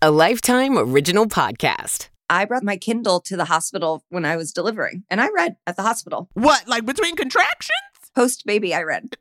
[0.00, 2.08] a Lifetime Original Podcast.
[2.30, 5.74] I brought my Kindle to the hospital when I was delivering, and I read at
[5.74, 6.28] the hospital.
[6.34, 7.72] What, like between contractions?
[8.14, 9.16] Post baby, I read.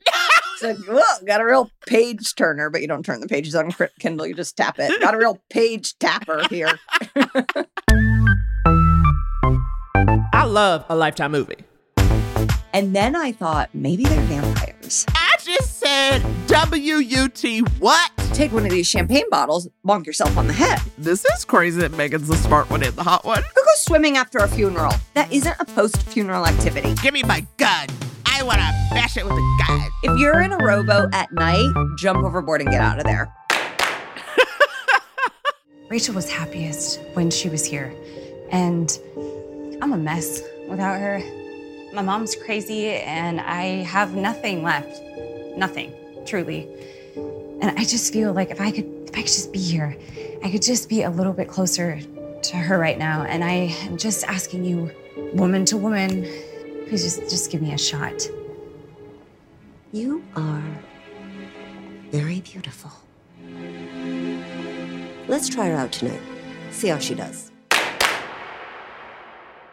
[0.54, 3.71] It's like, whoa, got a real page turner, but you don't turn the pages on
[4.00, 5.02] Kindle, you just tap it.
[5.02, 6.79] Got a real page tapper here.
[10.31, 11.65] I love a Lifetime movie.
[12.73, 15.07] And then I thought maybe they're vampires.
[15.15, 18.12] I just said W U T what?
[18.38, 20.80] Take one of these champagne bottles, bonk yourself on the head.
[20.95, 23.41] This is crazy that Megan's the smart one and the hot one.
[23.41, 24.94] Who goes swimming after a funeral?
[25.16, 26.94] That isn't a post funeral activity.
[27.02, 27.88] Give me my gun.
[28.27, 29.82] I want to bash it with a gun.
[30.04, 33.34] If you're in a rowboat at night, jump overboard and get out of there.
[35.90, 37.91] Rachel was happiest when she was here.
[38.52, 38.99] And
[39.82, 41.24] I'm a mess without her.
[41.91, 45.02] My mom's crazy, and I have nothing left.
[45.58, 45.91] Nothing,
[46.27, 46.70] truly.
[47.60, 49.98] And I just feel like if I could if I could just be here,
[50.44, 52.00] I could just be a little bit closer
[52.44, 53.24] to her right now.
[53.24, 54.91] And I am just asking you,
[55.34, 56.22] woman to woman,
[56.88, 58.27] please just just give me a shot.
[59.91, 60.64] You are
[62.12, 62.91] very beautiful.
[65.27, 66.21] Let's try her out tonight.
[66.71, 67.52] See how she does.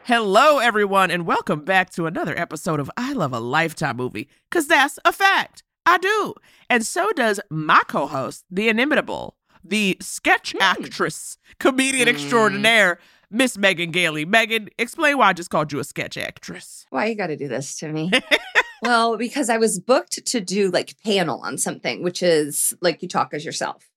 [0.05, 4.67] Hello, everyone, and welcome back to another episode of I Love a Lifetime movie, because
[4.69, 5.63] that's a fact.
[5.87, 6.35] I do.
[6.71, 10.63] And so does my co host, the inimitable, the sketch hmm.
[10.63, 12.17] actress, comedian mm-hmm.
[12.17, 12.99] extraordinaire,
[13.31, 14.25] Miss Megan Gailey.
[14.25, 16.87] Megan, explain why I just called you a sketch actress.
[16.91, 18.11] Why you got to do this to me?
[18.83, 23.09] well, because I was booked to do like panel on something, which is like you
[23.09, 23.91] talk as yourself.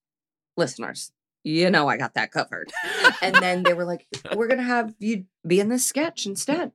[0.56, 1.12] Listeners,
[1.44, 2.72] you know I got that covered.
[3.22, 6.72] and then they were like, "We're gonna have you be in this sketch instead."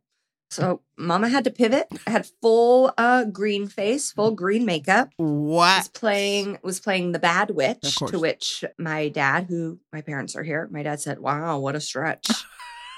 [0.53, 1.87] So Mama had to pivot.
[2.07, 5.09] I had full uh, green face, full green makeup.
[5.17, 5.79] What?
[5.79, 7.97] Was playing was playing the bad witch.
[8.09, 11.81] To which my dad, who my parents are here, my dad said, "Wow, what a
[11.81, 12.27] stretch."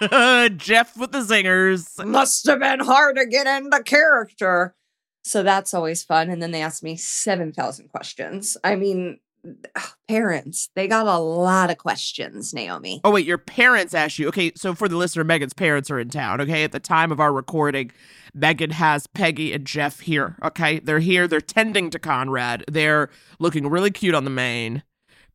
[0.56, 2.04] Jeff with the zingers.
[2.04, 4.74] must have been hard to get into character.
[5.22, 6.28] So that's always fun.
[6.28, 8.58] And then they asked me 7,000 questions.
[8.62, 13.00] I mean, ugh, parents, they got a lot of questions, Naomi.
[13.04, 14.28] Oh, wait, your parents asked you.
[14.28, 16.40] Okay, so for the listener, Megan's parents are in town.
[16.40, 17.90] Okay, at the time of our recording,
[18.34, 20.36] Megan has Peggy and Jeff here.
[20.42, 21.26] Okay, they're here.
[21.26, 22.64] They're tending to Conrad.
[22.70, 24.82] They're looking really cute on the main.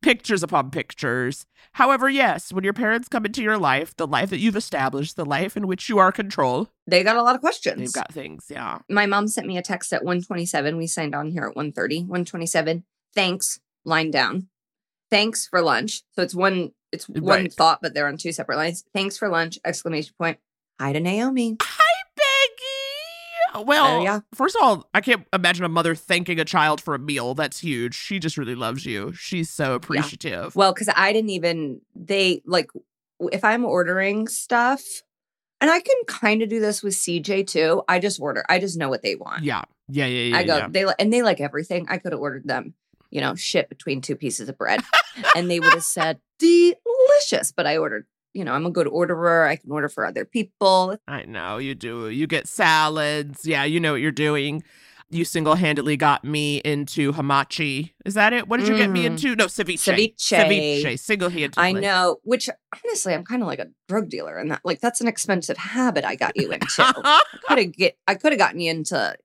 [0.02, 1.46] Pictures upon pictures.
[1.72, 5.26] However, yes, when your parents come into your life, the life that you've established, the
[5.26, 7.78] life in which you are control, They got a lot of questions.
[7.78, 8.46] they've got things.
[8.48, 8.78] Yeah.
[8.88, 10.76] My mom sent me a text at 127.
[10.78, 12.00] We signed on here at 130.
[12.04, 12.84] 127.
[13.14, 13.60] Thanks.
[13.84, 14.48] Line down.
[15.10, 16.02] Thanks for lunch.
[16.12, 17.52] So it's one it's one Right.
[17.52, 18.84] thought, but they're on two separate lines.
[18.92, 19.58] Thanks for lunch!
[19.64, 20.38] Exclamation point.
[20.80, 21.56] Hi to Naomi.
[21.62, 23.64] Hi, Peggy.
[23.66, 24.20] Well, Oh, yeah.
[24.34, 27.34] first of all, I can't imagine a mother thanking a child for a meal.
[27.34, 27.94] That's huge.
[27.94, 29.12] She just really loves you.
[29.12, 30.54] She's so appreciative.
[30.56, 32.68] Well, because I didn't even they like
[33.32, 34.82] if I'm ordering stuff,
[35.60, 37.82] and I can kind of do this with CJ too.
[37.88, 38.44] I just order.
[38.48, 39.44] I just know what they want.
[39.44, 39.62] Yeah.
[39.88, 40.36] Yeah, yeah, yeah.
[40.38, 40.56] I go.
[40.56, 40.68] yeah.
[40.70, 41.86] They and they like everything.
[41.88, 42.74] I could have ordered them,
[43.10, 44.80] you know, shit between two pieces of bread,
[45.36, 47.52] and they would have said delicious.
[47.52, 48.06] But I ordered.
[48.32, 49.44] You know, I'm a good orderer.
[49.48, 50.96] I can order for other people.
[51.08, 52.08] I know you do.
[52.08, 53.44] You get salads.
[53.44, 54.62] Yeah, you know what you're doing.
[55.12, 57.90] You single handedly got me into hamachi.
[58.04, 58.46] Is that it?
[58.46, 59.06] What did you get me Mhm.
[59.06, 59.34] into?
[59.34, 60.14] No, ceviche.
[60.14, 60.14] Ceviche.
[60.16, 60.98] Ceviche.
[61.00, 61.60] Single handedly.
[61.64, 62.18] I know.
[62.22, 62.48] Which
[62.84, 66.04] honestly, I'm kind of like a drug dealer, and that like that's an expensive habit
[66.04, 66.94] I got you into.
[67.48, 69.16] could have get I could have gotten you into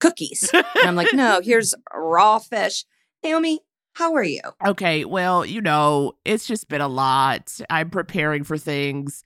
[0.00, 0.50] cookies.
[0.52, 2.84] And I'm like, no, here's raw fish.
[3.24, 3.60] Naomi,
[3.94, 4.42] how are you?
[4.66, 7.58] okay, well, you know, it's just been a lot.
[7.70, 9.24] I'm preparing for things.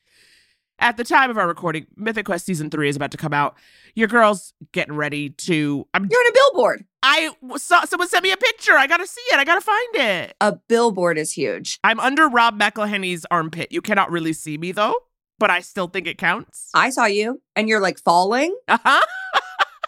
[0.78, 3.56] At the time of our recording, Mythic Quest season three is about to come out.
[3.96, 5.84] Your girl's getting ready to.
[5.92, 6.06] I'm.
[6.08, 6.84] You're on a billboard.
[7.02, 8.74] I saw someone sent me a picture.
[8.74, 9.40] I gotta see it.
[9.40, 10.36] I gotta find it.
[10.40, 11.80] A billboard is huge.
[11.82, 13.72] I'm under Rob McElhenney's armpit.
[13.72, 14.94] You cannot really see me though,
[15.40, 16.70] but I still think it counts.
[16.74, 18.56] I saw you and you're like falling.
[18.68, 19.00] Uh-huh.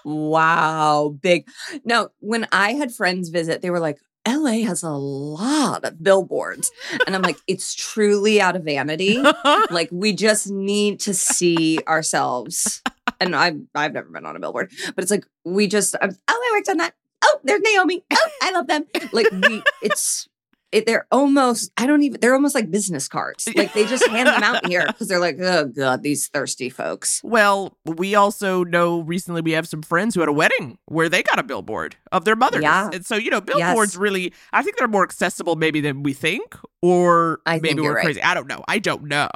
[0.05, 1.49] Wow, big.
[1.85, 6.71] No, when I had friends visit, they were like, LA has a lot of billboards.
[7.07, 9.23] And I'm like, it's truly out of vanity.
[9.71, 12.83] like we just need to see ourselves.
[13.21, 16.51] And I've I've never been on a billboard, but it's like we just um, oh
[16.53, 16.95] I worked on that.
[17.23, 18.03] Oh, there's Naomi.
[18.11, 18.87] Oh, I love them.
[19.13, 20.27] Like we, it's
[20.73, 23.49] it, they're almost I don't even they're almost like business cards.
[23.57, 27.21] Like they just hand them out here because they're like oh god these thirsty folks.
[27.25, 31.23] well, we also know recently we have some friends who had a wedding where they
[31.23, 32.63] got a billboard of their mothers.
[32.63, 32.91] Yeah.
[32.93, 33.97] And so, you know, billboards Yes.
[33.97, 37.97] really, I think they're more accessible maybe than we think, or I maybe you're we're
[37.97, 38.05] right.
[38.05, 38.23] crazy.
[38.23, 38.63] I don't know.
[38.69, 39.29] I don't know.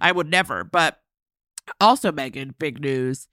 [0.00, 0.64] I would never.
[0.64, 1.00] But
[1.80, 3.28] also, Megan, big news.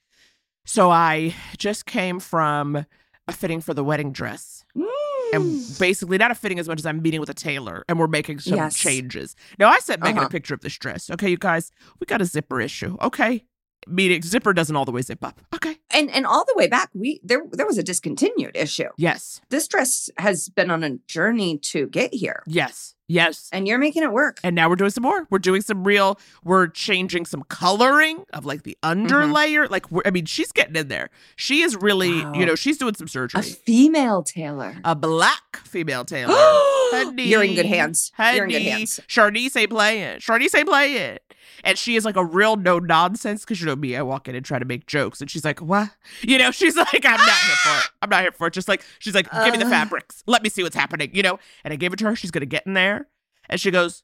[0.65, 2.85] So I just came from
[3.27, 4.65] a fitting for the wedding dress.
[4.77, 4.85] Mm.
[5.33, 8.07] And basically not a fitting as much as I'm meeting with a tailor and we're
[8.07, 8.75] making some Yes.
[8.77, 9.35] changes.
[9.59, 10.27] Now I sent Megan Uh-huh.
[10.27, 11.09] a picture of this dress.
[11.09, 12.97] Okay, you guys, we got a zipper issue.
[13.01, 13.43] Okay.
[13.87, 15.39] Meaning zipper doesn't all the way zip up.
[15.53, 15.77] Okay.
[15.91, 18.89] And and all the way back, we there there was a discontinued issue.
[18.97, 19.41] Yes.
[19.49, 22.93] This dress has been on a journey to get here, Yes.
[23.09, 23.49] Yes.
[23.53, 24.39] and you're making it work.
[24.43, 25.27] And now we're doing some more.
[25.29, 26.19] We're doing some real.
[26.43, 29.05] We're changing some coloring of like the mm-hmm.
[29.07, 29.69] underlayer.
[29.69, 31.09] Like, we're, I mean, she's getting in there.
[31.37, 32.33] She is really, Wow.
[32.33, 33.39] you know, she's doing some surgery.
[33.39, 34.75] A female tailor.
[34.83, 36.33] A black female tailor.
[36.37, 37.23] Honey.
[37.27, 38.11] You're in good hands.
[38.19, 38.69] You're in good Honey.
[38.69, 38.99] hands.
[39.07, 40.19] Charnice ain't playing.
[40.19, 41.19] Charnice ain't playing.
[41.63, 44.35] And she is like a real no nonsense because you know me, I walk in
[44.35, 45.89] and try to make jokes, and she's like, "What?"
[46.21, 47.89] You know, she's like, "I'm not here for it.
[48.01, 50.23] I'm not here for it." Just like she's like, "Give me the fabrics.
[50.27, 51.39] Let me see what's happening." You know.
[51.63, 52.15] And I gave it to her.
[52.15, 53.07] She's gonna get in there,
[53.49, 54.03] and she goes,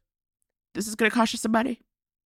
[0.74, 1.82] "This is gonna cost you some money.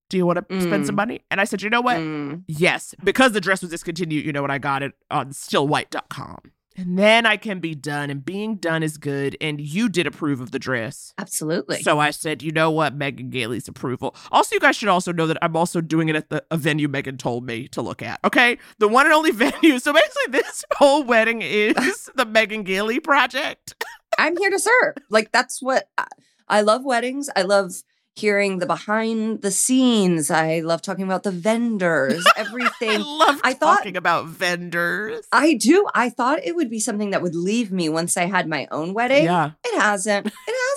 [0.09, 0.97] Do you want to spend some Mm.
[0.97, 1.97] money?" And I said, "You know what?
[1.97, 2.44] Mm.
[2.47, 6.51] Yes, because the dress was discontinued, you know, when I got it on stillwhite.com.
[6.77, 9.35] And then I can be done, and being done is good.
[9.41, 11.13] And you did approve of the dress.
[11.18, 11.81] Absolutely.
[11.81, 14.15] So I said, you know what, Megan Gailey's approval.
[14.31, 16.88] Also, you guys should also know that I'm also doing it at the a venue
[16.88, 18.19] Megan told me to look at.
[18.24, 19.79] Okay, the one and only venue.
[19.79, 23.83] So basically, this whole wedding is the Megan Gailey project.
[24.18, 24.95] I'm here to serve.
[25.09, 26.07] Like that's what I,
[26.47, 27.30] I love weddings.
[27.35, 27.71] I love
[28.17, 30.31] hearing the behind the scenes.
[30.31, 33.01] I love talking about the vendors, I everything.
[33.01, 35.25] love I thought- talking about vendors.
[35.31, 35.87] I do.
[35.93, 38.93] I thought it would be something that would leave me once I had my own
[38.93, 39.25] wedding.
[39.25, 39.51] yeah.
[39.65, 40.27] It hasn't.
[40.27, 40.33] It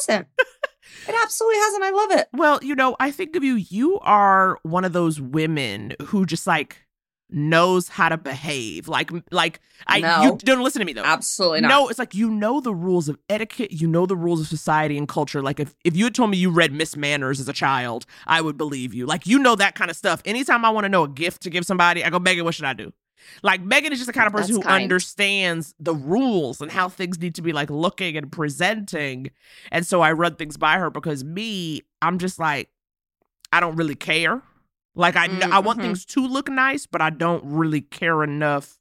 [0.08, 0.26] hasn't.
[1.08, 1.84] it absolutely hasn't.
[1.84, 2.28] I love it.
[2.32, 6.46] Well, you know, I think of you, you are one of those women who just
[6.46, 6.76] like
[7.32, 8.88] knows how to behave.
[8.88, 10.23] Like like I No.
[10.23, 11.03] you don't listen to me though.
[11.05, 11.69] Absolutely not.
[11.69, 14.97] No, it's like you know the rules of etiquette, you know the rules of society
[14.99, 15.43] and culture.
[15.43, 18.41] Like if, if you had told me you read Miss Manners as a child, I
[18.41, 19.06] would believe you.
[19.06, 20.23] Like you know that kind of stuff.
[20.25, 22.65] Anytime I want to know a gift to give somebody, I go, Megan, what should
[22.65, 22.93] I do?
[23.43, 24.82] Like Megan is just the kind of person That's who kind.
[24.85, 29.31] understands the rules and how things need to be like looking and presenting.
[29.71, 32.71] And so I run things by her because me, I'm just like,
[33.53, 34.43] I don't really care.
[35.00, 35.82] Like I, kn- I want Mhm.
[35.82, 38.79] things to look nice, but I don't really care enough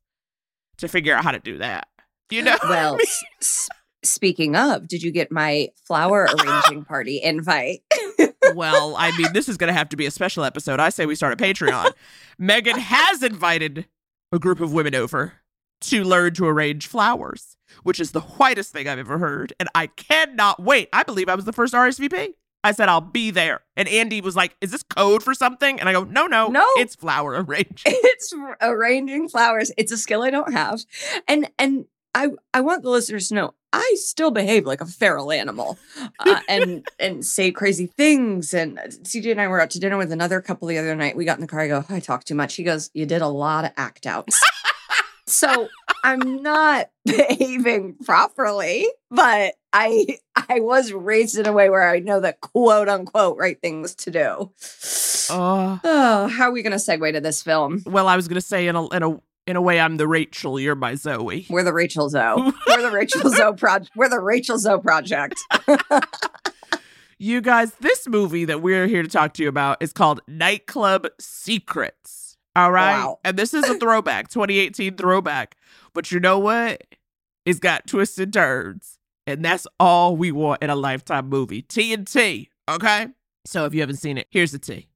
[0.78, 1.88] to figure out how to do that.
[2.30, 2.58] You know?
[2.64, 3.70] Well, s- s-
[4.04, 7.82] speaking of, did you get my flower arranging party invite?
[8.54, 10.80] well, I mean, this is going to have to be a special episode.
[10.80, 11.92] I say we start a Patreon.
[12.38, 13.88] Megan has invited
[14.32, 15.34] a group of women over
[15.82, 19.54] to learn to arrange flowers, which is the whitest thing I've ever heard.
[19.60, 20.90] And I cannot wait.
[20.94, 22.34] I believe I was the first RSVP.
[22.64, 23.62] I said, I'll be there.
[23.78, 25.80] And Andy was like, Is this code for something?
[25.80, 26.66] And I go, No, no, No.
[26.78, 27.76] it's flower arranging.
[27.86, 29.72] it's arranging flowers.
[29.78, 30.82] It's a skill I don't have,
[31.28, 35.32] and and I I want the listeners to know I still behave like a feral
[35.32, 35.78] animal,
[36.20, 38.54] uh, and and say crazy things.
[38.54, 41.16] And CJ and I were out to dinner with another couple the other night.
[41.16, 41.62] We got in the car.
[41.62, 42.56] I go, I talk too much.
[42.56, 44.40] He goes, You did a lot of act outs.
[45.30, 45.68] so
[46.04, 52.20] I'm not behaving properly, but I I was raised in a way where I know
[52.20, 54.52] the quote unquote right things to do.
[55.32, 55.80] Oh.
[55.84, 57.84] Oh, how are we going to segue to this film?
[57.86, 60.08] well, I was going to say, in a, in, a, in a way, I'm the
[60.08, 61.46] Rachel, you're my Zoe.
[61.52, 62.52] We're the Rachel Zoe.
[62.68, 63.92] We're the Rachel Zoe project.
[63.96, 65.36] We're the Rachel Zoe project.
[67.22, 71.06] You guys, this movie that we're here to talk to you about is called Nightclub
[71.20, 72.19] Secrets.
[72.56, 73.04] All right.
[73.04, 73.20] Wow.
[73.24, 75.56] And this is a throwback, 2018 throwback.
[75.94, 76.84] But you know what?
[77.46, 78.98] It's got twists and turns.
[79.28, 81.62] And that's all we want in a lifetime movie.
[81.62, 82.50] TNT.
[82.68, 83.08] Okay.
[83.46, 84.88] So if you haven't seen it, here's the T.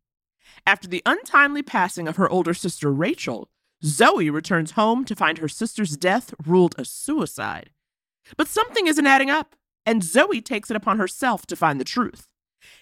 [0.65, 3.49] After the untimely passing of her older sister Rachel,
[3.83, 7.71] Zoe returns home to find her sister's death ruled a suicide.
[8.37, 9.55] But something isn't adding up,
[9.85, 12.27] and Zoe takes it upon herself to find the truth.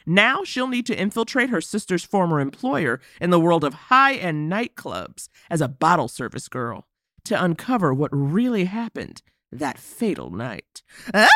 [0.05, 4.51] Now she'll need to infiltrate her sister's former employer in the world of high end
[4.51, 6.87] nightclubs as a bottle service girl
[7.25, 9.21] to uncover what really happened
[9.51, 10.81] that fatal night.
[11.13, 11.27] Ah!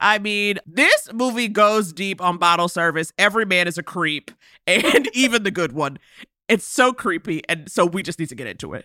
[0.00, 3.12] I mean, this movie goes deep on bottle service.
[3.18, 4.30] Every man is a creep,
[4.66, 5.98] and even the good one.
[6.48, 8.84] It's so creepy, and so we just need to get into it.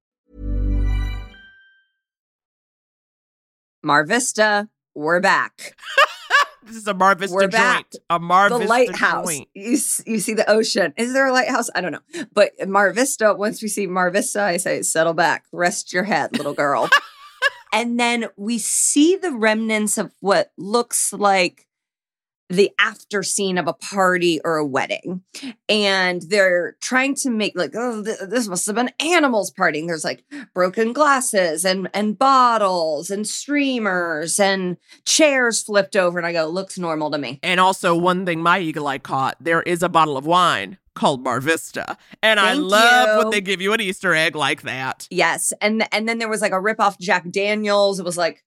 [3.83, 5.75] Mar Vista, we're back.
[6.63, 7.91] this is a Mar Vista We're back.
[7.91, 8.03] joint.
[8.11, 9.27] A Mar the Vista lighthouse.
[9.27, 9.47] joint.
[9.55, 9.71] You,
[10.05, 10.93] you see the ocean.
[10.97, 11.69] Is there a lighthouse?
[11.73, 12.25] I don't know.
[12.33, 16.37] But Mar Vista, once we see Mar Vista, I say, settle back, rest your head,
[16.37, 16.89] little girl.
[17.73, 21.65] and then we see the remnants of what looks like
[22.51, 25.21] the after scene of a party or a wedding.
[25.69, 29.87] And they're trying to make like, oh, th- this must have been animals partying.
[29.87, 36.19] There's like broken glasses and and bottles and streamers and chairs flipped over.
[36.19, 37.39] And I go, looks normal to me.
[37.41, 41.23] And also, one thing my eagle eye caught there is a bottle of wine called
[41.23, 41.97] Mar Vista.
[42.21, 43.17] And I love you.
[43.23, 45.07] when they give you an Easter egg like that.
[45.09, 47.99] Yes, and and then there was like a rip off Jack Daniels.
[47.99, 48.43] It was like,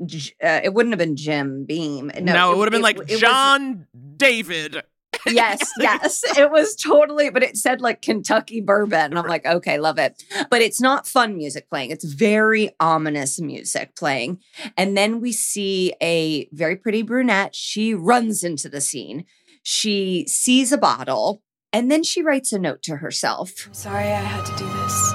[0.00, 2.10] uh, it wouldn't have been Jim Beam.
[2.20, 3.86] No, it, would have been like it was- John
[4.16, 4.82] David.
[5.26, 7.30] yes, yes, it was totally.
[7.30, 10.22] But it said like Kentucky bourbon, and I'm like, okay, love it.
[10.50, 11.90] But it's not fun music playing.
[11.90, 14.40] It's very ominous music playing,
[14.76, 17.54] and then we see a very pretty brunette.
[17.54, 19.24] She runs into the scene.
[19.62, 21.42] She sees a bottle.
[21.72, 23.66] And then she writes a note to herself.
[23.66, 25.12] I'm sorry I had to do this.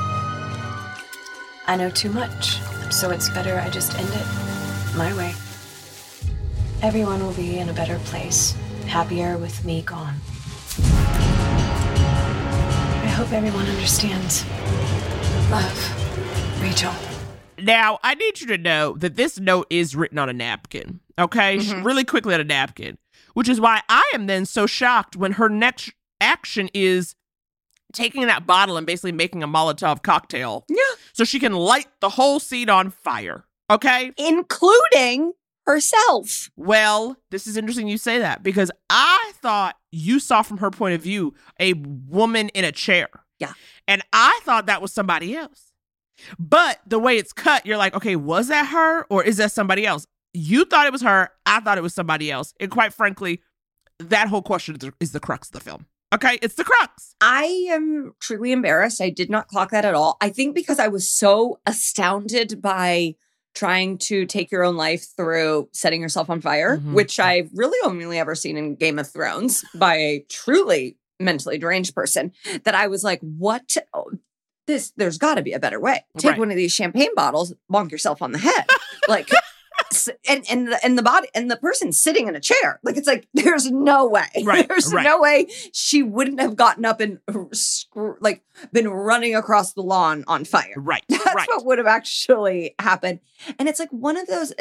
[1.68, 2.60] I know too much,
[2.92, 4.49] so it's better I just end it
[5.00, 5.34] my way.
[6.82, 8.54] Everyone will be in a better place,
[8.86, 10.16] happier with me gone.
[13.02, 14.46] I hope everyone understands.
[15.50, 16.94] Love, Rachel.
[17.58, 21.60] Now, I need you to know that this note is written on a napkin, okay?
[21.60, 21.88] Sh- mm-hmm.
[21.88, 22.98] Really quickly on a napkin,
[23.36, 27.16] which is why I am then so shocked when her next action is
[27.94, 30.66] taking that bottle and basically making a Molotov cocktail.
[30.68, 30.82] Yeah.
[31.14, 34.12] So she can light the whole scene on fire, okay?
[34.18, 35.34] including
[35.66, 36.50] herself.
[36.56, 40.96] Well, this is interesting you say that because I thought you saw from her point
[40.96, 43.08] of view a woman in a chair.
[43.40, 43.54] Yeah.
[43.88, 45.72] And I thought that was somebody else.
[46.38, 49.86] But the way it's cut, you're like, okay, was that her or is that somebody
[49.86, 50.06] else?
[50.34, 51.30] You thought it was her.
[51.46, 52.54] I thought it was somebody else.
[52.60, 53.42] And quite frankly,
[54.00, 55.86] that whole question is the, crux of the film.
[56.14, 57.16] Okay, it's the crux.
[57.22, 59.02] I am truly embarrassed.
[59.02, 60.18] I did not clock that at all.
[60.20, 63.16] I think because I was so astounded by
[63.56, 66.94] trying to take your own life through setting yourself on fire, Mhm.
[66.94, 71.94] which I've really only ever seen in Game of Thrones by a truly mentally deranged
[71.96, 72.32] person,
[72.64, 73.76] that I was like, what?
[73.94, 74.12] Oh,
[74.68, 76.06] this, there's got to be a better way.
[76.18, 76.40] Take Right.
[76.40, 78.66] one of these champagne bottles, bonk yourself on the head.
[79.08, 79.30] like,
[80.28, 83.08] and and the, and the body and the person sitting in a chair like it's
[83.08, 85.04] like there's no way Right, there's right.
[85.04, 87.20] no way she wouldn't have gotten up and
[88.22, 88.44] like
[88.74, 91.48] been running across the lawn on fire Right, that's right.
[91.48, 93.20] what would have actually happened
[93.58, 94.54] and it's like one of those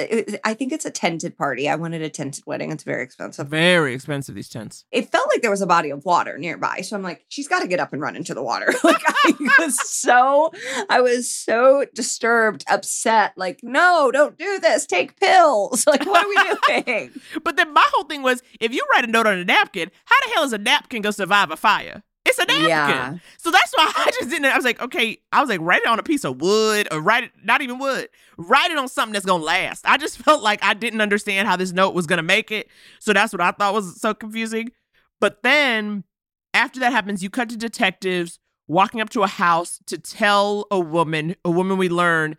[0.44, 3.94] i think it's a tented party i wanted a tented wedding it's very expensive Very
[3.94, 4.84] expensive, these tents.
[4.92, 6.80] it felt like there was a body of water nearby.
[6.82, 8.66] So I'm like, she's got to get up and run into the water.
[8.84, 10.50] like I was so,
[10.88, 13.32] I was so disturbed, upset.
[13.36, 14.86] Like, no, don't do this.
[14.86, 15.86] Take pills.
[15.88, 17.10] Like, what are we doing?
[17.42, 20.16] But then my whole thing was if you write a note on a napkin, how
[20.26, 22.02] the hell is a napkin going to survive a fire?
[22.26, 22.68] It's a napkin.
[22.68, 23.14] Yeah.
[23.38, 24.44] So that's why I just didn't.
[24.44, 27.00] I was like, okay, I was like, write it on a piece of wood or
[27.00, 29.86] write it, not even wood, write it on something that's going to last.
[29.86, 32.68] I just felt like I didn't understand how this note was going to make it.
[33.00, 34.72] So that's what I thought was so confusing.
[35.20, 36.04] But then
[36.52, 40.78] after that happens, you cut to detectives walking up to a house to tell a
[40.78, 42.36] woman, a woman we learn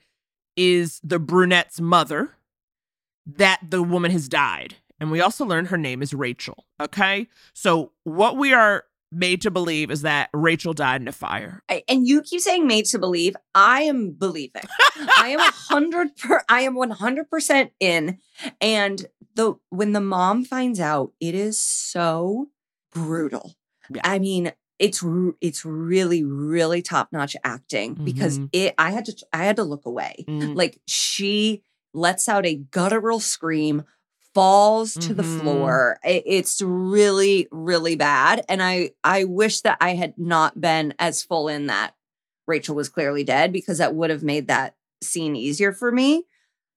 [0.55, 2.35] is the brunette's mother,
[3.37, 4.75] that the woman has died.
[4.99, 6.65] And we also learn her name is Rachel.
[6.81, 7.27] Okay.
[7.53, 11.63] So what we are made to believe is that Rachel died in a fire.
[11.87, 13.35] And you keep saying made to believe.
[13.55, 14.63] I am believing.
[15.17, 16.43] I am a hundred per.
[16.49, 18.19] I am one hundred percent in.
[18.61, 19.05] And
[19.35, 22.49] the when the mom finds out, it is so
[22.93, 23.55] brutal.
[23.89, 24.01] Yeah.
[24.03, 25.03] I mean, it's
[25.41, 28.49] it's really really top notch acting because Mhm.
[28.53, 28.75] it.
[28.77, 30.25] I had to I had to look away.
[30.27, 33.83] Mm, Like she lets out a guttural scream,
[34.33, 35.41] falls to the Mhm.
[35.41, 35.99] floor.
[36.03, 38.45] It's really, really bad.
[38.47, 41.95] And I I wish that I had not been as full in that
[42.47, 46.23] Rachel was clearly dead because that would have made that scene easier for me.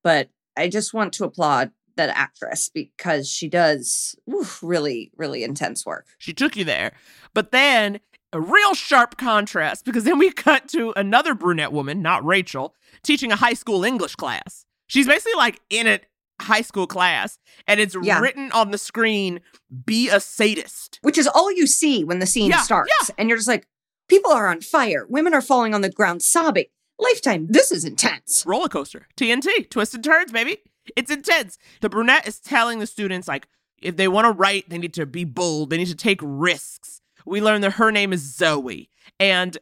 [0.02, 5.85] But I just want to applaud that actress because she does oof, really, really intense
[5.85, 6.07] work.
[6.19, 6.92] She took you there.
[7.35, 8.00] But then
[8.33, 13.31] a real sharp contrast because then we cut to another brunette woman, not Rachel, teaching
[13.31, 14.64] a high school English class.
[14.92, 16.00] She's basically like in a
[16.40, 18.20] high school class and it's Yeah.
[18.20, 19.40] written on the screen,
[19.87, 20.99] be a sadist.
[21.02, 22.92] which is all you see when the scene Yeah, starts.
[23.16, 23.66] And you're just like,
[24.08, 25.06] people are on fire.
[25.08, 26.66] Women are falling on the ground sobbing.
[26.99, 28.44] Lifetime, this is intense.
[28.46, 29.06] roller coaster.
[29.16, 30.58] TNT, twisted turns, baby.
[30.94, 31.56] It's intense.
[31.80, 33.49] The brunette is telling the students like
[33.80, 35.70] if they want to write, they need to be bold.
[35.70, 37.00] They need to take risks.
[37.25, 38.90] We learn that her name is Zoe.
[39.18, 39.56] And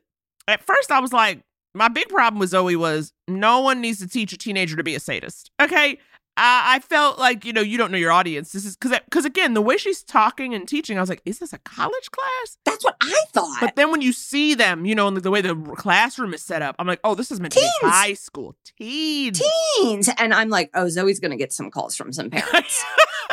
[0.49, 1.43] at first I was like,
[1.75, 4.95] my big problem with Zoe was no one needs to teach a teenager to be
[4.95, 5.51] a sadist.
[5.61, 5.99] Okay?
[6.37, 8.53] I, I felt like you know you don't know your audience.
[8.53, 11.39] This is because because again the way she's talking and teaching, I was like, is
[11.39, 12.57] this a college class?
[12.65, 13.59] That's what I thought.
[13.61, 16.63] But then when you see them, you know, and the way the classroom is set
[16.63, 19.43] up, I'm like, oh, this is meant to be high school teens.
[19.77, 20.09] teens.
[20.19, 22.85] And I'm like, oh, Zoe's gonna get some calls from some parents.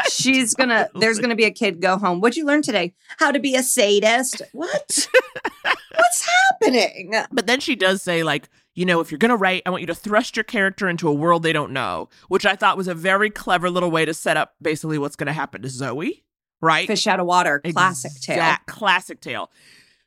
[0.09, 2.19] She's gonna there's gonna be a kid go home.
[2.19, 2.93] What'd you learn today?
[3.19, 4.41] How to be a sadist.
[4.51, 5.07] What?
[5.97, 7.13] What's happening?
[7.31, 9.81] But then she does say, like, you know, if you're going to write, I want
[9.81, 12.87] you to thrust your character into a world they don't know, which I thought was
[12.87, 16.23] a very clever little way to set up basically what's going to happen to Zoe,
[16.61, 16.85] right?
[16.87, 18.55] Fish out of water, classic tale.
[18.67, 19.49] Classic tale.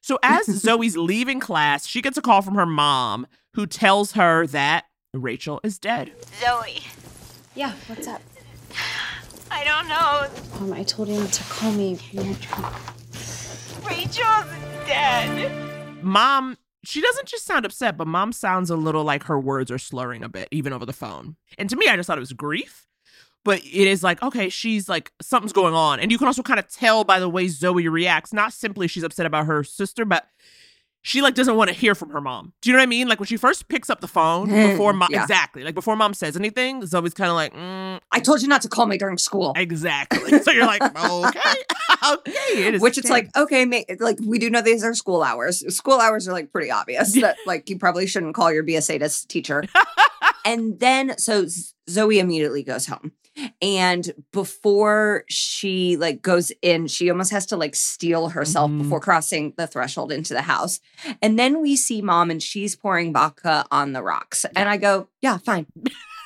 [0.01, 4.47] So as Zoe's leaving class, she gets a call from her mom who tells her
[4.49, 6.13] that Rachel is dead.
[6.41, 6.83] Zoe,
[7.57, 8.23] Yeah, what's up?
[9.51, 10.29] I don't know.
[10.61, 11.99] Um, I told him to call me.
[13.83, 14.47] Rachel's
[14.87, 15.80] dead.
[16.03, 19.79] Mom, she doesn't just sound upset, but mom sounds a little like her words are
[19.79, 21.37] slurring a bit, even over the phone.
[21.59, 22.87] And to me, I just thought it was grief.
[23.43, 25.99] But it is like, okay, she's like, something's going on.
[25.99, 29.03] And you can also kind of tell by the way Zoe reacts, not simply she's
[29.03, 30.27] upset about her sister, but
[31.03, 32.53] she like doesn't want to hear from her mom.
[32.61, 33.09] Do you know what I mean?
[33.09, 35.23] Like when she first picks up the phone before mom, Yeah.
[35.23, 38.63] exactly, like before mom says anything, Zoe's kind of like, mm, I told you not
[38.63, 39.53] to call me during school.
[39.57, 40.39] exactly.
[40.41, 41.41] so you're like, okay,
[42.13, 45.23] okay, it is Which it's like, okay, ma- like we do know these are school
[45.23, 45.65] hours.
[45.75, 48.83] School hours are like pretty obvious that like you probably shouldn't call your be a
[48.83, 49.65] teacher.
[50.45, 51.47] and then so
[51.89, 53.13] Zoe immediately goes home.
[53.63, 58.83] And before she like goes in, she almost has to like steel herself Mhm.
[58.83, 60.81] before crossing the threshold into the house.
[61.23, 64.45] And then we see mom and she's pouring vodka on the rocks.
[64.57, 65.67] And I go, yeah, fine.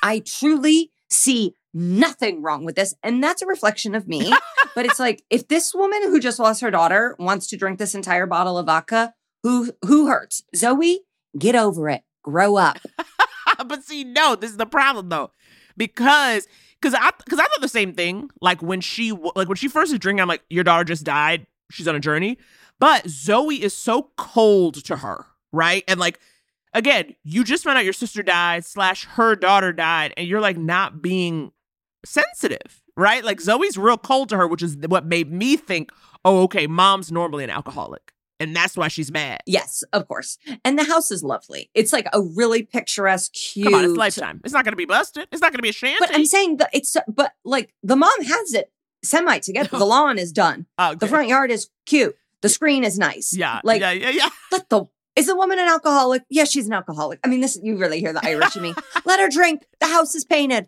[0.03, 2.93] I truly see nothing wrong with this.
[3.03, 4.33] And that's a reflection of me.
[4.75, 7.95] but it's like, if this woman who just lost her daughter wants to drink this
[7.95, 10.43] entire bottle of vodka, who who hurts?
[10.55, 11.01] Zoe,
[11.37, 12.01] get over it.
[12.23, 12.77] Grow up.
[13.67, 15.31] but see, no, this is the problem though,
[15.77, 16.47] because
[16.81, 18.29] because I because I thought the same thing.
[18.41, 21.47] Like when she like when she first is drinking, I'm like, your daughter just died.
[21.71, 22.37] She's on a journey,
[22.79, 25.83] but Zoe is so cold to her, right?
[25.87, 26.19] And like
[26.73, 30.57] again, you just found out your sister died slash her daughter died, and you're like
[30.57, 31.51] not being
[32.05, 33.23] sensitive, right?
[33.23, 35.91] Like Zoe's real cold to her, which is what made me think,
[36.23, 38.13] oh, okay, mom's normally an alcoholic,
[38.45, 39.41] and that's why she's mad.
[39.45, 40.37] Yes, of course.
[40.63, 41.69] And the house is lovely.
[41.73, 43.65] It's like a really picturesque, cute.
[43.65, 44.39] Come on, it's lifetime.
[44.43, 45.27] It's not going to be busted.
[45.31, 45.97] It's not going to be a shanty.
[45.99, 48.71] But I'm saying that it's but like the mom has it
[49.03, 49.69] semi together.
[49.77, 50.67] The lawn is done.
[50.77, 52.15] Oh, The front yard is cute.
[52.41, 53.35] The screen is nice.
[53.35, 53.61] Yeah.
[53.63, 54.29] Like yeah, yeah, yeah.
[54.51, 56.23] let the is the woman an alcoholic?
[56.29, 57.19] Yeah, she's an alcoholic.
[57.23, 58.73] I mean, this you really hear the Irish in me.
[59.05, 59.65] Let her drink.
[59.79, 60.67] The house is painted.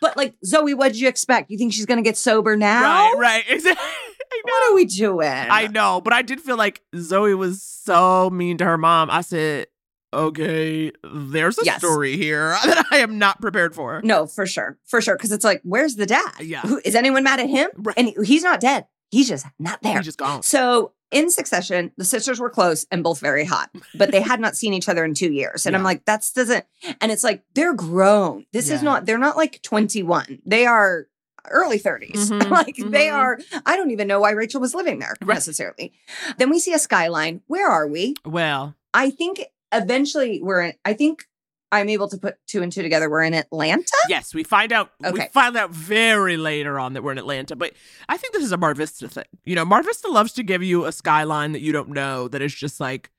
[0.00, 1.50] But like Zoe, what did you expect?
[1.50, 2.82] You think she's gonna get sober now?
[2.82, 3.44] Right, right.
[3.48, 3.84] Exactly.
[4.32, 4.52] I know.
[4.52, 5.28] What are we doing?
[5.28, 9.10] I know, but I did feel like Zoe was so mean to her mom.
[9.10, 9.66] I said,
[10.14, 11.78] okay, there's a Yes.
[11.78, 14.00] story here that I am not prepared for.
[14.04, 15.16] No, for sure, for sure.
[15.16, 16.32] Because it's like, where's the dad?
[16.40, 16.60] Yeah.
[16.62, 17.70] Who, is anyone mad at him?
[17.76, 17.96] Right.
[17.96, 18.86] And he's not dead.
[19.10, 19.96] He's just not there.
[19.96, 20.42] He's just gone.
[20.42, 24.56] So in succession, the sisters were close and both very hot, but they had not
[24.56, 25.66] seen each other in two years.
[25.66, 26.64] And I'm like, that's doesn't,
[27.02, 28.46] and it's like, they're grown.
[28.54, 30.40] This is not, they're not like 21.
[30.46, 31.06] They are
[31.50, 32.12] early 30s.
[32.32, 33.14] Mhm, like they mhm.
[33.14, 35.34] are, I don't even know why Rachel was living there Right.
[35.34, 35.92] necessarily.
[36.38, 37.42] Then we see a skyline.
[37.46, 38.14] Where are we?
[38.24, 41.24] Well, I think eventually we're in, I think
[41.72, 43.08] I'm able to put two and two together.
[43.08, 43.96] We're in Atlanta.
[44.06, 44.90] yes, we find out.
[45.10, 47.72] We find out very later on that we're in Atlanta, but
[48.10, 49.24] I think this is a Mar Vista thing.
[49.44, 52.42] You know, Mar Vista loves to give you a skyline that you don't know that
[52.42, 53.10] is just like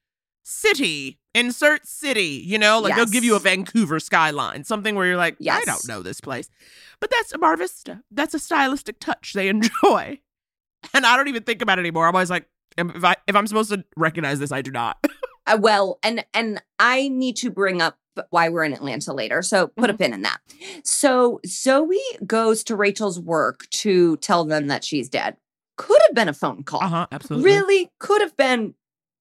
[0.43, 2.41] city, insert city.
[2.45, 5.87] You know, like they'll give you a Vancouver skyline, something where you're like, I don't
[5.87, 6.49] know this place,
[6.99, 8.01] but that's a Mar Vista.
[8.11, 10.19] That's a stylistic touch they enjoy,
[10.93, 12.07] and I don't even think about it anymore.
[12.07, 14.97] I'm always like, if I if I'm supposed to recognize this, I do not.
[15.45, 17.97] Uh, well, and and I need to bring up
[18.29, 19.41] why we're in Atlanta later.
[19.41, 20.39] So put a pin in that.
[20.85, 25.35] So Zoe goes to Rachel's work to tell them that she's dead.
[25.75, 26.81] Could have been a phone call.
[26.81, 27.07] Uh huh.
[27.11, 27.51] Absolutely.
[27.51, 28.75] Really could have been.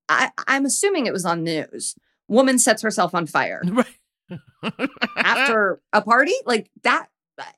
[0.09, 1.95] I, I'm assuming it was on news.
[2.29, 3.63] Woman sets herself on fire
[4.63, 4.89] Right.
[5.17, 7.09] after a party like that.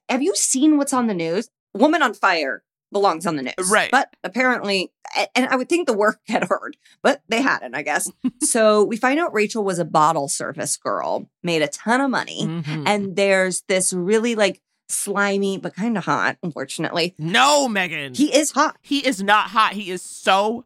[0.09, 1.49] Have you seen what's on the news?
[1.75, 3.91] Woman on fire belongs on the news, Right.
[3.91, 4.93] But apparently,
[5.35, 8.11] and I would think the work had heard, but they hadn't, I guess.
[8.43, 12.43] so we find out Rachel was a bottle service girl, made a ton of money,
[12.47, 12.85] Mhm.
[12.87, 17.15] and there's this really like slimy but kind of hot, unfortunately.
[17.19, 18.15] no, Megan.
[18.15, 18.77] He is hot.
[18.81, 19.73] He is not hot.
[19.73, 20.65] He is so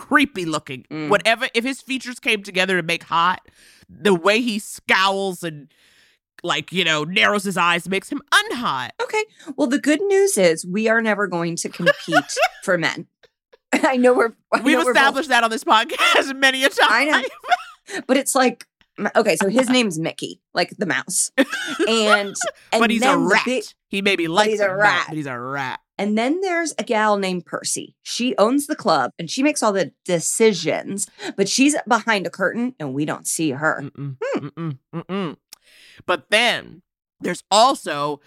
[0.00, 0.84] creepy looking.
[0.90, 1.08] Mm.
[1.10, 3.40] Whatever, if his features came together to make hot,
[3.88, 5.70] the way he scowls and
[6.42, 8.90] like you know narrows his eyes makes him unhot.
[9.02, 9.24] Okay.
[9.56, 13.06] Well, the good news is we are never going to compete for men.
[13.72, 14.32] I know we're.
[14.52, 16.88] I We've know we're both- established that on this podcast many a time.
[16.90, 18.00] I know.
[18.06, 18.66] but it's like
[19.16, 21.48] Okay, so his name's Mickey, like the mouse, and,
[21.88, 22.34] and
[22.72, 23.42] but he's a rat.
[23.46, 25.06] big- he maybe likes he's a rat.
[25.08, 25.80] but he's a rat.
[26.00, 27.94] And then there's a gal named Percy.
[28.02, 32.74] She owns the club and she makes all the decisions, but she's behind a curtain
[32.80, 33.82] and we don't see her.
[33.84, 34.46] Mm-mm, Hmm.
[34.46, 35.36] mm-mm, mm-mm.
[36.06, 36.82] But then
[37.20, 38.20] there's also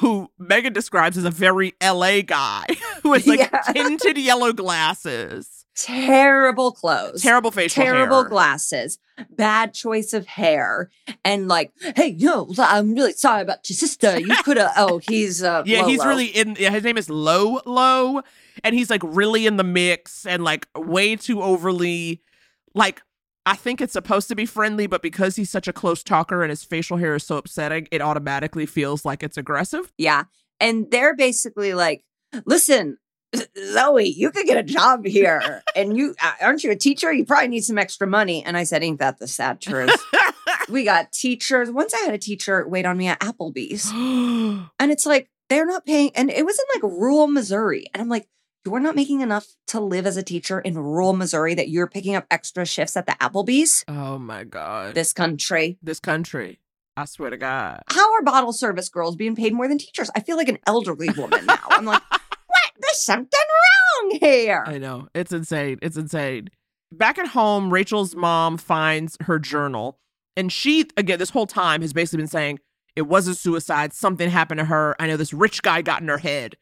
[0.00, 2.64] who Megan describes as a very LA guy
[3.04, 3.60] who has like Yeah.
[3.72, 7.22] tinted yellow glasses, Terrible clothes.
[7.22, 8.28] terrible facial terrible hair.
[8.28, 8.98] glasses,
[9.30, 10.90] bad choice of hair,
[11.24, 14.20] and like, hey, yo, I'm really sorry about your sister.
[14.20, 14.72] You could have.
[14.76, 16.56] Oh, he's uh, Yeah, he's really in.
[16.58, 18.22] Yeah, his name is Low Low,
[18.62, 22.22] and he's like really in the mix and like way too overly,
[22.74, 23.02] like
[23.46, 26.50] I think it's supposed to be friendly, but because he's such a close talker and
[26.50, 29.92] his facial hair is so upsetting, it automatically feels like it's aggressive.
[29.98, 30.24] yeah.
[30.60, 32.04] And they're basically like,
[32.46, 32.96] listen.
[33.72, 37.12] Zoe, you could get a job here, and you uh, aren't you a teacher?
[37.12, 38.44] You probably need some extra money.
[38.44, 39.94] And I said, "Ain't that the sad truth?"
[40.68, 41.70] we got teachers.
[41.70, 43.90] Once I had a teacher wait on me at Applebee's,
[44.78, 48.08] and it's like they're not paying, and it was in like rural Missouri, and I'm
[48.08, 48.28] like,
[48.64, 52.14] you're not making enough to live as a teacher in rural Missouri that you're picking
[52.14, 53.84] up extra shifts at the Applebee's.
[53.88, 56.60] oh my god, This country, this country.
[56.96, 57.82] I swear to God.
[57.88, 60.10] how are bottle service girls being paid more than teachers?
[60.14, 61.58] I feel like an elderly woman now.
[61.68, 62.00] I'm like?
[62.94, 63.40] There's something
[64.02, 64.62] wrong here.
[64.64, 65.08] I know.
[65.14, 65.78] It's insane.
[65.82, 66.48] It's insane.
[66.92, 69.98] Back at home, Rachel's mom finds her journal.
[70.36, 72.60] And she, again, this whole time has basically been saying,
[72.94, 73.92] it wasn't suicide.
[73.92, 74.94] Something happened to her.
[75.00, 76.54] I know this rich guy got in her head.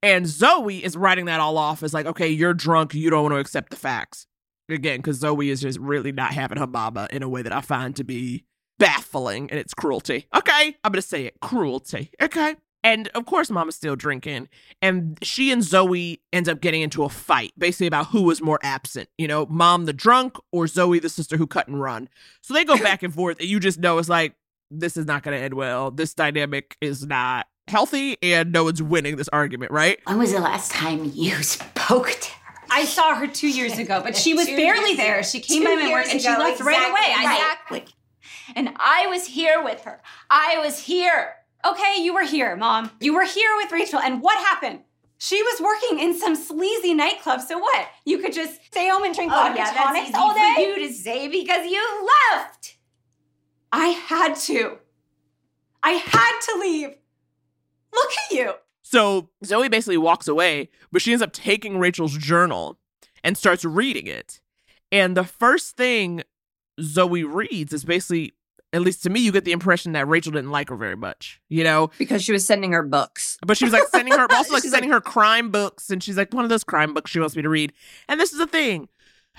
[0.00, 2.94] And Zoe is writing that all off as like, okay, you're drunk.
[2.94, 4.28] You don't want to accept the facts.
[4.68, 7.62] Again, because Zoe is just really not having her mama in a way that I
[7.62, 8.44] find to be
[8.78, 10.28] baffling and it's cruelty.
[10.36, 10.76] Okay.
[10.84, 12.12] I'm going to say it cruelty.
[12.22, 12.54] Okay.
[12.82, 14.48] And of course, mama's still drinking
[14.82, 18.58] and she and Zoe ends up getting into a fight, basically about who was more
[18.62, 19.08] absent.
[19.18, 22.08] You know, mom the drunk or Zoe the sister who cut and run.
[22.42, 24.34] So they go back and forth, and you just know it's like
[24.70, 25.90] this is not going to end well.
[25.90, 29.98] This dynamic is not healthy, and no one's winning this argument, right?
[30.04, 32.36] When was the last time you spoke to her?
[32.72, 35.22] I saw her two years ago, but she was barely there.
[35.22, 37.14] She came by my work years and she ago, left right away.
[37.16, 37.84] I Exactly.
[38.54, 40.00] And I was here with her.
[40.28, 41.34] I was here.
[41.64, 42.90] Okay, you were here, mom.
[43.00, 44.80] You were here with Rachel, and what happened?
[45.18, 47.42] She was working in some sleazy nightclub.
[47.42, 47.86] So what?
[48.06, 50.54] You could just stay home and drink Oh, vodka yeah, tonics that's easy all day.
[50.54, 52.76] for you to say because you left.
[53.70, 54.78] I had to.
[55.82, 56.88] I had to leave.
[57.92, 58.52] Look at you.
[58.82, 62.78] So Zoe basically walks away, but she ends up taking Rachel's journal
[63.22, 64.40] and starts reading it.
[64.90, 66.22] And the first thing
[66.80, 68.32] Zoe reads is basically,
[68.72, 71.40] at least to me, you get the impression that Rachel didn't like her very much,
[71.48, 71.90] you know?
[71.98, 73.36] Because she was sending her books.
[73.44, 76.32] But she was like sending her, also like sending her crime books, and she's like
[76.32, 77.72] one of those crime books she wants me to read.
[78.08, 78.88] And this is the thing: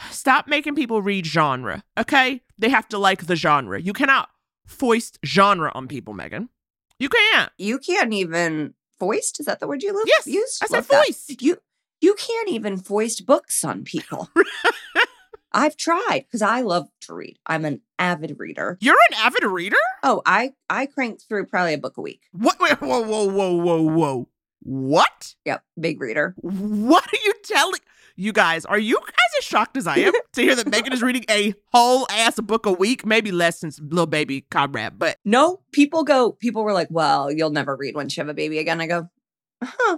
[0.10, 1.84] stop making people read genre.
[1.98, 3.80] Okay, they have to like the genre.
[3.80, 4.30] You cannot
[4.65, 6.50] foist genre on people, Megan.
[7.00, 7.52] You can't.
[7.58, 9.39] You can't even foist.
[9.39, 10.60] Is that the word you live, Yes, use?
[10.62, 11.06] I said Love that.
[11.06, 11.41] foist.
[11.41, 11.58] You
[12.02, 14.30] you can't even foist books on people.
[15.54, 17.38] I've tried because I love to read.
[17.46, 18.78] I'm an avid reader.
[18.82, 19.78] You're an avid reader.
[20.04, 22.22] Oh, I I crank through probably a book a week.
[22.32, 22.60] What?
[22.60, 24.30] Wait, whoa, whoa, whoa, whoa, whoa!
[24.62, 25.36] What?
[25.46, 26.36] Yep, big reader.
[26.38, 27.80] What are you telling?
[28.16, 31.02] You guys, are you guys as shocked as I am to hear that Megan is
[31.02, 33.06] reading a whole ass book a week?
[33.06, 36.34] Maybe less since little baby Conrad, but No, people go.
[36.34, 39.10] People were like, "Well, you'll never read once you have a baby again." I go,
[39.64, 39.98] "Huh?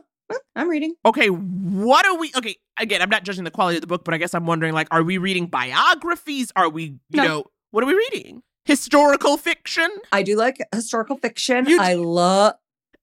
[0.55, 2.31] I'm reading." okay, what are we?
[2.35, 4.73] Okay, again, I'm not judging the quality of the book, but I guess I'm wondering,
[4.73, 6.51] like, are we reading biographies?
[6.55, 7.23] Are we, you No.
[7.23, 8.43] know, what are we reading?
[8.65, 9.89] Historical fiction?
[10.11, 11.67] I do like historical fiction.
[11.67, 12.53] You I love.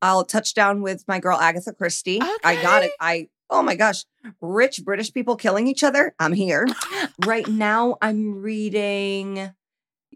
[0.03, 2.21] I'll touch down with my girl Agatha Christie.
[2.43, 2.93] I got it.
[3.01, 4.05] I oh my gosh,
[4.41, 6.15] rich British people killing each other.
[6.19, 6.67] I'm here.
[7.27, 9.51] right now, I'm reading.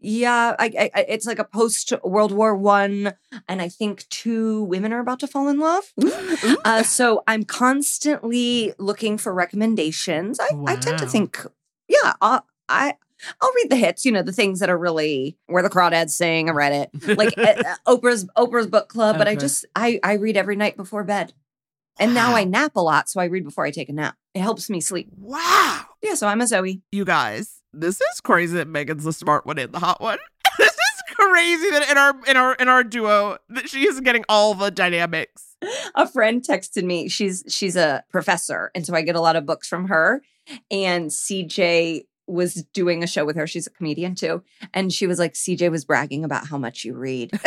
[0.04, 3.14] Yeah, I, I, I- it's like a post World War One,
[3.48, 5.84] and I think two women are about to fall in love.
[6.64, 10.38] Uh, so I'm constantly looking for recommendations.
[10.40, 11.38] I, I tend to think,
[11.88, 12.94] yeah, I'll, I
[13.40, 14.04] I'll read the hits.
[14.04, 16.48] You know, the things that are really where the crawdads sing.
[16.48, 19.16] I read it, like uh, Oprah's Oprah's book club.
[19.18, 21.32] But I just I I read every night before bed,
[21.98, 24.16] and now I nap a lot, so I read before I take a nap.
[24.34, 25.08] It helps me sleep.
[25.16, 25.82] Wow.
[26.02, 26.82] Yeah, so I'm a Zoe.
[26.92, 30.18] You guys, this is crazy that Megan's the smart one and the hot one.
[30.58, 34.24] this is crazy that in our in our in our duo that she is getting
[34.28, 35.56] all the dynamics.
[35.94, 37.08] a friend texted me.
[37.08, 40.22] She's she's a professor, and so I get a lot of books from her.
[40.70, 43.46] And CJ was doing a show with her.
[43.46, 46.94] She's a comedian too, and she was like, CJ was bragging about how much you
[46.94, 47.30] read.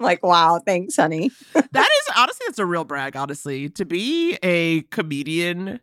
[0.00, 1.30] Like, wow, thanks, honey.
[1.54, 5.80] that is honestly that's a real brag honestly to be a comedian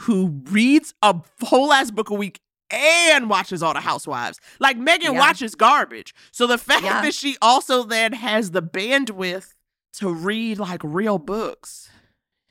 [0.00, 4.40] who reads a whole ass book a week and watches all the housewives.
[4.58, 5.20] Like Megan Yeah.
[5.20, 6.14] watches garbage.
[6.32, 7.02] So the fact Yeah.
[7.02, 9.54] that she also then has the bandwidth
[9.94, 11.88] to read like real books.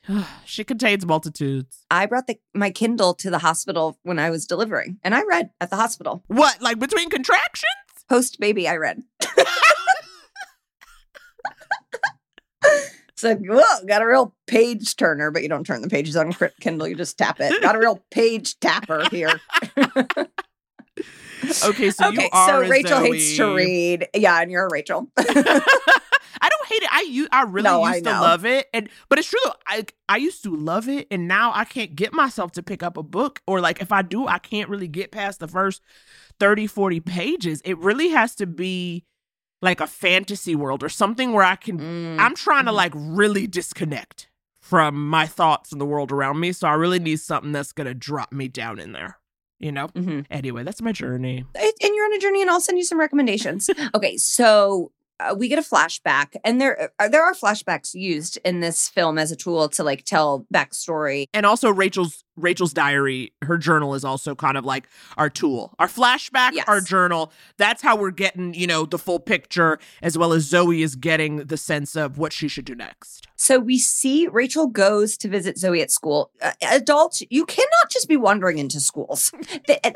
[0.44, 1.84] she contains multitudes.
[1.90, 5.50] I brought the, my Kindle to the hospital when I was delivering, and I read
[5.60, 6.22] at the hospital.
[6.28, 7.64] What, like between contractions?
[8.08, 9.02] Post baby, I read.
[13.16, 16.36] It's like, whoa, got a real page turner, but you don't turn the pages on
[16.60, 17.62] Kindle, you just tap it.
[17.62, 19.40] Got a real page tapper here.
[21.64, 24.08] Okay, so you okay, are so a Rachel hates to read.
[24.14, 25.10] Yeah, and you're a Rachel.
[25.18, 27.28] I don't hate it.
[27.30, 29.38] I really No, I used to love it, and but it's true.
[29.44, 32.82] Though, I I used to love it, and now I can't get myself to pick
[32.82, 35.82] up a book, or like if I do, I can't really get past the first
[36.40, 37.60] 30, 40 pages.
[37.64, 39.04] It really has to be
[39.62, 41.78] like a fantasy world or something where I can.
[41.78, 42.76] Mm, I'm trying to mhm.
[42.76, 44.28] like really disconnect
[44.60, 47.94] from my thoughts and the world around me, so I really need something that's gonna
[47.94, 49.18] drop me down in there.
[49.58, 49.88] You know.
[49.88, 50.26] Mhm.
[50.30, 51.44] Anyway, that's my journey.
[51.54, 53.70] and you're on a journey, and I'll send you some recommendations.
[53.94, 58.60] okay, so uh, we get a flashback, and there uh, there are flashbacks used in
[58.60, 61.26] this film as a tool to like tell backstory.
[61.32, 65.74] and also Rachel's Rachel's diary, her journal is also kind of like our tool.
[65.78, 66.66] Our flashback, Yes.
[66.68, 67.32] our journal.
[67.56, 71.36] That's how we're getting, you know, the full picture as well as Zoe is getting
[71.46, 73.26] the sense of what she should do next.
[73.36, 76.30] So we see Rachel goes to visit Zoe at school.
[76.42, 79.32] Uh, adults, you cannot just be wandering into schools.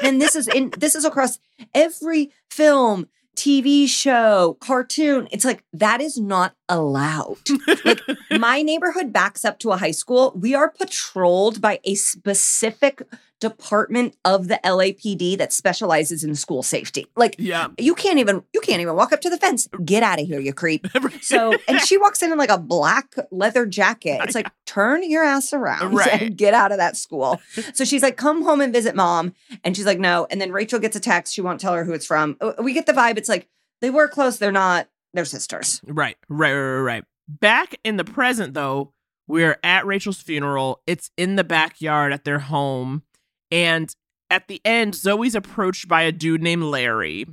[0.02, 1.38] And this is in this is across
[1.74, 3.06] every film,
[3.40, 5.26] TV show, cartoon.
[5.30, 7.36] It's like that is not allowed.
[7.84, 10.32] like my neighborhood backs up to a high school.
[10.34, 13.02] We are patrolled by a specific
[13.40, 17.06] department of the LAPD that specializes in school safety.
[17.16, 17.68] Like Yeah.
[17.78, 19.66] you can't even you can't even walk up to the fence.
[19.82, 20.86] Get out of here, you creep.
[21.22, 24.20] So and she walks in in like a black leather jacket.
[24.22, 26.22] It's like turn your ass around Right.
[26.22, 27.40] and get out of that school.
[27.74, 29.32] So she's like, come home and visit mom.
[29.64, 30.26] And she's like, no.
[30.30, 31.32] And then Rachel gets a text.
[31.34, 32.36] She won't tell her who it's from.
[32.42, 33.16] Uh, We get the vibe.
[33.16, 33.48] It's like
[33.80, 34.36] they were close.
[34.36, 34.88] They're not.
[35.14, 35.80] They're sisters.
[35.86, 37.04] Right, right, right, right, right.
[37.28, 38.92] Back in the present, though,
[39.26, 40.82] we're at Rachel's funeral.
[40.86, 43.02] It's in the backyard at their home.
[43.50, 43.94] And
[44.30, 47.26] at the end, Zoe's approached by a dude named Larry.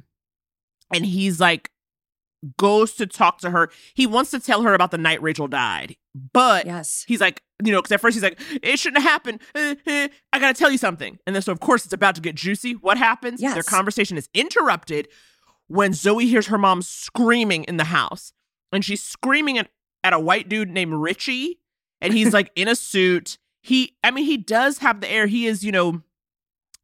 [0.93, 1.71] And he's like,
[2.57, 3.69] goes to talk to her.
[3.95, 5.95] He wants to tell her about the night Rachel died.
[6.33, 7.03] But Yes.
[7.07, 9.41] he's like, you know, because at first he's like, it shouldn't have happened.
[9.55, 11.17] Eh, eh, I got to tell you something.
[11.25, 12.73] And then, so of course, it's about to get juicy.
[12.73, 13.41] What happens?
[13.41, 13.55] Yes.
[13.55, 15.07] Their conversation is interrupted
[15.67, 18.33] when Zoe hears her mom screaming in the house.
[18.71, 19.69] And she's screaming at,
[20.03, 21.59] at a white dude named Richie.
[22.01, 23.37] And he's like in a suit.
[23.61, 25.27] He, I mean, he does have the air.
[25.27, 26.01] He is, you know,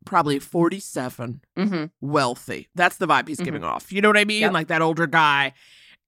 [0.05, 1.85] probably 47, Mm-hmm.
[2.01, 2.67] wealthy.
[2.75, 3.91] That's the vibe he's giving off.
[3.91, 4.41] You know what I mean?
[4.41, 4.53] Yep.
[4.53, 5.53] Like that older guy.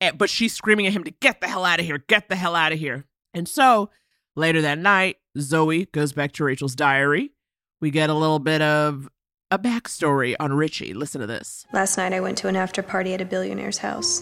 [0.02, 2.36] Eh, But she's screaming at him to get the hell out of here, get the
[2.36, 3.06] hell out of here.
[3.34, 3.90] And so
[4.36, 7.32] later that night, Zoe goes back to Rachel's diary.
[7.80, 9.08] We get a little bit of
[9.56, 10.94] a backstory on Richie.
[10.94, 11.66] Listen to this.
[11.72, 14.22] Last night I went to an after party at a billionaire's house.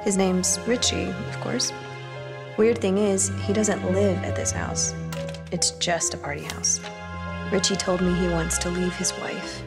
[0.00, 1.70] His name's Richie, of course.
[2.56, 4.94] Weird thing is, he doesn't live at this house.
[5.50, 6.80] It's just a party house.
[7.52, 9.62] Richie told me he wants to leave his wife,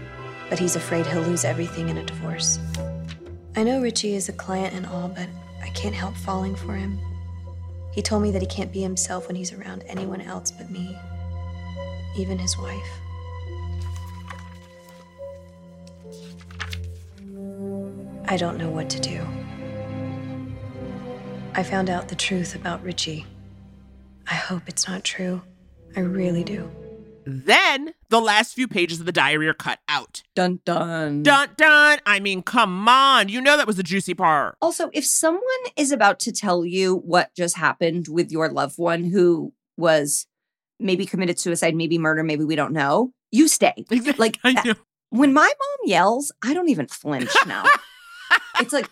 [0.49, 2.57] but he's afraid he'll lose everything in a divorce.
[3.55, 5.27] I know Richie is a client and all, but
[5.61, 6.97] I can't help falling for him.
[7.93, 10.97] He told me that he can't be himself when he's around anyone else but me,
[12.17, 12.89] even his wife.
[18.27, 19.25] I don't know what to do.
[21.53, 23.25] I found out the truth about Richie.
[24.29, 25.41] I hope it's not true.
[25.95, 26.69] I really do.
[27.25, 30.21] Then the last few pages of the diary are cut out.
[30.35, 31.23] Dun dun.
[31.23, 31.99] Dun dun.
[32.05, 33.29] I mean, come on.
[33.29, 34.57] You know that was the juicy part.
[34.61, 35.43] Also, if someone
[35.75, 40.27] is about to tell you what just happened with your loved one who was
[40.79, 43.85] maybe committed suicide, maybe murder, maybe we don't know, you stay.
[44.17, 44.75] Like I know.
[45.09, 47.63] when my mom yells, I don't even flinch now.
[48.59, 48.89] it's like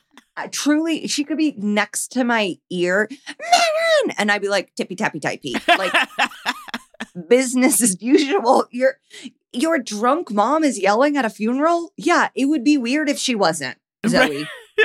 [0.52, 5.20] truly, she could be next to my ear, man, and I'd be like tippy tappy
[5.20, 5.94] typey, like
[7.30, 8.68] business as usual.
[8.72, 8.98] Your
[9.52, 11.94] your drunk mom is yelling at a funeral.
[11.98, 13.78] Yeah, it would be weird if she wasn't.
[14.08, 14.48] Zoe,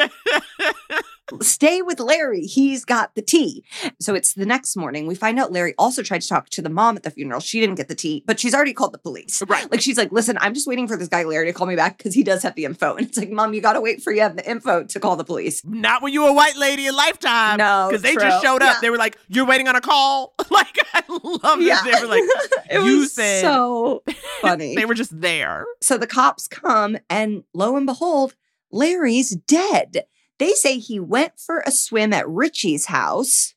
[1.42, 2.42] stay with Larry.
[2.42, 3.64] He's got the tea.
[4.00, 5.06] So it's the next morning.
[5.06, 7.40] We find out Larry also tried to talk to the mom at the funeral.
[7.40, 9.42] She didn't get the tea, but she's already called the police.
[9.46, 9.70] Right.
[9.70, 11.98] Like she's like, listen, I'm just waiting for this guy Larry to call me back
[11.98, 12.94] because he does have the info.
[12.96, 15.16] And it's like, mom, you got to wait for you have the info to call
[15.16, 15.62] the police.
[15.64, 17.58] Not when you a white lady in lifetime.
[17.58, 18.22] No, Because they true.
[18.22, 18.74] just showed up.
[18.76, 18.80] Yeah.
[18.80, 20.34] They were like, you're waiting on a call.
[20.50, 21.80] like, I love Yeah.
[21.82, 21.84] that.
[21.84, 22.22] They were like,
[22.70, 23.42] it you was said.
[23.42, 24.02] so
[24.40, 24.74] funny.
[24.74, 25.66] they were just there.
[25.80, 28.34] So the cops come, and lo and behold,
[28.72, 30.04] Larry's dead.
[30.38, 33.54] They say he went for a swim at Richie's house,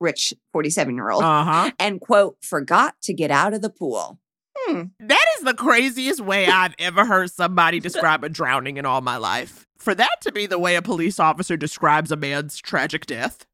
[0.00, 1.70] Rich, 47 year old, Uh huh.
[1.78, 4.18] and quote, forgot to get out of the pool.
[4.56, 4.82] Hmm.
[5.00, 9.16] That is the craziest way I've ever heard somebody describe a drowning in all my
[9.16, 9.66] life.
[9.78, 13.46] For that to be the way a police officer describes a man's tragic death.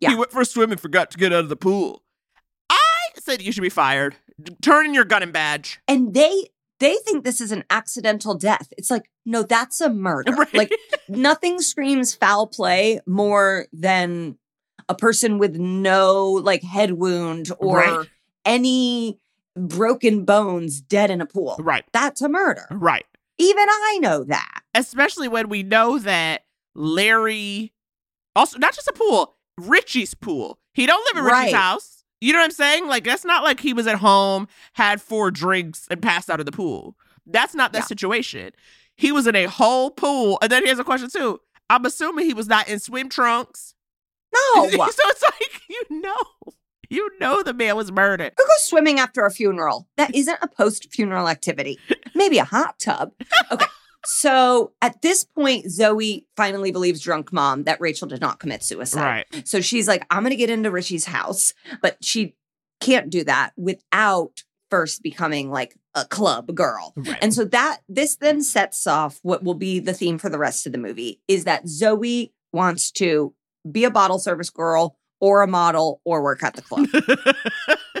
[0.00, 0.10] Yeah.
[0.10, 2.02] He went for a swim and forgot to get out of the pool.
[2.70, 2.76] I
[3.18, 4.16] said you should be fired.
[4.62, 5.80] Turn in your gun and badge.
[5.86, 6.46] And they
[6.80, 8.72] they think this is an accidental death.
[8.76, 10.32] It's like, no, that's a murder.
[10.36, 10.54] Right.
[10.54, 10.72] Like
[11.08, 14.38] nothing screams foul play more than
[14.88, 18.08] a person with no like head wound or Right.
[18.44, 19.18] any
[19.56, 21.56] broken bones dead in a pool.
[21.58, 21.84] Right.
[21.92, 22.66] That's a murder.
[22.70, 23.06] Right.
[23.38, 24.60] Even I know that.
[24.74, 26.42] Especially when we know that
[26.74, 27.72] Larry
[28.36, 30.58] also not just a pool, Richie's pool.
[30.72, 31.54] He don't live in Richie's Right.
[31.54, 32.03] house.
[32.20, 32.86] You know what I'm saying?
[32.88, 36.46] Like that's not like he was at home, had four drinks, and passed out of
[36.46, 36.96] the pool.
[37.26, 37.86] That's not that Yeah.
[37.86, 38.50] situation.
[38.96, 40.38] He was in a whole pool.
[40.42, 41.40] And then here's a question too.
[41.68, 43.74] I'm assuming he was not in swim trunks.
[44.32, 44.68] No.
[44.70, 46.52] so it's like you know.
[46.90, 48.34] You know the man was murdered.
[48.36, 49.88] Who goes swimming after a funeral?
[49.96, 51.78] That isn't a post funeral activity.
[52.14, 53.12] Maybe a hot tub.
[53.50, 53.64] Okay.
[54.06, 59.24] So at this point, Zoe finally believes drunk mom that Rachel did not commit suicide.
[59.32, 59.48] Right.
[59.48, 62.34] So she's like, I'm going to get into Richie's house, but she
[62.80, 66.92] can't do that without first becoming like a club girl.
[66.96, 67.18] Right.
[67.22, 70.66] And so that this then sets off what will be the theme for the rest
[70.66, 73.34] of the movie is that Zoe wants to
[73.70, 76.88] be a bottle service girl or a model or work at the club.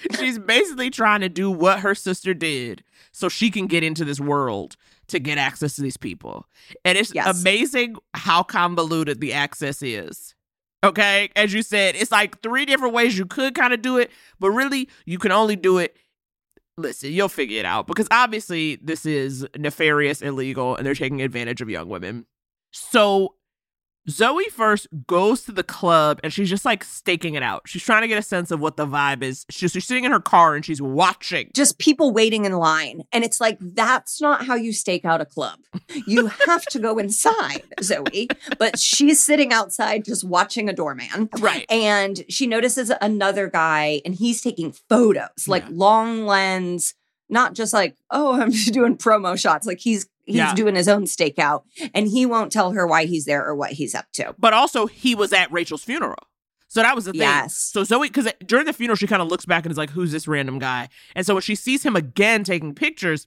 [0.18, 2.82] She's basically trying to do what her sister did
[3.12, 4.76] so she can get into this world
[5.08, 6.46] to get access to these people.
[6.84, 7.40] And it's Yes.
[7.40, 10.34] amazing how convoluted the access is.
[10.84, 11.28] Okay.
[11.36, 14.50] As you said, it's like three different ways you could kind of do it, but
[14.50, 15.96] really, you can only do it.
[16.78, 21.60] Listen, you'll figure it out because obviously this is nefarious, illegal, and they're taking advantage
[21.60, 22.24] of young women.
[22.70, 23.34] So
[24.10, 27.62] Zoe first goes to the club and she's just like staking it out.
[27.66, 29.46] She's trying to get a sense of what the vibe is.
[29.50, 31.50] She's, she's sitting in her car and she's watching.
[31.54, 33.02] just people waiting in line.
[33.12, 35.58] And it's like, that's not how you stake out a club.
[36.06, 38.28] You have to go inside, Zoe.
[38.58, 41.28] But she's sitting outside just watching a doorman.
[41.38, 41.64] Right.
[41.70, 45.70] And she notices another guy and he's taking photos, like Yeah.
[45.72, 46.94] long lens,
[47.28, 49.66] not just like, oh, I'm just doing promo shots.
[49.66, 50.54] Like he's he's Yeah.
[50.54, 51.62] doing his own stakeout
[51.94, 54.34] and he won't tell her why he's there or what he's up to.
[54.38, 56.16] But also, he was at Rachel's funeral.
[56.68, 57.22] So that was the thing.
[57.22, 57.56] Yes.
[57.56, 60.12] So Zoe, because during the funeral, she kind of looks back and is like, who's
[60.12, 60.88] this random guy?
[61.16, 63.26] And so when she sees him again taking pictures,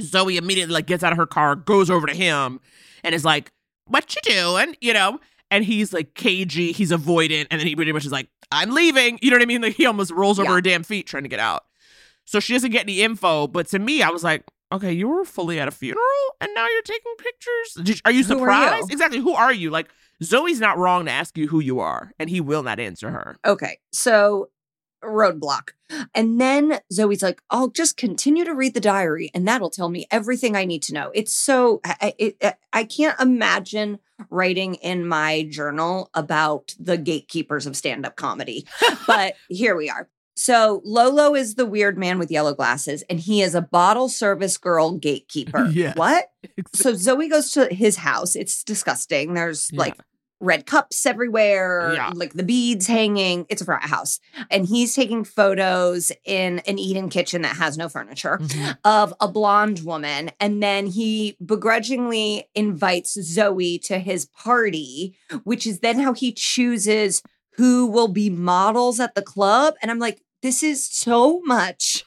[0.00, 2.60] Zoe immediately like gets out of her car, goes over to him,
[3.04, 3.50] and is like,
[3.86, 5.20] "What you doing?" You know.
[5.50, 9.18] And he's like cagey, he's avoidant, and then he pretty much is like, "I'm leaving."
[9.22, 9.62] You know what I mean?
[9.62, 10.54] Like he almost rolls over Yeah.
[10.56, 11.64] her damn feet trying to get out.
[12.26, 13.46] So she doesn't get any info.
[13.46, 16.02] But to me, I was like, "Okay, you were fully at a funeral,
[16.40, 17.84] and now you're taking pictures.
[17.84, 18.40] Did, are you Who are you?
[18.40, 18.92] surprised?
[18.92, 19.18] Exactly.
[19.20, 19.70] Who are you?
[19.70, 19.88] Like
[20.22, 23.36] Zoe's not wrong to ask you who you are, and he will not answer her.
[23.44, 23.78] Okay.
[23.92, 24.50] So
[25.04, 25.70] roadblock.
[26.14, 30.06] And then Zoe's like, I'll just continue to read the diary and that'll tell me
[30.10, 31.12] everything I need to know.
[31.14, 37.64] It's so, I, I- it, I can't imagine writing in my journal about the gatekeepers
[37.66, 38.66] of stand up comedy.
[39.06, 40.08] but here we are.
[40.38, 44.56] So Lolo is the weird man with yellow glasses and he is a bottle service
[44.56, 45.66] girl gatekeeper.
[45.72, 45.96] Yes.
[45.96, 46.30] What?
[46.74, 48.36] So Zoe goes to his house.
[48.36, 49.34] It's disgusting.
[49.34, 49.78] There's Yeah.
[49.80, 49.94] like
[50.40, 52.12] red cups everywhere, Yeah.
[52.14, 53.46] like the beads hanging.
[53.48, 54.20] It's a frat house.
[54.52, 58.78] And he's taking photos in an Eden kitchen that has no furniture Mhm.
[58.84, 60.30] of a blonde woman.
[60.38, 67.22] And then he begrudgingly invites Zoe to his party, which is then how he chooses
[67.56, 69.74] who will be models at the club.
[69.82, 72.04] And I'm like, this is so much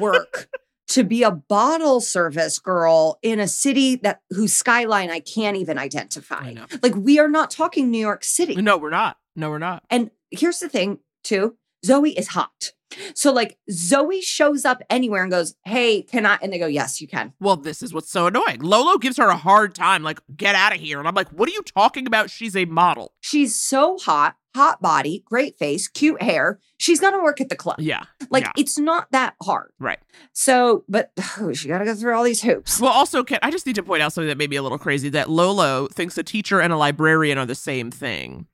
[0.00, 0.48] work
[0.88, 5.78] to be a bottle service girl in a city that whose skyline I can't even
[5.78, 6.54] identify.
[6.82, 8.56] Like we are not talking New York City.
[8.56, 9.16] No, we're not.
[9.34, 9.82] No, we're not.
[9.88, 11.56] And here's the thing, too.
[11.84, 12.72] Zoe is hot.
[13.14, 17.00] So like Zoe shows up anywhere and goes, "Hey, can I?" And they go, "Yes,
[17.00, 18.60] you can." Well, this is what's so annoying.
[18.60, 20.98] Lolo gives her a hard time, like, get out of here.
[20.98, 22.30] And I'm like, what are you talking about?
[22.30, 23.12] She's a model.
[23.20, 26.60] She's so hot, hot body, great face, cute hair.
[26.78, 27.76] She's gonna work at the club.
[27.78, 28.02] Yeah.
[28.30, 28.52] Like yeah.
[28.56, 29.72] it's not that hard.
[29.78, 29.98] Right.
[30.32, 32.80] So, but oh, she got to go through all these hoops.
[32.80, 34.78] Well, also, can, I just need to point out something that made me a little
[34.78, 38.46] crazy that Lolo thinks a teacher and a librarian are the same thing.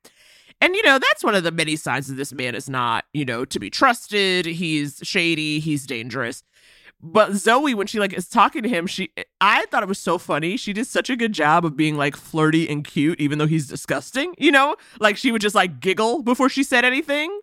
[0.61, 3.23] And, you know, that's one of the many signs that this man is not, you
[3.23, 4.45] know, to be trusted.
[4.45, 5.59] He's shady.
[5.59, 6.43] He's dangerous.
[7.01, 9.09] But Zoe, when she like is talking to him, she
[9.39, 10.57] I thought it was so funny.
[10.57, 13.67] She did such a good job of being like flirty and cute, even though he's
[13.67, 14.35] disgusting.
[14.37, 17.39] You know, like she would just like giggle before she said anything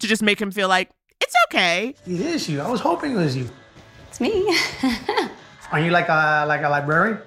[0.00, 1.94] to just make him feel like it's okay.
[2.04, 2.60] It is you.
[2.60, 3.48] I was hoping it was you.
[4.08, 4.52] It's me.
[5.70, 7.20] Are you like a like a librarian?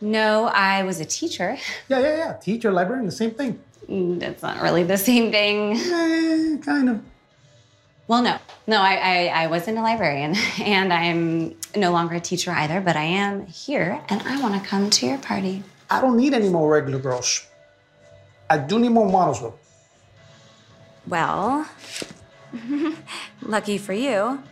[0.00, 1.56] no, I was a teacher.
[1.88, 2.32] Yeah, yeah, yeah.
[2.34, 3.58] Teacher, librarian, the same thing.
[3.88, 5.72] Mm, That's not really the same thing.
[5.76, 7.00] Eh, kind of.
[8.06, 12.50] Well, no, no, I, I, I wasn't a librarian, and I'm no longer a teacher
[12.50, 12.80] either.
[12.80, 15.62] But I am here, and I want to come to your party.
[15.90, 17.46] I don't need any more regular girls.
[18.50, 19.54] I do need more models, though.
[21.06, 21.66] Well,
[23.42, 24.42] lucky for you,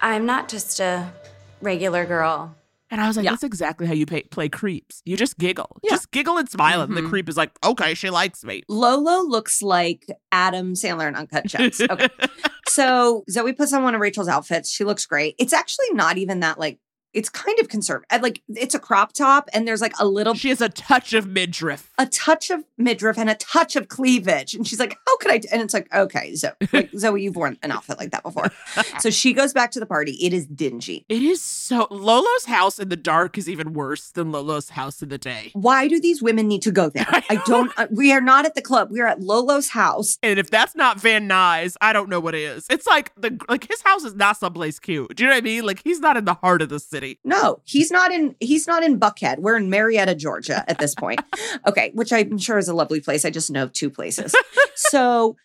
[0.00, 1.12] I'm not just a
[1.60, 2.54] regular girl.
[2.90, 3.30] And I was like, Yeah.
[3.30, 5.00] that's exactly how you pay, play creeps.
[5.04, 5.76] You just giggle.
[5.82, 5.90] Yeah.
[5.90, 6.80] Just giggle and smile.
[6.82, 7.08] And the Mhm.
[7.08, 8.62] creep is like, okay, she likes me.
[8.68, 11.80] Lolo looks like Adam Sandler in Uncut Gems.
[11.80, 12.08] Okay.
[12.68, 14.70] so Zoe puts on one of Rachel's outfits.
[14.72, 15.34] She looks great.
[15.38, 16.78] It's actually not even that like
[17.14, 18.22] it's kind of conservative.
[18.22, 21.26] Like it's a crop top and there's like a little she has a touch of
[21.26, 21.92] midriff.
[21.98, 24.54] a touch of midriff and a touch of cleavage.
[24.54, 25.38] And she's like, How could I?
[25.38, 28.50] do-" And it's like, Okay, Zoe, like, Zoe, you've worn an outfit like that before.
[28.98, 30.12] so she goes back to the party.
[30.20, 31.04] It is dingy.
[31.08, 31.86] It is so.
[31.90, 35.50] Lolo's house in the dark is even worse than Lolo's house in the day.
[35.54, 37.06] Why do these women need to go there?
[37.10, 38.90] I don't, uh, we are not at the club.
[38.90, 40.18] We are at Lolo's house.
[40.22, 42.66] And if that's not Van Nuys, I don't know what is.
[42.68, 45.14] It's It's like the like his house is not someplace cute.
[45.14, 45.66] Do you know what I mean?
[45.66, 46.99] Like he's not in the heart of the city.
[47.24, 49.38] No, he's not in he's not in Buckhead.
[49.38, 51.20] We're in Marietta, Georgia at this point.
[51.66, 53.24] okay, which I'm sure is a lovely place.
[53.24, 54.34] I just know two places.
[54.74, 55.36] so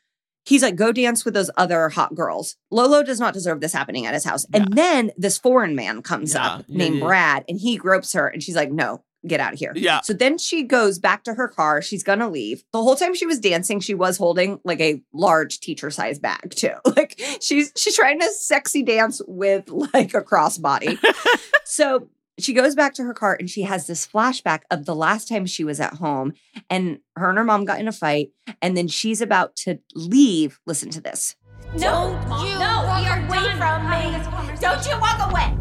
[0.45, 2.56] he's like, go dance with those other hot girls.
[2.72, 4.45] Lolo does not deserve this happening at his house.
[4.53, 7.06] And then this foreign man comes Yeah, up yeah, named yeah.
[7.06, 9.03] Brad and he gropes her and she's like, no.
[9.28, 9.74] Get out of here.
[9.76, 10.02] Yeah.
[10.02, 11.82] So then she goes back to her car.
[11.82, 12.64] She's gonna leave.
[12.72, 16.54] The whole time she was dancing, she was holding like a large teacher size bag
[16.56, 16.74] too.
[16.96, 20.98] Like she's she's trying to sexy dance with like a crossbody.
[21.68, 25.28] So she goes back to her car and she has this flashback of the last
[25.28, 26.34] time she was at home
[26.70, 28.32] and her and her mom got in a fight.
[28.62, 30.60] And then she's about to leave.
[30.66, 31.36] Listen to this.
[31.74, 34.60] No, Don't you no, walk away from me.
[34.62, 35.58] Don't you walk away.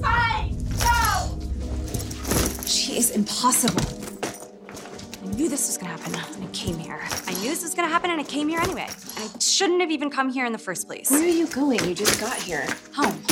[0.00, 0.47] Fine, no.
[2.68, 3.80] She is impossible.
[5.22, 7.00] I knew this was gonna happen and I came here.
[7.26, 8.86] I knew this was gonna happen and I came here anyway.
[9.16, 11.10] And I shouldn't have even come here in the first place.
[11.10, 11.82] Where are you going?
[11.84, 12.66] You just got here.
[12.94, 13.22] Home.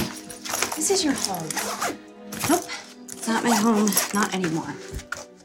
[0.74, 1.47] This is your home.
[2.49, 2.64] Nope.
[3.05, 3.89] It's not my home.
[4.14, 4.74] Not anymore.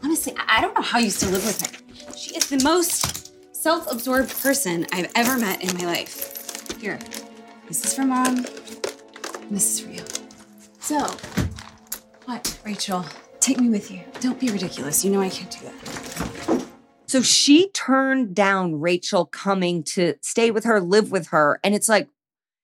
[0.04, 2.16] Honestly, I I don't know how you still live with her.
[2.16, 6.80] She is the most self absorbed person I've ever met in my life.
[6.80, 7.00] Here.
[7.68, 8.38] This is for mom.
[8.38, 10.04] And this is for you.
[10.80, 10.98] So,
[12.26, 12.58] What?
[12.64, 13.06] Rachel,
[13.42, 14.02] take me with you.
[14.20, 15.04] Don't be ridiculous.
[15.04, 16.66] You know I can't do that.
[17.08, 21.60] So she turned down Rachel coming to stay with her, live with her.
[21.64, 22.08] And it's like,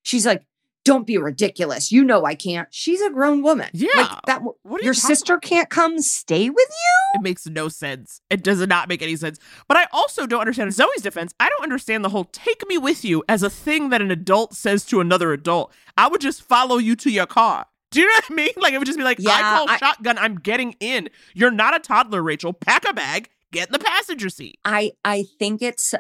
[0.04, 0.44] she's like,
[0.86, 1.92] don't be ridiculous.
[1.92, 2.70] You know I can't.
[2.72, 3.70] She's a grown woman.
[3.74, 3.90] Yeah.
[3.94, 7.20] Like that What are you your talking sister can't come stay with you?
[7.20, 8.22] It makes no sense.
[8.30, 9.38] It does not make any sense.
[9.68, 11.34] But I also don't understand Zoe's defense.
[11.42, 14.54] I don't understand the whole take me with you as a thing that an adult
[14.54, 15.74] says to another adult.
[15.98, 17.66] I would just follow you to your car.
[17.98, 18.50] Do you know what I mean?
[18.58, 21.10] Like it would just be like, I call I- shotgun, I'm getting in.
[21.34, 22.54] You're not a toddler, Rachel.
[22.54, 24.60] Pack a bag, get in the passenger seat.
[24.64, 25.96] I I think it's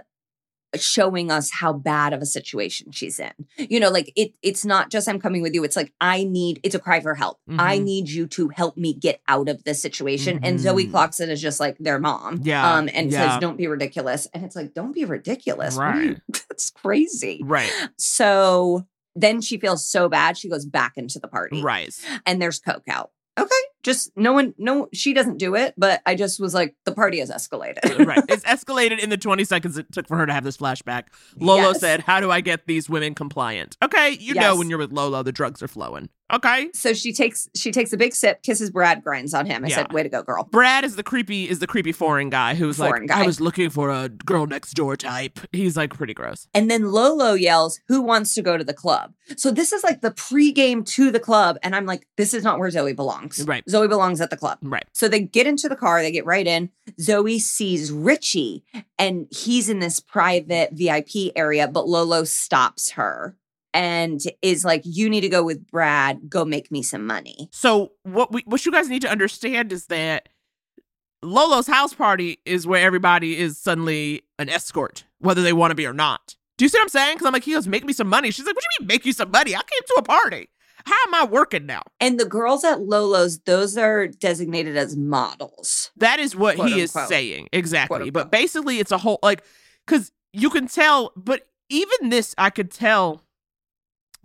[0.76, 3.32] showing us how bad of a situation she's in.
[3.58, 5.64] You know, like it it's not just I'm coming with you.
[5.64, 7.39] It's like I need it's a cry for help.
[7.58, 7.84] I Mhm.
[7.84, 10.39] need you to help me get out of this situation.
[10.43, 11.30] And Zoe Mhm.
[11.32, 12.41] is just like their mom.
[12.43, 13.32] Yeah, Um and yeah.
[13.32, 14.28] says, Don't be ridiculous.
[14.34, 15.76] And it's like, don't be ridiculous.
[15.76, 16.18] You- Right.
[16.50, 17.41] That's crazy.
[17.43, 17.72] Right.
[17.98, 18.86] So
[19.20, 20.38] then she feels so bad.
[20.38, 21.61] She goes back into the party.
[21.61, 21.93] Right.
[22.26, 23.11] And there's Coke out.
[23.39, 23.49] Okay.
[23.84, 27.20] Just no one, no, she doesn't do it, but I just was like, the party
[27.20, 28.05] has escalated.
[28.05, 28.24] right.
[28.28, 31.03] It's escalated in the 20 seconds it took for her to have this flashback.
[31.39, 31.80] Lolo Yes.
[31.80, 33.78] said, How do I get these women compliant?
[33.84, 36.09] Okay, you know when you're with Lolo, the drugs are flowing.
[36.34, 36.70] Okay.
[36.74, 39.64] So she takes she takes a big sip, kisses Brad, grinds on him.
[39.64, 42.56] I said, "Way to go, girl." Brad is the creepy is the creepy foreign guy
[42.56, 43.24] who's Foreign like guy.
[43.24, 45.40] I was looking for a girl next door type.
[45.54, 46.48] He's like pretty gross.
[46.54, 50.02] And then Lolo yells, "Who wants to go to the club?" So this is like
[50.02, 53.64] the pregame to the club, and I'm like, "This is not where Zoe belongs." Right.
[53.70, 54.58] Zoe belongs at the club.
[54.62, 54.86] Right.
[54.94, 56.70] So they get into the car, they get right in.
[57.00, 58.66] Zoe sees Richie,
[59.00, 63.38] and he's in this private VIP area, but Lolo stops her
[63.78, 66.28] and is like, "You need to go with Brad.
[66.28, 69.86] Go make me some money." So what we what you guys need to understand is
[69.86, 70.30] that
[71.22, 75.86] Lolo's house party is where everybody is suddenly an escort, whether they want to be
[75.86, 76.36] or not.
[76.58, 77.16] Do you see what I'm saying?
[77.16, 78.32] Because I'm like, he goes, make me some money.
[78.32, 79.56] She's like, what do you mean make you some money?
[79.56, 80.50] I came to a party.
[80.86, 81.84] How am I working now?
[82.00, 85.92] And the girls at Lolo's, those are designated as models.
[85.98, 87.50] That is what Quote, he is saying.
[87.52, 88.10] Exactly.
[88.10, 89.44] But basically, it's a whole, like,
[89.86, 93.22] because you can tell, but even this, I could tell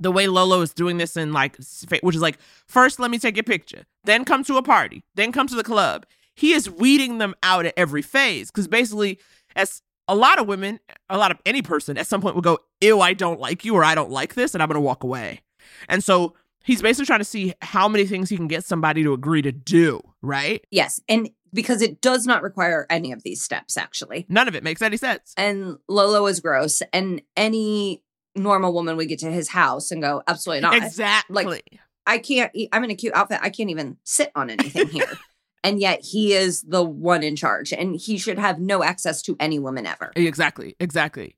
[0.02, 1.56] the way Lolo is doing this in, like,
[2.02, 5.32] which is like, first, let me take your picture, then come to a party, then
[5.32, 6.06] come to the club.
[6.34, 8.50] He is weeding them out at every phase.
[8.50, 9.18] Because basically,
[9.54, 12.58] as a lot of women, a lot of any person at some point will go,
[12.80, 15.04] ew, I don't like you, or I don't like this, and I'm going to walk
[15.04, 15.40] away.
[15.88, 16.34] And so
[16.64, 19.52] he's basically trying to see how many things he can get somebody to agree to
[19.52, 20.66] do, right?
[20.70, 21.00] Yes.
[21.08, 24.24] And because it does not require any of these steps, actually.
[24.28, 25.34] None of it makes any sense.
[25.36, 26.82] And Lolo is gross.
[26.94, 28.01] And any
[28.34, 30.74] normal woman would get to his house and go, absolutely not.
[30.74, 31.44] Exactly.
[31.44, 33.38] Like, I can't, I'm in a cute outfit.
[33.42, 35.18] I can't even sit on anything here.
[35.64, 39.36] and yet he is the one in charge and he should have no access to
[39.38, 40.12] any woman ever.
[40.16, 40.74] Exactly.
[40.80, 41.36] Exactly.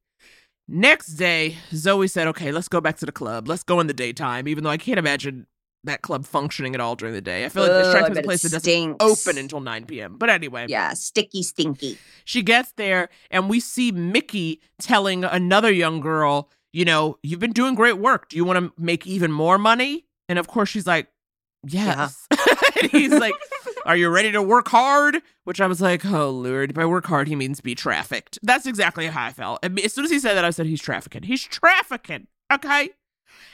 [0.66, 3.48] Next day, Zoe said, okay, let's go back to the club.
[3.48, 5.46] Let's go in the daytime, even though I can't imagine
[5.84, 7.44] that club functioning at all during the day.
[7.44, 9.84] I feel like Ugh, it strikes me as a place that doesn't open until 9
[9.84, 10.16] p.m.
[10.16, 10.66] But anyway.
[10.68, 11.98] Yeah, sticky, stinky.
[12.24, 17.52] She gets there and we see Mickey telling another young girl, you know, you've been
[17.52, 18.28] doing great work.
[18.28, 20.06] Do you want to make even more money?
[20.28, 21.06] And of course she's like,
[21.64, 22.26] yes.
[22.82, 23.34] and he's like,
[23.86, 25.18] are you ready to work hard?
[25.44, 28.40] Which I was like, oh, Lord, by work hard, he means be trafficked.
[28.42, 29.60] That's exactly how I felt.
[29.62, 31.22] And as soon as he said that, I said, he's trafficking.
[31.22, 32.26] He's trafficking.
[32.52, 32.90] Okay.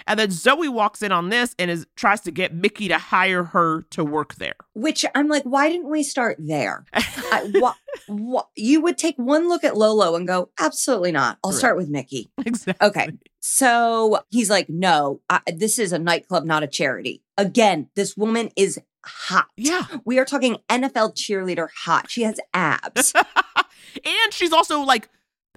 [0.06, 3.44] And then Zoe walks in on this and is tries to get Mickey to hire
[3.44, 4.54] her to work there.
[4.74, 6.84] Which I'm like, why didn't we start there?
[6.92, 7.74] I, wha-
[8.08, 11.38] wha- you would take one look at Lolo and go, absolutely not.
[11.44, 12.30] I'll start with Mickey.
[12.44, 12.86] Exactly.
[12.86, 13.10] Okay.
[13.40, 17.22] So he's like, no, I, this is a nightclub, not a charity.
[17.38, 19.46] Again, this woman is hot.
[19.56, 19.86] Yeah.
[20.04, 22.10] We are talking NFL cheerleader hot.
[22.10, 23.12] She has abs.
[24.04, 25.08] and she's also like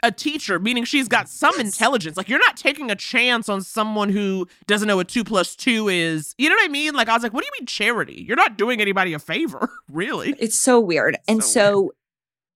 [0.03, 2.17] a teacher, meaning she's got some intelligence.
[2.17, 5.87] Like you're not taking a chance on someone who doesn't know what two plus two
[5.87, 6.35] is.
[6.37, 6.93] You know what I mean?
[6.93, 8.23] Like I was like, what do you mean charity?
[8.27, 10.35] You're not doing anybody a favor, really.
[10.37, 11.17] It's so weird.
[11.27, 11.93] And So so,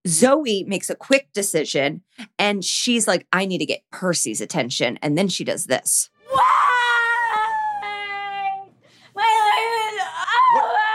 [0.08, 2.02] Zoe makes a quick decision
[2.38, 5.00] and she's like, I need to get Percy's attention.
[5.02, 6.10] And then she does this.
[6.34, 6.44] My
[9.14, 9.26] What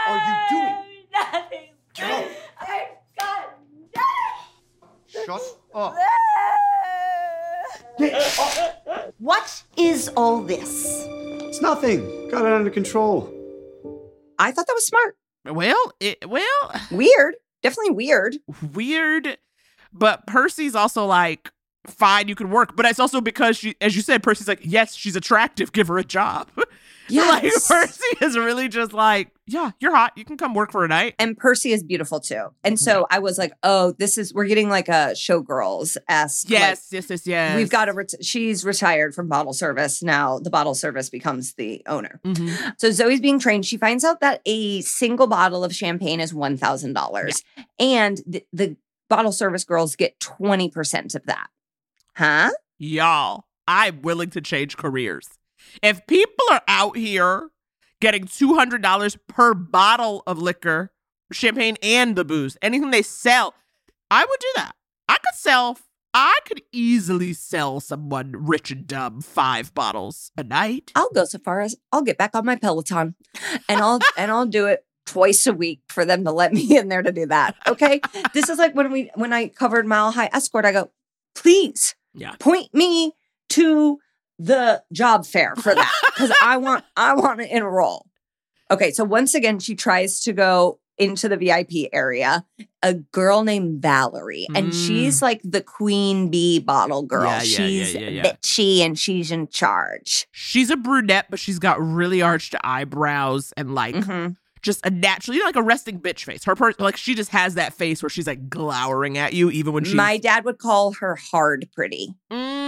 [0.07, 0.75] are you doing?
[1.11, 1.69] Nothing.
[1.93, 2.29] Get up.
[2.59, 2.87] I
[3.19, 3.53] got
[5.25, 5.41] Shut
[5.75, 5.95] up.
[9.19, 11.05] What is all this?
[11.07, 12.29] It's nothing.
[12.29, 13.29] Got it under control.
[14.37, 15.17] I thought that was smart.
[15.45, 17.35] Well, it well, Weird.
[17.61, 18.37] Definitely weird.
[18.73, 19.37] weird.
[19.93, 21.51] But Percy's also like,
[21.87, 22.75] fine, you can work.
[22.75, 25.71] But it's also because she, as you said, Percy's like, yes, she's attractive.
[25.71, 26.49] Give her a job.
[27.27, 30.13] like Percy is really just like, yeah, you're hot.
[30.15, 31.15] You can come work for a night.
[31.19, 32.47] And Percy is beautiful too.
[32.63, 36.49] And so I was like, oh, this is, we're getting like a showgirls esque.
[36.49, 37.55] Yes, yes, yes, yes.
[37.57, 40.01] We've got to, ret- she's retired from bottle service.
[40.01, 42.21] Now the bottle service becomes the owner.
[42.23, 42.73] Mhm.
[42.79, 43.65] So Zoe's being trained.
[43.65, 47.43] She finds out that a single bottle of champagne is $1,000
[47.79, 48.77] and the, the
[49.09, 51.47] bottle service girls get 20% of that.
[52.15, 52.51] Huh?
[52.77, 55.27] Y'all, I'm willing to change careers.
[55.81, 57.49] If people are out here
[57.99, 60.91] getting $200 per bottle of liquor,
[61.31, 63.53] champagne, and the booze, anything they sell,
[64.11, 64.73] I would do that.
[65.07, 65.77] I could sell,
[66.13, 70.91] I could easily sell someone rich and dumb five bottles a night.
[70.95, 73.15] I'll go so far as I'll get back on my Peloton
[73.67, 76.87] and I'll and I'll do it twice a week for them to let me in
[76.87, 77.55] there to do that.
[77.67, 77.99] Okay.
[78.33, 80.91] this is like when we when I covered Mile High Escort, I go,
[81.35, 82.35] please Yeah.
[82.39, 83.13] point me
[83.49, 83.99] to
[84.39, 85.91] the job fair for that.
[86.07, 88.05] Because I want I want to enroll.
[88.71, 92.45] Okay, so once again, she tries to go into the VIP area.
[92.83, 94.87] A girl named Valerie, and Mm.
[94.87, 97.23] she's like the queen bee bottle girl.
[97.23, 100.27] Yeah, yeah, yeah, she's yeah, bitchy and she's in charge.
[100.31, 104.35] She's a brunette, but she's got really arched eyebrows and like Mhm.
[104.61, 106.43] just a natural, you know, like a resting bitch face.
[106.45, 109.73] Her person, like she just has that face where she's like glowering at you, even
[109.73, 112.13] when she's My dad would call her hard pretty.
[112.31, 112.62] Mm,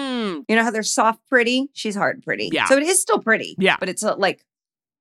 [0.48, 1.70] You know how they're soft pretty?
[1.74, 2.50] She's hard pretty.
[2.52, 2.66] Yeah.
[2.66, 3.56] So it is still pretty.
[3.58, 3.78] Yeah.
[3.80, 4.46] But it's uh, like,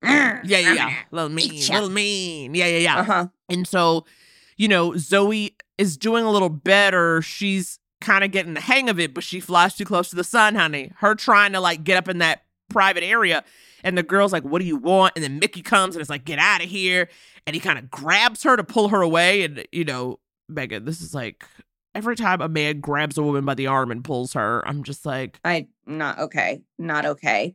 [0.02, 2.98] yeah, yeah, yeah, little mean, little mean, yeah, yeah, yeah.
[2.98, 3.26] uh huh.
[3.48, 4.04] And so,
[4.56, 7.22] you know, Zoe is doing a little better.
[7.22, 10.24] She's kind of getting the hang of it, but she flies too close to the
[10.24, 10.92] sun, honey.
[10.96, 13.44] Her trying to like get up in that private area.
[13.82, 15.14] And the girl's like, What do you want?
[15.16, 17.08] And then Mickey comes and it's like, Get out of here.
[17.46, 19.42] And he kind of grabs her to pull her away.
[19.42, 21.44] And, you know, Megan, this is like
[21.94, 25.06] every time a man grabs a woman by the arm and pulls her, I'm just
[25.06, 26.62] like, I not okay.
[26.78, 27.54] Not okay.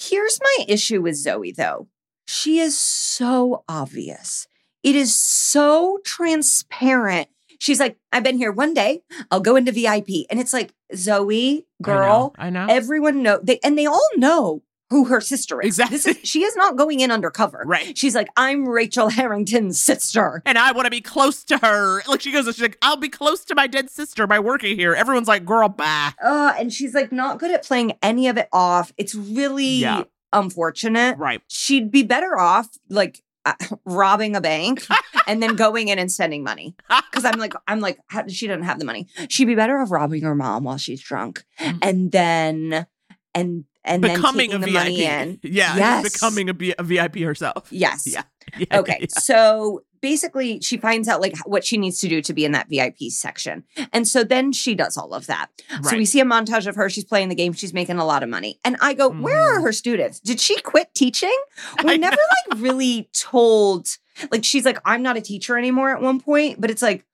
[0.00, 1.88] Here's my issue with Zoe though.
[2.26, 4.46] She is so obvious.
[4.82, 7.28] It is so transparent.
[7.58, 9.02] She's like, I've been here one day.
[9.30, 10.26] I'll go into VIP.
[10.30, 12.60] And it's like, Zoe, girl, I know.
[12.60, 12.74] I know.
[12.74, 14.62] everyone know they and they all know
[14.92, 15.76] who her sister is.
[15.76, 16.22] This Exactly.
[16.22, 17.62] is she is not going in undercover.
[17.66, 17.98] Right.
[17.98, 20.42] She's like, I'm Rachel Harrington's sister.
[20.46, 22.02] and I want to be close to her.
[22.06, 24.94] Like she goes, she's like, I'll be close to my dead sister by working here.
[24.94, 26.12] Everyone's like, girl, bye.
[26.22, 28.92] Uh, and she's like not good at playing any of it off.
[28.96, 30.04] It's really Yeah.
[30.32, 31.18] unfortunate.
[31.18, 31.40] Right.
[31.48, 34.86] She'd be better off like uh, robbing a bank
[35.26, 36.74] and then going in and spending money.
[37.10, 39.08] Because I'm like, I'm like, how, she doesn't have the money.
[39.28, 41.78] She'd be better off robbing her mom while she's drunk, Mhm.
[41.82, 42.86] and then
[43.34, 44.74] and and becoming then a taking the VIP.
[44.74, 45.40] money in.
[45.42, 46.12] Yeah, Yes.
[46.12, 47.68] becoming a, B- a VIP herself.
[47.70, 48.06] Yes.
[48.06, 48.22] Yeah.
[48.58, 48.98] yeah Okay.
[49.00, 49.06] yeah.
[49.20, 52.68] So basically she finds out like what she needs to do to be in that
[52.68, 53.62] VIP section.
[53.92, 55.48] And so then she does all of that.
[55.82, 56.90] So we see a montage of her.
[56.90, 57.52] She's playing the game.
[57.52, 58.58] She's making a lot of money.
[58.64, 59.64] And I go, where are Mm-hmm.
[59.64, 60.18] her students?
[60.20, 61.36] Did she quit teaching?
[61.84, 62.16] we're never
[62.50, 63.86] like really told,
[64.32, 67.04] like, she's like, I'm not a teacher anymore at one point, but it's like,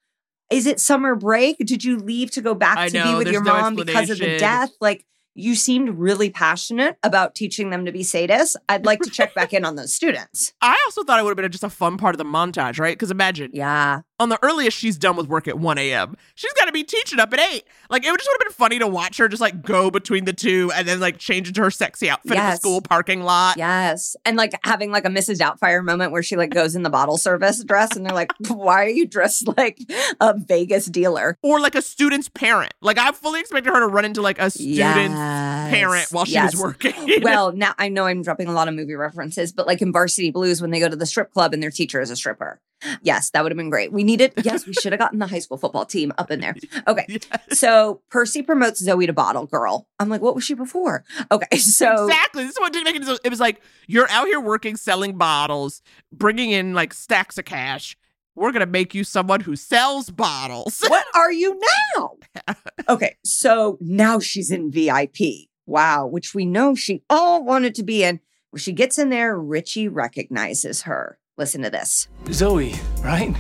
[0.50, 1.58] is it summer break?
[1.58, 4.18] Did you leave to go back I to be with your no mom because of
[4.18, 4.70] the death?
[4.80, 5.04] Like,
[5.35, 8.57] you seemed really passionate about teaching them to be sadists.
[8.68, 10.53] I'd like to check back in on those students.
[10.61, 12.97] I also thought it would have been just a fun part of the montage, right?
[12.97, 16.64] Because imagine, yeah, on the earliest she's done with work at 1 a.m., she's got
[16.64, 17.64] to be teaching up at 8.
[17.89, 20.24] Like, it would just would have been funny to watch her just like go between
[20.24, 23.57] the two and then like change into her sexy outfit in the school parking lot.
[23.57, 24.16] Yes.
[24.24, 25.39] And like having like a Mrs.
[25.39, 28.85] Doubtfire moment where she like goes in the bottle service dress and they're like, why
[28.85, 29.79] are you dressed like
[30.20, 31.37] a Vegas dealer?
[31.43, 32.74] Or like a student's parent.
[32.81, 35.28] Like, I fully expected her to run into like a student's Yes.
[35.70, 36.53] Parent while she Yes.
[36.55, 36.95] was working.
[37.22, 40.31] Well, now I know I'm dropping a lot of movie references, but like in Varsity
[40.31, 42.61] Blues, when they go to the strip club and their teacher is a stripper.
[43.03, 43.91] Yes, that would have been great.
[43.93, 46.55] We needed, yes, we should have gotten the high school football team up in there.
[46.87, 47.18] Okay.
[47.51, 49.89] So Percy promotes Zoe to bottle girl.
[49.99, 51.05] I'm like, what was she before?
[51.33, 51.57] Okay.
[51.59, 52.45] So exactly.
[52.45, 53.20] This is what didn't make it.
[53.24, 57.97] It was like you're out here working, selling bottles, bringing in like stacks of cash.
[58.39, 60.80] We're gonna make you someone who sells bottles.
[60.89, 61.61] what are you
[61.97, 62.16] now?
[62.89, 65.49] Okay, so now she's in VIP.
[65.66, 68.20] Wow, which we know she all wanted to be in.
[68.49, 71.18] When she gets in there, Richie recognizes her.
[71.36, 72.09] Listen to this.
[72.32, 72.74] Zoe,
[73.05, 73.36] right?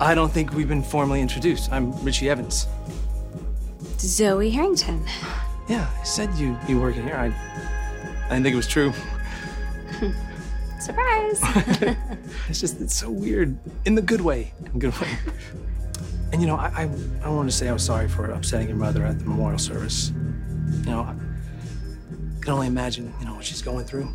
[0.00, 1.70] I don't think we've been formally introduced.
[1.70, 2.66] I'm Richie Evans.
[3.98, 5.04] Zoe Harrington.
[5.68, 7.16] Yeah, I said you'd be working here.
[7.16, 8.94] I, I didn't think it was true.
[10.82, 11.40] Surprise.
[12.48, 14.52] It's just it's so weird in the good way.
[14.66, 15.08] In the good way.
[16.32, 16.90] And you know, I I,
[17.24, 20.10] I wanted to say I was sorry for upsetting your mother at the memorial service.
[20.10, 21.14] You know, I
[22.40, 24.08] can only imagine you know what she's going through.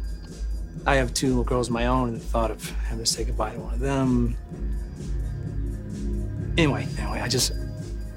[0.86, 3.24] I have two little girls of my own, and the thought of having to say
[3.24, 4.36] goodbye to one of them.
[6.58, 7.54] Anyway, anyway, I just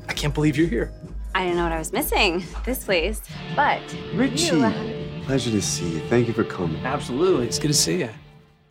[0.09, 0.93] I can't believe you're here.
[1.35, 2.43] I didn't know what I was missing.
[2.65, 3.21] This place.
[3.55, 3.81] But
[4.15, 6.01] Richie, you- pleasure to see you.
[6.09, 6.85] Thank you for coming.
[6.85, 8.09] Absolutely, it's good to see you.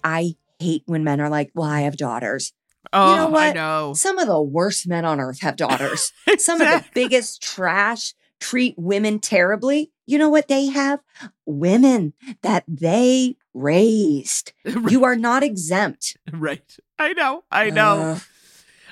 [0.04, 2.54] I hate when men are like, well, I have daughters.
[2.92, 3.50] Oh, you know oh, what?
[3.50, 3.94] I know.
[3.94, 6.12] Some of the worst men on earth have daughters.
[6.38, 9.92] Some of the biggest trash treat women terribly.
[10.06, 11.02] You know what they have?
[11.46, 14.54] Women that they raised.
[14.90, 16.18] You are not exempt.
[16.32, 16.78] right.
[16.98, 17.44] I know.
[17.52, 18.16] I know.
[18.16, 18.22] Ugh.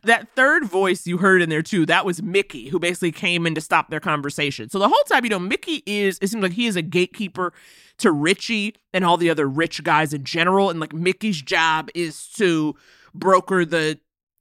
[0.04, 3.56] that third voice you heard in there too, that was Mickey, who basically came in
[3.56, 4.70] to stop their conversation.
[4.70, 7.54] So the whole time, you know, Mickey is, it seems like he is a gatekeeper
[8.00, 10.70] to Richie and all the other rich guys in general.
[10.70, 12.76] And like Mickey's job is to
[13.14, 14.00] broker the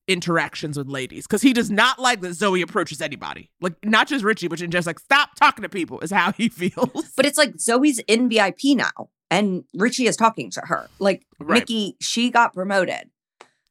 [0.08, 3.50] interactions with ladies because he does not like that Zoe approaches anybody.
[3.60, 6.48] Like, not just Richie, but in just like, stop talking to people is how he
[6.50, 7.12] feels.
[7.16, 10.88] But it's like Zoe's in VIP now and Richie is talking to her.
[10.98, 11.60] Like Right.
[11.60, 13.10] Mickey, she got promoted.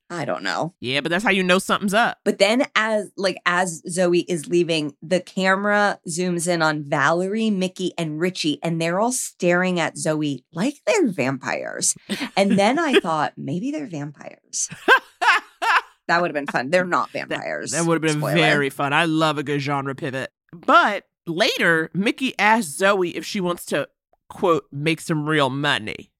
[0.09, 0.75] I don't know.
[0.79, 2.19] Yeah, but that's how you know something's up.
[2.23, 7.93] But then as like as Zoe is leaving, the camera zooms in on Valerie, Mickey,
[7.97, 11.95] and Richie, and they're all staring at Zoe like they're vampires.
[12.37, 14.69] And then I thought maybe they're vampires.
[16.07, 16.69] that would have been fun.
[16.69, 17.71] They're not vampires.
[17.71, 18.35] That would have been Spoiler.
[18.35, 18.93] very fun.
[18.93, 20.31] I love a good genre pivot.
[20.53, 23.87] But later, Mickey asks Zoe if she wants to,
[24.29, 26.11] quote, make some real money.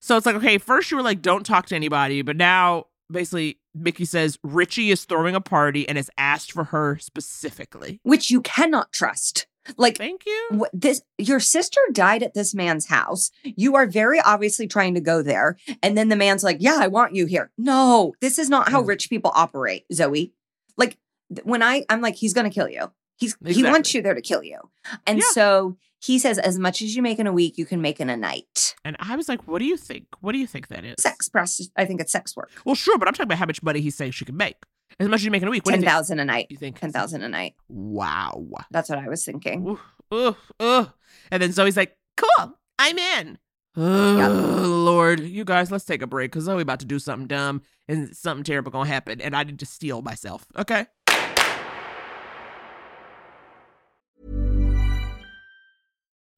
[0.00, 2.20] So it's like, okay, first you were like, don't talk to anybody.
[2.20, 2.84] But now,
[3.14, 8.00] basically, Mickey says Richie is throwing a party and has asked for her specifically.
[8.02, 9.46] which you cannot trust.
[9.78, 10.66] Like Thank you.
[10.74, 13.30] this your sister died at this man's house.
[13.44, 15.56] You are very obviously trying to go there.
[15.82, 17.50] And then the man's like, Yeah, I want you here.
[17.56, 18.88] No, this is not how mm.
[18.88, 20.34] rich people operate, Zoe.
[20.76, 20.98] Like
[21.44, 22.92] when I I'm like, he's gonna kill you.
[23.16, 24.58] He's he wants you there to kill you.
[25.06, 25.24] And Yeah.
[25.30, 28.10] so he says, as much as you make in a week, you can make in
[28.10, 28.74] a night.
[28.84, 30.06] And I was like, what do you think?
[30.20, 30.96] What do you think that is?
[31.00, 32.50] Sex press, I think it's sex work.
[32.66, 34.56] Well, sure, but I'm talking about how much money he's saying she can make.
[35.00, 35.64] As much as you make in a week.
[35.64, 36.48] What Ten thousand a night.
[36.50, 36.78] You think?
[36.78, 37.54] Ten thousand a night.
[37.68, 38.46] Wow.
[38.70, 39.78] That's what I was thinking.
[40.12, 40.90] Ugh, ugh.
[41.30, 43.38] And then Zoe's like, cool, I'm in.
[43.76, 45.20] Oh, Lord.
[45.20, 48.44] You guys, let's take a break because Zoe about to do something dumb and something
[48.44, 49.20] terrible gonna happen.
[49.20, 50.46] And I need to steel myself.
[50.56, 50.86] Okay?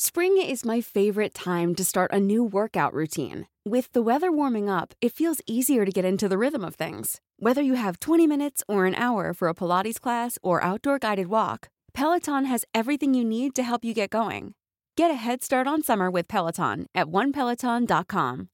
[0.00, 3.48] Spring is my favorite time to start a new workout routine.
[3.66, 7.20] With the weather warming up, it feels easier to get into the rhythm of things.
[7.40, 11.26] Whether you have 20 minutes or an hour for a Pilates class or outdoor guided
[11.26, 14.54] walk, Peloton has everything you need to help you get going.
[14.96, 18.50] Get a head start on summer with Peloton at onepeloton.com.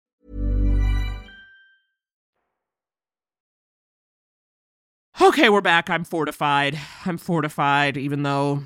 [5.21, 5.91] Okay, we're back.
[5.91, 6.81] I'm fortified.
[7.05, 8.63] I'm fortified, even though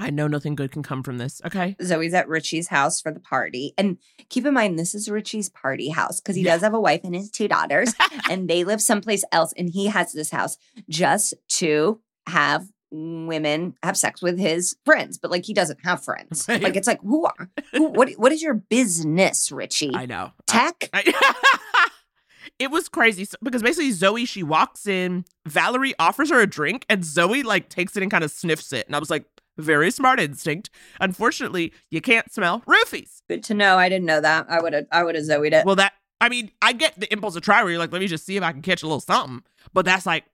[0.00, 1.40] I know nothing good can come from this.
[1.44, 1.76] Okay.
[1.82, 3.74] Zoe's at Richie's house for the party.
[3.78, 3.98] And
[4.28, 6.54] keep in mind, this is Richie's party house because he Yeah.
[6.54, 7.94] does have a wife and his two daughters,
[8.30, 9.52] and they live someplace else.
[9.56, 10.56] And he has this house
[10.88, 16.46] just to have women have sex with his friends, but like he doesn't have friends.
[16.48, 16.60] Right.
[16.62, 19.92] Like it's like who are who, what what is your business, Richie?
[19.94, 20.32] I know.
[20.46, 20.90] Tech?
[22.58, 26.84] it was crazy so- because basically Zoe she walks in, Valerie offers her a drink,
[26.88, 29.24] and Zoe like takes it and kind of sniffs it, and I was like,
[29.60, 30.70] very smart instinct.
[31.00, 33.22] Unfortunately, you can't smell roofies.
[33.28, 33.76] Good to know.
[33.78, 34.46] I didn't know that.
[34.48, 35.64] I would have I would have Zoe'd it.
[35.64, 38.06] Well, that I mean, I get the impulse to try where you're like, let me
[38.06, 39.42] just see if I can catch a little something,
[39.72, 40.24] but that's like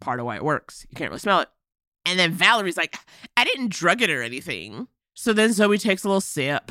[0.00, 0.86] part of why it works.
[0.90, 1.48] You can't really smell it.
[2.06, 2.96] And then Valerie's like,
[3.36, 4.88] I didn't drug it or anything.
[5.14, 6.70] So then Zoe takes a little sip.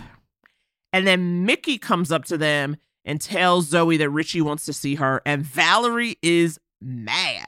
[0.92, 4.96] And then Mickey comes up to them and tells Zoe that Richie wants to see
[4.96, 5.22] her.
[5.26, 7.48] And Valerie is mad.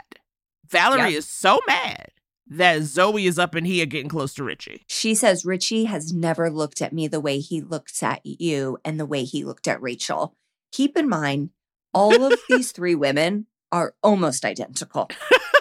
[0.67, 1.19] Valerie Yep.
[1.19, 2.07] is so mad
[2.47, 4.83] that Zoe is up and he are getting close to Richie.
[4.87, 8.99] She says Richie has never looked at me the way he looks at you and
[8.99, 10.35] the way he looked at Rachel.
[10.71, 11.49] Keep in mind,
[11.93, 15.09] all of these three women are almost identical.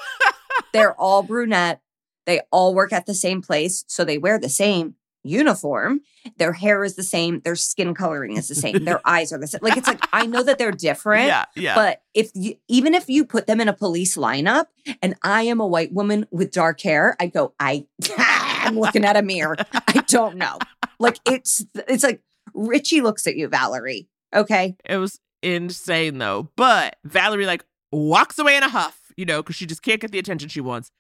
[0.73, 1.81] They're all brunette.
[2.27, 3.85] They all work at the same place.
[3.87, 4.95] So they wear the same
[5.25, 6.01] uniform.
[6.37, 7.41] Their hair is the same.
[7.41, 8.85] Their skin coloring is the same.
[8.85, 9.61] Their eyes are the same.
[9.63, 11.27] Like it's like, I know that they're different.
[11.27, 11.75] Yeah, yeah.
[11.75, 14.67] But if you, even if you put them in a police lineup
[15.03, 19.17] and I am a white woman with dark hair, I go, I, I'm looking at
[19.17, 19.57] a mirror.
[19.73, 20.59] I don't know.
[20.99, 22.23] Like it's, it's like
[22.55, 24.09] Richie looks at you, Valerie.
[24.35, 24.77] Okay.
[24.85, 26.51] It was insane though.
[26.57, 30.11] But Valerie like walks away in a huff, you know, because she just can't get
[30.13, 30.91] the attention she wants.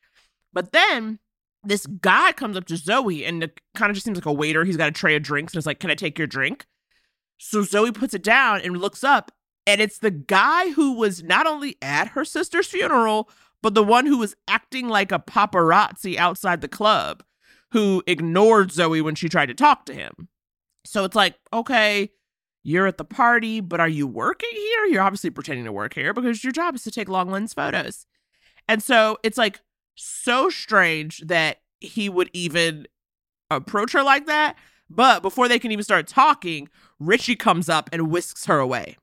[0.52, 1.18] But then
[1.64, 4.64] this guy comes up to Zoe and it kind of just seems like a waiter.
[4.64, 6.66] He's got a tray of drinks and is like, Can I take your drink?
[7.38, 9.32] So Zoe puts it down and looks up,
[9.66, 13.28] and it's the guy who was not only at her sister's funeral,
[13.62, 17.24] but the one who was acting like a paparazzi outside the club
[17.72, 20.28] who ignored Zoe when she tried to talk to him.
[20.84, 22.10] So it's like, okay,
[22.62, 24.86] you're at the party, but are you working here?
[24.86, 28.06] You're obviously pretending to work here because your job is to take long lens photos.
[28.68, 29.60] And so it's like
[29.94, 32.86] so strange that he would even
[33.50, 34.56] approach her like that.
[34.90, 36.68] But before they can even start talking,
[37.00, 38.96] Richie comes up and whisks her away.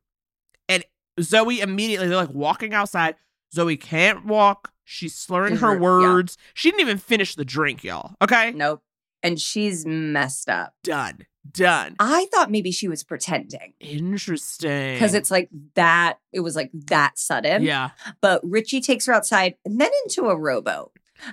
[0.70, 0.84] And
[1.20, 3.16] Zoe immediately, they're like walking outside.
[3.54, 4.72] Zoe can't walk.
[4.84, 5.80] She's slurring her Yeah.
[5.80, 6.38] words.
[6.54, 8.16] She didn't even finish the drink, y'all.
[8.22, 8.52] Okay?
[8.52, 8.84] Nope.
[9.24, 10.74] And she's messed up.
[10.84, 11.26] Done.
[11.50, 11.96] Done.
[12.00, 14.94] I thought maybe she was pretending Interesting.
[14.94, 16.20] because it's like that.
[16.32, 17.64] It was like that sudden.
[17.64, 17.90] Yeah.
[18.22, 20.92] But Richie takes her outside and then into a rowboat.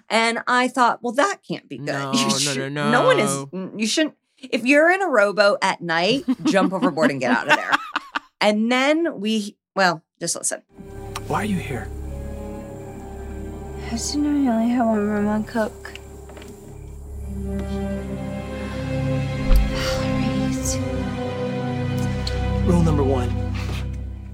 [0.09, 1.86] And I thought, well, that can't be good.
[1.86, 5.09] No, You no, should- no, No one is, mm, you shouldn't, if you're in a
[5.09, 7.70] rowboat at night, jump overboard and get out of there.
[8.40, 10.62] And then we, well, just listen.
[11.26, 11.88] Why are you here?
[13.90, 15.94] I didn't know you only had one room on cook.
[22.66, 23.49] Rule number one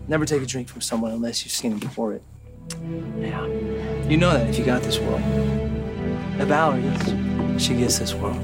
[0.08, 2.22] never take a drink from someone unless you've seen them before it.
[3.18, 3.46] Yeah.
[4.08, 5.20] You know that if you got this world.
[6.36, 8.40] Now, Valerie, she gets this world.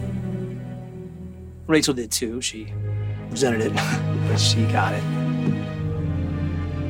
[1.66, 2.40] Rachel did too.
[2.40, 2.72] She
[3.30, 3.72] resented it,
[4.28, 5.02] but she got it.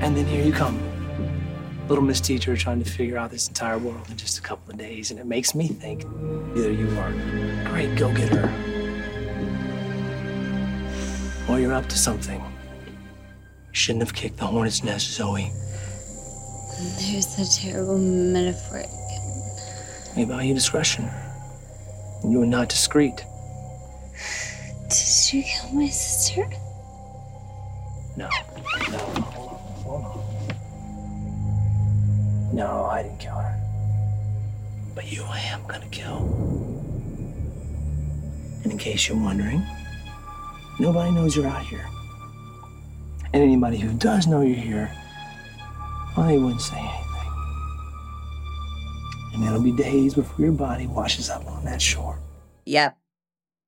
[0.02, 0.80] And then here you come.
[1.88, 4.78] Little Miss Teacher trying to figure out this entire world in just a couple of
[4.78, 5.10] days.
[5.10, 6.04] And it makes me think
[6.56, 8.48] either you are a great go getter
[11.50, 12.40] or you're up to something.
[12.40, 15.50] You shouldn't have kicked the hornet's nest, Zoe.
[17.00, 18.84] There's a terrible metaphor.
[20.16, 21.10] We value discretion.
[22.24, 23.24] You are not discreet.
[24.88, 26.48] Did you kill my sister?
[28.16, 28.28] No.
[28.90, 28.98] No.
[29.84, 30.20] Hold on.
[32.54, 33.56] No, I didn't kill her.
[34.94, 36.18] But you I am gonna kill.
[38.62, 39.64] And in case you're wondering,
[40.80, 41.86] nobody knows you're out here.
[43.32, 44.90] And anybody who does know you're here,
[46.16, 46.96] well, they wouldn't say anything.
[49.34, 52.18] And it'll be days before your body washes up on that shore.
[52.66, 52.98] Yep.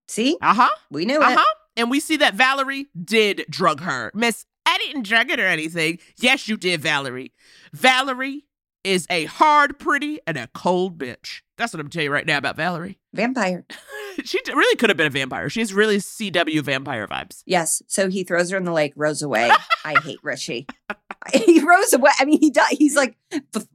[0.08, 0.36] See?
[0.42, 0.68] Uh huh.
[0.90, 1.24] We knew it.
[1.24, 1.38] Uh it.
[1.38, 1.54] huh.
[1.76, 4.10] And we see that Valerie did drug her.
[4.14, 5.98] Miss, I didn't drug it or anything.
[6.18, 7.32] Yes, you did, Valerie.
[7.72, 8.44] Valerie
[8.84, 11.42] is a hard, pretty, and a cold bitch.
[11.56, 12.98] That's what I'm telling you right now about Valerie.
[13.14, 13.64] Vampire.
[14.24, 15.48] she really could have been a vampire.
[15.48, 17.42] She has really CW vampire vibes.
[17.46, 17.82] Yes.
[17.86, 19.50] So he throws her in the lake, rows away.
[19.84, 20.66] I hate Richie.
[21.34, 22.10] he rows away.
[22.18, 22.68] I mean, he does.
[22.70, 23.16] He's like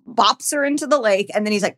[0.07, 1.77] bops her into the lake, and then he's like,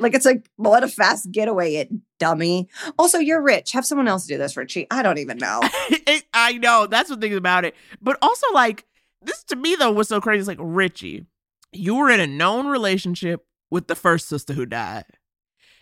[0.00, 2.68] like it's like what a fast getaway, it dummy.
[2.98, 3.72] Also, you're rich.
[3.72, 4.86] Have someone else do this, Richie.
[4.90, 5.60] I don't even know.
[5.90, 7.74] It- I know that's the thing about it.
[8.00, 8.84] But also, like
[9.22, 10.40] this to me though was so crazy.
[10.40, 11.26] It's like Richie,
[11.72, 15.04] you were in a known relationship with the first sister who died,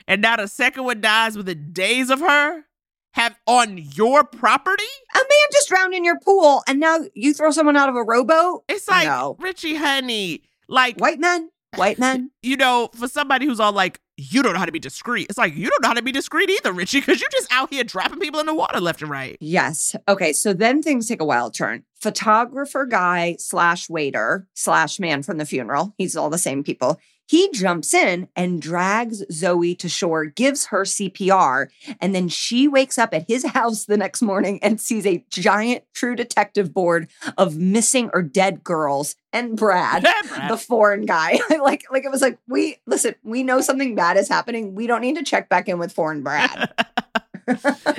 [0.07, 2.64] and now the second one dies within days of her.
[3.12, 4.82] Have on your property?
[5.14, 8.02] A man just drowned in your pool, and now you throw someone out of a
[8.02, 8.64] rowboat.
[8.68, 9.36] It's like No.
[9.38, 12.32] Richie, honey, like white men, white men.
[12.42, 15.28] you know, for somebody who's all like, you don't know how to be discreet.
[15.28, 17.72] It's like you don't know how to be discreet either, Richie, because you're just out
[17.72, 19.36] here dropping people in the water left and right.
[19.40, 19.94] Yes.
[20.09, 20.32] Okay.
[20.32, 21.84] So then things take a wild turn.
[22.00, 25.94] Photographer guy slash waiter slash man from the funeral.
[25.98, 26.98] He's all the same people.
[27.27, 31.68] He jumps in and drags Zoe to shore, gives her CPR,
[32.01, 35.85] and then she wakes up at his house the next morning and sees a giant
[35.95, 37.09] true detective board
[37.39, 40.51] of missing or dead girls and Brad, Brad.
[40.51, 41.39] the foreign guy.
[41.62, 44.75] like, like it was like, we listen, we know something bad is happening.
[44.75, 46.72] We don't need to check back in with foreign Brad.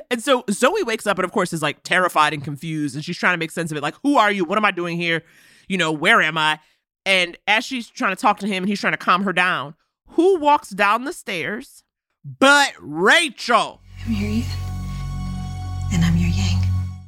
[0.10, 2.96] And so Zoe wakes up and, of course, is like terrified and confused.
[2.96, 3.84] And she's trying to make sense of it.
[3.84, 4.46] Like, who are you?
[4.46, 5.24] What am I doing here?
[5.68, 6.60] You know, where am I?
[7.06, 9.76] And as she's trying to talk to him and he's trying to calm her down,
[10.10, 11.84] who walks down the stairs
[12.24, 13.82] but Rachel?
[14.06, 14.60] I'm your Ethan.
[15.93, 16.64] And I'm your Yang.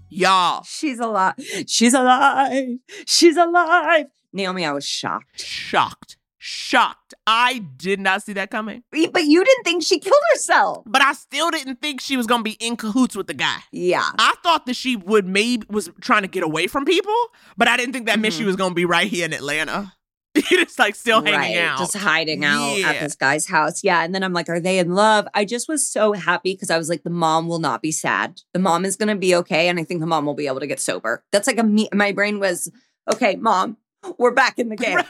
[0.09, 0.63] Y'all.
[0.63, 1.33] She's alive.
[1.67, 2.77] She's alive.
[3.05, 4.05] She's alive.
[4.31, 5.39] Naomi, I was shocked.
[5.39, 6.16] Shocked.
[6.49, 7.13] Shocked.
[7.27, 8.81] I did not see that coming.
[8.91, 10.83] But you didn't think she killed herself.
[10.85, 13.57] But I still didn't think she was gonna be in cahoots with the guy.
[13.73, 14.09] Yeah.
[14.17, 17.13] I thought that she would maybe was trying to get away from people,
[17.57, 18.39] but I didn't think that meant Mm-hmm.
[18.39, 19.93] she was gonna be right here in Atlanta.
[20.37, 21.79] just like still hanging Right, out.
[21.79, 22.91] Just hiding out Yeah.
[22.91, 23.83] at this guy's house.
[23.83, 24.03] Yeah.
[24.03, 25.27] And then I'm like, are they in love?
[25.33, 28.39] I just was so happy because I was like, the mom will not be sad.
[28.53, 29.67] The mom is going to be okay.
[29.67, 31.25] And I think the mom will be able to get sober.
[31.31, 31.89] That's like a me.
[31.91, 32.71] My brain was,
[33.11, 33.77] okay, mom,
[34.19, 34.99] we're back in the game.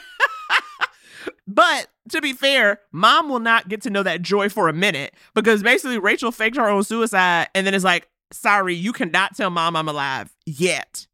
[1.48, 5.14] But to be fair, mom will not get to know that joy for a minute
[5.34, 9.50] because basically Rachel faked her own suicide and then is like, sorry, you cannot tell
[9.50, 11.08] mom I'm alive yet.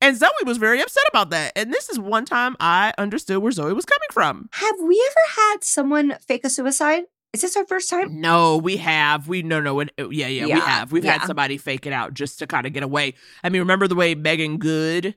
[0.00, 1.52] And Zoe was very upset about that.
[1.56, 4.48] And this is one time I understood where Zoe was coming from.
[4.52, 7.04] Have we ever had someone fake a suicide?
[7.32, 8.20] Is this our first time?
[8.20, 9.26] No, we have.
[9.26, 9.80] We no no.
[9.80, 10.92] It, uh, yeah, yeah, we have.
[10.92, 13.14] We've had somebody fake it out just to kind of get away.
[13.42, 15.16] I mean, remember the way Meagan Good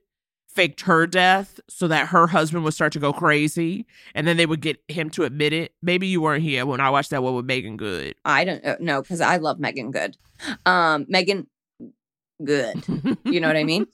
[0.58, 3.86] faked her death so that her husband would start to go crazy,
[4.16, 5.76] and then they would get him to admit it.
[5.84, 8.16] Maybe you weren't here when I watched that one with Meagan Good.
[8.26, 10.18] I don't uh, know because I love Meagan Good.
[10.66, 11.45] Um, Meagan
[12.43, 12.84] Good.
[13.24, 13.88] You know what I mean?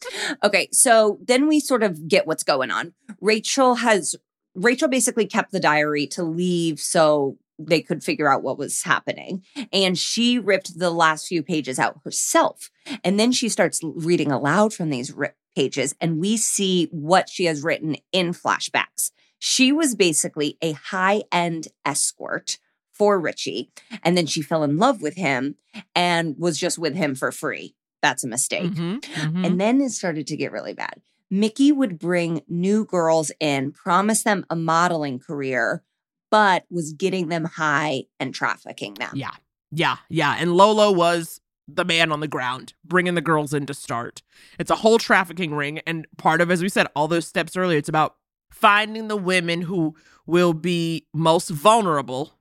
[0.44, 2.94] Okay, so then we sort of get what's going on.
[3.20, 4.16] Rachel has
[4.56, 9.44] Rachel basically kept the diary to leave so they could figure out what was happening.
[9.74, 12.70] And she ripped the last few pages out herself.
[13.04, 17.46] And then she starts reading aloud from these ripped pages, and we see what she
[17.46, 19.12] has written in flashbacks.
[19.40, 22.58] She was basically a high end escort
[22.94, 23.72] for Richie.
[24.04, 25.56] And then she fell in love with him
[25.96, 27.76] and was just with him for free.
[28.02, 28.72] That's a mistake.
[28.72, 29.46] Mhm, mhm.
[29.46, 31.02] And then it started to get really bad.
[31.30, 35.84] Mickey would bring new girls in, promise them a modeling career,
[36.30, 39.12] but was getting them high and trafficking them.
[39.16, 39.32] Yeah,
[39.72, 40.36] yeah, yeah.
[40.40, 44.22] And Lolo was the man on the ground, bringing the girls in to start.
[44.60, 45.80] It's a whole trafficking ring.
[45.88, 48.16] And part of, as we said, all those steps earlier, it's about
[48.52, 49.96] finding the women who
[50.26, 52.34] will be most vulnerable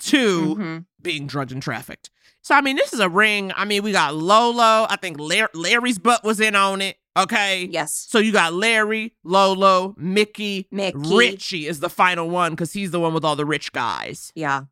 [0.00, 0.84] to Mhm.
[1.00, 2.10] being drugged and trafficked.
[2.42, 3.52] So, I mean, this is a ring.
[3.54, 4.86] I mean, we got Lolo.
[4.88, 6.96] I think Lar- Larry's butt was in on it.
[7.18, 7.68] Okay.
[7.70, 8.06] Yes.
[8.08, 10.96] So you got Larry, Lolo, Mickey, Mickey.
[10.96, 14.32] Richie is the final one because he's the one with all the rich guys.
[14.34, 14.62] Yeah.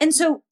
[0.00, 0.44] And so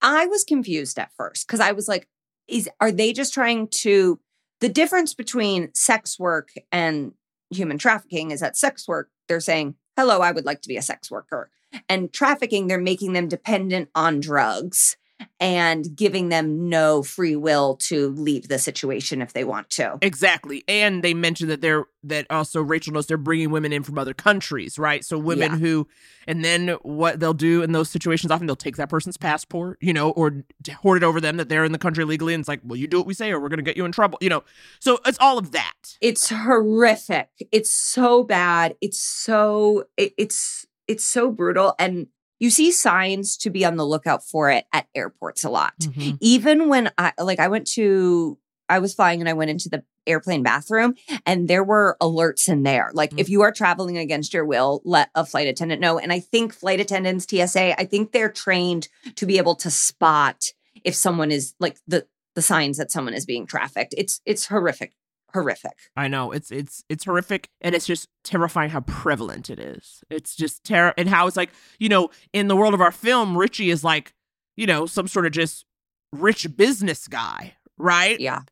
[0.00, 2.08] I was confused at first because I was like,
[2.48, 4.18] is are they just trying to
[4.60, 7.12] the difference between sex work and
[7.50, 10.82] human trafficking is that sex work, they're saying, Hello, I would like to be a
[10.82, 11.50] sex worker.
[11.88, 14.96] And trafficking, they're making them dependent on drugs
[15.40, 19.98] and giving them no free will to leave the situation if they want to.
[20.02, 20.64] Exactly.
[20.68, 24.14] And they mentioned that they're that also Rachel knows they're bringing women in from other
[24.14, 25.04] countries, right?
[25.04, 25.58] So women Yeah.
[25.58, 25.88] who
[26.26, 29.92] and then what they'll do in those situations often they'll take that person's passport, you
[29.92, 30.44] know, or
[30.82, 32.86] hoard it over them that they're in the country legally and it's like, "Well, you
[32.86, 34.44] do what we say or we're going to get you in trouble." You know.
[34.80, 35.96] So it's all of that.
[36.00, 37.28] It's horrific.
[37.52, 38.76] It's so bad.
[38.80, 42.06] It's so it, it's it's so brutal and
[42.38, 45.78] you see signs to be on the lookout for it at airports a lot.
[45.80, 46.16] Mm-hmm.
[46.20, 49.82] Even when I like I went to I was flying and I went into the
[50.06, 50.94] airplane bathroom
[51.26, 52.90] and there were alerts in there.
[52.94, 53.18] Like mm.
[53.18, 55.98] if you are traveling against your will, let a flight attendant know.
[55.98, 60.52] And I think flight attendants, TSA, I think they're trained to be able to spot
[60.84, 63.94] if someone is like the the signs that someone is being trafficked.
[63.96, 64.92] It's it's horrific,
[65.32, 65.72] horrific.
[65.96, 70.02] I know it's it's it's horrific, and it's just terrifying how prevalent it is.
[70.10, 73.36] It's just terror, and how it's like you know in the world of our film,
[73.36, 74.14] Richie is like
[74.56, 75.64] you know some sort of just
[76.12, 78.18] rich business guy, right?
[78.20, 78.42] Yeah,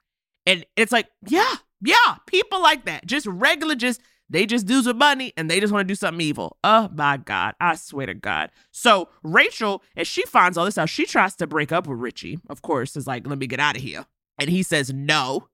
[0.46, 4.98] and it's like yeah, yeah, people like that, just regular, just they just do some
[4.98, 6.56] money and they just want to do something evil.
[6.64, 7.54] Oh my God.
[7.60, 8.50] I swear to God.
[8.72, 12.38] So Rachel, as she finds all this out, she tries to break up with Richie.
[12.48, 14.06] Of course, is like, let me get out of here.
[14.38, 15.48] And he says no.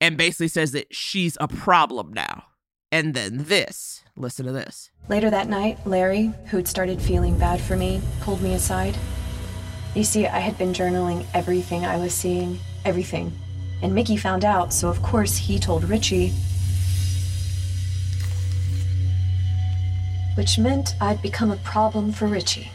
[0.00, 2.44] And basically says that she's a problem now.
[2.92, 4.02] And then this.
[4.16, 4.90] Listen to this.
[5.08, 8.96] Later that night, Larry, who'd started feeling bad for me, pulled me aside.
[9.94, 13.32] You see, I had been journaling everything I was seeing, everything.
[13.82, 16.32] And Mickey found out, so of course he told Richie
[20.34, 22.70] which meant I'd become a problem for Richie.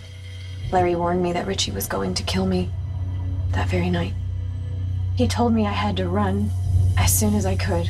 [0.71, 2.69] Larry warned me that Richie was going to kill me
[3.51, 4.13] that very night.
[5.15, 6.51] He told me I had to run
[6.99, 7.89] as soon as I could.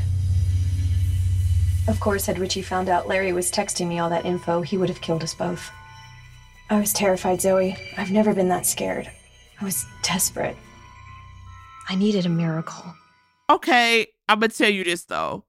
[1.87, 4.89] Of course, had Richie found out Larry was texting me all that info, he would
[4.89, 5.71] have killed us both.
[6.69, 7.75] I was terrified, Zoe.
[7.97, 9.09] I've never been that scared.
[9.59, 10.55] I was desperate.
[11.89, 12.93] I needed a miracle.
[13.49, 15.45] Okay, I'm gonna tell you this though.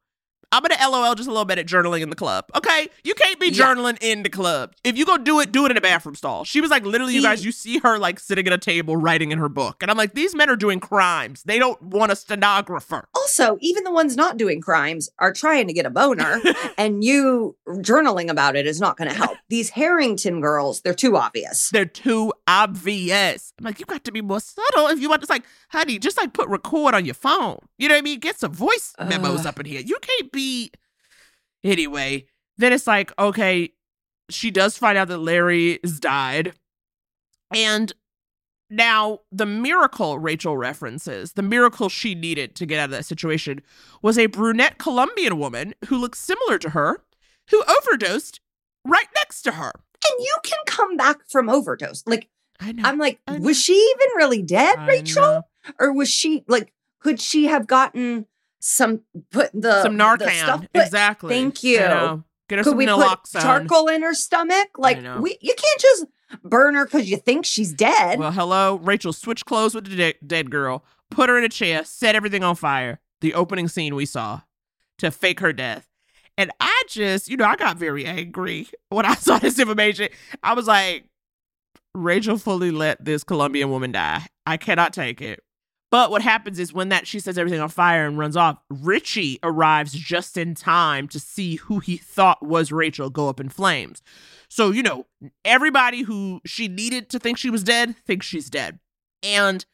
[0.52, 2.46] I'm gonna LOL just a little bit at journaling in the club.
[2.56, 4.08] Okay, you can't be journaling yeah.
[4.08, 4.74] in the club.
[4.82, 6.44] If you go do it, do it in a bathroom stall.
[6.44, 9.30] She was like, literally, you guys, you see her like sitting at a table writing
[9.30, 11.44] in her book, and I'm like, these men are doing crimes.
[11.44, 13.06] They don't want a stenographer.
[13.14, 16.40] Also, even the ones not doing crimes are trying to get a boner,
[16.78, 19.36] and you journaling about it is not going to help.
[19.48, 21.70] These Harrington girls, they're too obvious.
[21.70, 23.52] They're too obvious.
[23.58, 26.16] I'm like, you got to be more subtle if you want to like, honey, just
[26.16, 27.58] like put record on your phone.
[27.78, 28.18] You know what I mean?
[28.18, 29.50] Get some voice memos uh.
[29.50, 29.80] up in here.
[29.80, 30.70] You can't be be
[31.62, 32.26] anyway.
[32.56, 33.72] Then it's like, okay,
[34.30, 36.54] she does find out that Larry has died.
[37.54, 37.92] And
[38.70, 43.60] now the miracle Rachel references, the miracle she needed to get out of that situation,
[44.02, 47.02] was a brunette Colombian woman who looked similar to her,
[47.50, 48.40] who overdosed
[48.86, 49.72] right next to her.
[50.06, 52.04] And you can come back from overdose.
[52.06, 52.28] Like,
[52.60, 55.48] I'm like, was she even really dead, Rachel?
[55.78, 58.26] Or was she like, could she have gotten
[58.60, 59.00] some
[59.30, 60.18] put the some Narcan.
[60.18, 61.30] The stuff, exactly.
[61.34, 61.78] Thank you.
[61.78, 63.32] Get her Could some we naloxone.
[63.32, 64.68] put charcoal in her stomach?
[64.76, 66.06] Like we, you can't just
[66.44, 68.18] burn her because you think she's dead.
[68.18, 69.12] Well, hello, Rachel.
[69.12, 70.84] Switch clothes with the de- dead girl.
[71.10, 71.84] Put her in a chair.
[71.84, 73.00] Set everything on fire.
[73.20, 74.42] The opening scene we saw
[74.98, 75.86] to fake her death.
[76.38, 80.08] And I just, you know, I got very angry when I saw this information.
[80.42, 81.04] I was like,
[81.94, 84.26] Rachel fully let this Colombian woman die.
[84.46, 85.42] I cannot take it.
[85.90, 89.40] But what happens is when that she sets everything on fire and runs off, Richie
[89.42, 94.00] arrives just in time to see who he thought was Rachel go up in flames.
[94.48, 95.06] So, you know,
[95.44, 98.78] everybody who she needed to think she was dead thinks she's dead.
[99.22, 99.64] And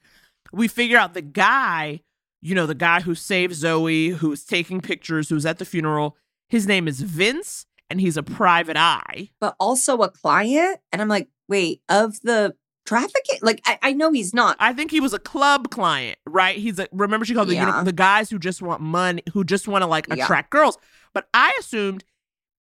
[0.53, 2.01] we figure out the guy,
[2.41, 6.17] you know, the guy who saved Zoe, who's taking pictures, who's at the funeral,
[6.49, 9.31] his name is Vince and he's a private eye.
[9.41, 10.79] But also a client.
[10.93, 12.55] And I'm like, wait, of the
[12.87, 13.39] trafficking?
[13.43, 14.57] Like, I, I know he's not.
[14.59, 16.57] I think he was a club client, right?
[16.57, 17.83] He's a remember she called the Yeah.
[17.83, 20.25] the guys who just want money, who just want to like Yeah.
[20.25, 20.79] attract girls.
[21.13, 22.05] But I assumed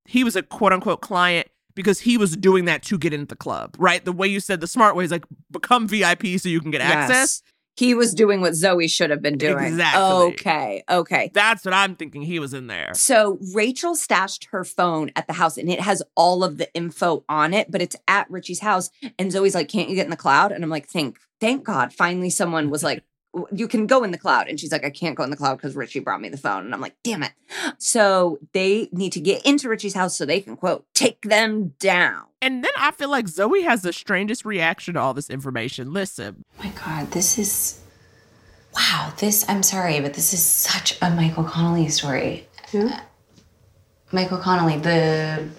[0.05, 3.35] he was a quote unquote client because he was doing that to get into the
[3.35, 4.03] club, right?
[4.03, 6.81] The way you said the smart way is like become VIP so you can get
[6.81, 7.41] access.
[7.77, 9.65] He was doing what Zoe should have been doing.
[9.65, 10.01] Exactly.
[10.01, 10.83] Okay.
[10.89, 11.31] Okay.
[11.33, 12.21] That's what I'm thinking.
[12.21, 12.93] He was in there.
[12.93, 17.23] So Rachel stashed her phone at the house and it has all of the info
[17.27, 18.89] on it, but it's at Richie's house.
[19.19, 20.51] And Zoe's like, Can't you get in the cloud?
[20.51, 21.93] And I'm like, Thank, thank God.
[21.93, 23.05] Finally, someone was like, "W-
[23.51, 24.47] You can go in the cloud.
[24.47, 26.65] And she's like, I can't go in the cloud because Richie brought me the phone.
[26.65, 27.33] And I'm like, Damn it.
[27.77, 32.23] So they need to get into Richie's house so they can, quote, take them down.
[32.41, 35.93] And then I feel like Zoe has the strangest reaction to all this information.
[35.93, 36.43] Listen.
[36.63, 37.81] my god, this is
[38.73, 39.13] wow.
[39.17, 42.47] This I'm sorry, but this is such a Michael Connelly story.
[42.73, 42.99] Uh,
[44.11, 45.49] Michael Connelly, the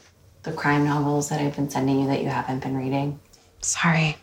[0.44, 3.18] the crime novels that I've been sending you that you haven't been reading.
[3.60, 4.16] Sorry.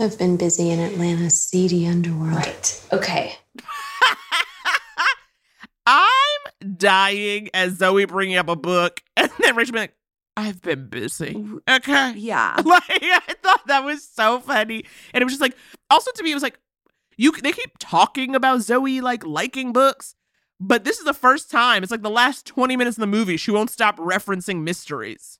[0.00, 2.36] I've been busy in Atlanta's seedy underworld.
[2.36, 2.86] Right.
[2.92, 3.34] Okay.
[5.86, 9.94] I'm dying as Zoe bringing up a book, and then Rachel being like,
[10.36, 12.60] "I've been busy." Okay, yeah.
[12.64, 14.84] Like I thought that was so funny,
[15.14, 15.56] and it was just like,
[15.90, 16.58] also to me, it was like,
[17.16, 17.32] you.
[17.32, 20.14] They keep talking about Zoe like liking books,
[20.60, 21.82] but this is the first time.
[21.82, 25.37] It's like the last twenty minutes of the movie, she won't stop referencing mysteries.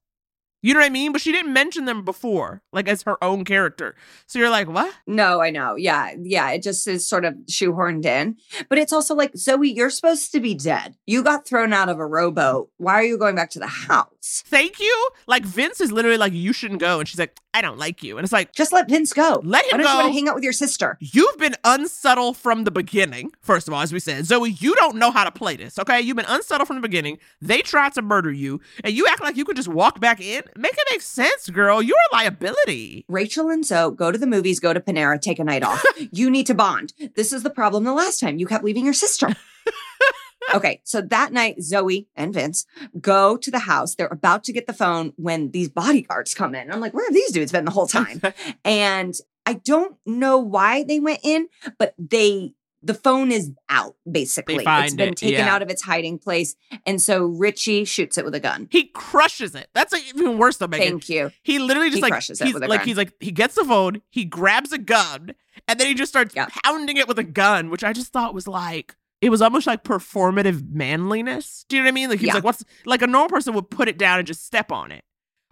[0.61, 1.13] You know what I mean?
[1.13, 3.95] But she didn't mention them before, like as her own character.
[4.27, 4.93] So you're like, what?
[5.07, 5.77] No, I know.
[5.77, 6.15] Yeah.
[6.21, 6.51] Yeah.
[6.51, 8.37] It just is sort of shoehorned in.
[8.69, 10.97] But it's also like, Zoe, you're supposed to be dead.
[11.07, 12.71] You got thrown out of a rowboat.
[12.77, 14.09] Why are you going back to the house?
[14.47, 15.09] Thank you.
[15.27, 17.01] Like Vince is literally like, you shouldn't go.
[17.01, 18.19] And she's like, I don't like you.
[18.19, 19.41] And it's like, Just let Vince go.
[19.43, 19.93] Let him Why don't go.
[19.93, 20.97] you want to hang out with your sister?
[21.01, 24.25] You've been unsubtle from the beginning, first of all, as we said.
[24.27, 26.01] Zoe, you don't know how to play this, okay?
[26.01, 27.19] You've been unsubtle from the beginning.
[27.41, 30.43] They tried to murder you, and you act like you could just walk back in.
[30.57, 31.83] Make it make sense, girl.
[31.83, 33.05] You're a liability.
[33.09, 35.83] Rachel and Zoe go to the movies, go to Panera, take a night off.
[36.13, 36.93] you need to bond.
[37.17, 38.39] This is the problem the last time.
[38.39, 39.29] You kept leaving your sister.
[40.55, 42.67] okay, so that night, Zoe and Vince
[43.01, 43.95] go to the house.
[43.95, 46.71] They're about to get the phone when these bodyguards come in.
[46.71, 48.21] I'm like, where have these dudes been the whole time?
[48.65, 49.15] and
[49.47, 54.57] I don't know why they went in, but they the phone is out basically.
[54.57, 55.53] it's find been it, taken yeah.
[55.53, 56.55] out of its hiding place.
[56.87, 58.69] And so Richie shoots it with a gun.
[58.71, 59.69] He crushes it.
[59.75, 60.89] That's like, even worse than Megan.
[60.89, 61.33] Thank you.
[61.43, 62.89] He literally just He like crushes it with a like gun.
[62.89, 65.35] he's like he gets the phone, he grabs a gun,
[65.67, 68.47] and then he just starts pounding it with a gun, which I just thought was
[68.47, 71.65] like it was almost like performative manliness.
[71.69, 72.11] Do you know what I mean?
[72.11, 74.45] Like he was like, "What's like a normal person would put it down and just
[74.45, 75.05] step on it,"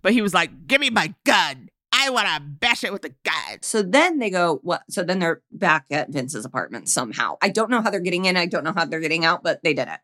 [0.02, 1.68] but he was like, "Give me my gun.
[1.92, 4.82] I want to bash it with a gun." So then they go, what?
[4.90, 7.36] So then they're back at Vince's apartment somehow.
[7.42, 8.36] I don't know how they're getting in.
[8.36, 10.00] I don't know how they're getting out, but they did it.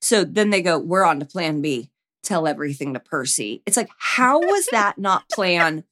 [0.00, 1.90] So then they go, we're on to plan B.
[2.22, 3.62] Tell everything to Percy.
[3.66, 5.84] It's like, how was that not plan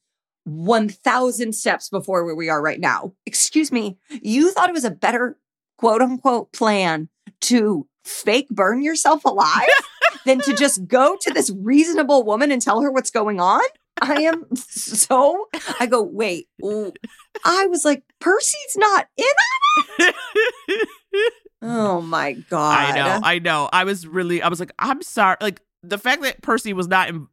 [0.43, 3.13] 1,000 steps before where we are right now?
[3.25, 3.97] Excuse me.
[4.09, 5.37] You thought it was a better
[5.77, 7.09] quote unquote plan
[7.41, 9.67] to fake burn yourself alive
[10.25, 13.63] than to just go to this reasonable woman and tell her what's going on?
[14.01, 15.47] I am so.
[15.79, 16.49] I go, wait.
[17.43, 20.95] I was like, Percy's not in on it.
[21.61, 22.77] Oh my god!
[22.77, 23.69] I know, I know.
[23.71, 25.37] I was really, I was like, I'm sorry.
[25.41, 27.27] Like the fact that Percy was not in,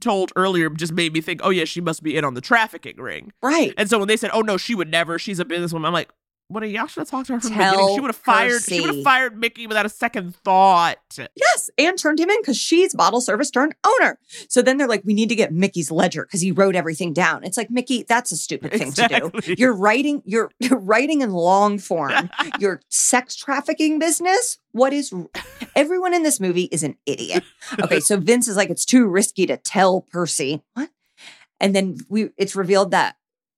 [0.00, 2.96] told earlier just made me think, oh yeah, she must be in on the trafficking
[2.96, 3.72] ring, right?
[3.76, 6.10] And so when they said, oh no, she would never, she's a businesswoman, I'm like,
[6.50, 6.68] what?
[6.68, 7.94] Y'all should have talked to her from the beginning.
[7.94, 8.62] She would have fired.
[8.62, 10.98] She would have fired Mickey without a second thought.
[11.34, 14.18] Yes, and turned him in because she's bottle service turned owner.
[14.48, 17.44] So then they're like, we need to get Mickey's ledger because he wrote everything down.
[17.44, 19.54] It's like Mickey, that's a stupid thing to do.
[19.56, 22.30] You're writing, you're you're writing in long form.
[22.58, 24.58] Your sex trafficking business.
[24.72, 25.12] What is
[25.74, 27.44] everyone in this movie is an idiot.
[27.80, 30.62] Okay, so Vince is like, it's too risky to tell Percy.
[30.74, 30.90] What?
[31.60, 33.16] And then we it's revealed that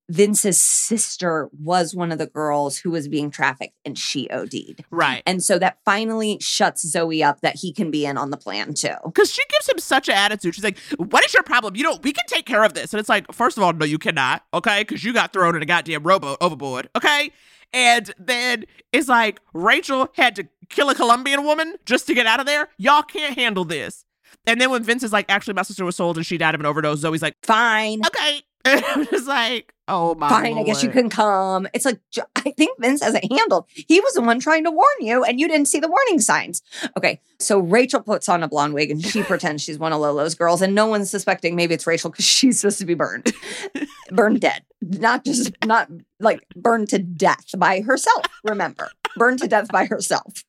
[0.08, 4.84] Vince's sister was one of the girls who was being trafficked and she OD'd.
[4.90, 5.22] Right.
[5.26, 8.74] And so that finally shuts Zoe up that he can be in on the plan
[8.74, 8.94] too.
[9.04, 10.54] Because she gives him such an attitude.
[10.54, 11.76] She's like, what is your problem?
[11.76, 12.92] You know, we can take care of this.
[12.92, 14.44] And it's like, first of all, no, you cannot.
[14.52, 14.82] Okay.
[14.82, 16.90] Because you got thrown in a goddamn rowboat overboard.
[16.96, 17.30] Okay.
[17.72, 22.38] And then it's like, Rachel had to kill a Colombian woman just to get out
[22.38, 22.68] of there.
[22.76, 24.04] Y'all can't handle this.
[24.46, 26.60] And then when Vince is like, actually, my sister was sold and she died of
[26.60, 28.00] an overdose, Zoe's like, fine.
[28.04, 28.42] Okay.
[28.72, 30.42] And I'm just like, oh my god.
[30.42, 31.66] Fine, I guess you can come.
[31.74, 31.98] It's like,
[32.36, 33.66] I think Vince has it handled.
[33.68, 36.62] He was the one trying to warn you and you didn't see the warning signs.
[36.96, 40.36] Okay, so Rachel puts on a blonde wig and she pretends she's one of Lolo's
[40.36, 43.32] girls and no one's suspecting maybe it's Rachel because she's supposed to be burned.
[44.10, 44.62] burned dead.
[44.80, 45.90] Not just, not
[46.20, 48.90] like burned to death by herself, remember.
[49.16, 50.44] burned to death by herself.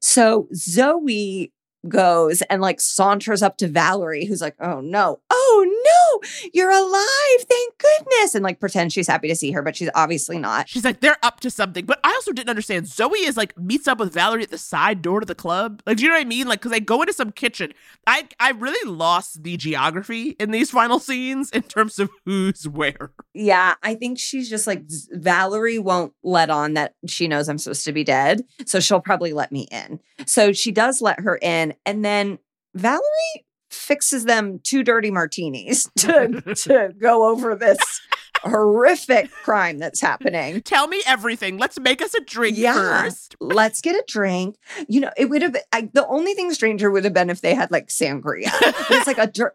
[0.00, 1.52] So Zoe
[1.86, 7.46] goes and like saunters up to Valerie, who's like, oh no, oh no, you're alive.
[7.48, 8.34] Thank goodness.
[8.34, 10.68] And like pretends she's happy to see her, but she's obviously not.
[10.68, 11.84] She's like, they're up to something.
[11.86, 12.86] But I also didn't understand.
[12.88, 15.82] Zoe is like meets up with Valerie at the side door to the club.
[15.86, 16.48] Like, do you know what I mean?
[16.48, 17.72] Like, because they go into some kitchen.
[18.06, 23.12] I I really lost the geography in these final scenes in terms of who's where.
[23.34, 27.84] Yeah, I think she's just like Valerie won't let on that she knows I'm supposed
[27.84, 28.44] to be dead.
[28.66, 30.00] So she'll probably let me in.
[30.26, 31.67] So she does let her in.
[31.86, 32.38] And then
[32.74, 37.78] Valerie fixes them two dirty martinis to, to go over this
[38.42, 40.62] horrific crime that's happening.
[40.62, 41.58] Tell me everything.
[41.58, 43.36] Let's make us a drink Yeah, first.
[43.40, 44.56] let's get a drink.
[44.88, 45.56] You know, it would have.
[45.72, 48.50] I, the only thing stranger would have been if they had like sangria.
[48.90, 49.54] It's like a dir-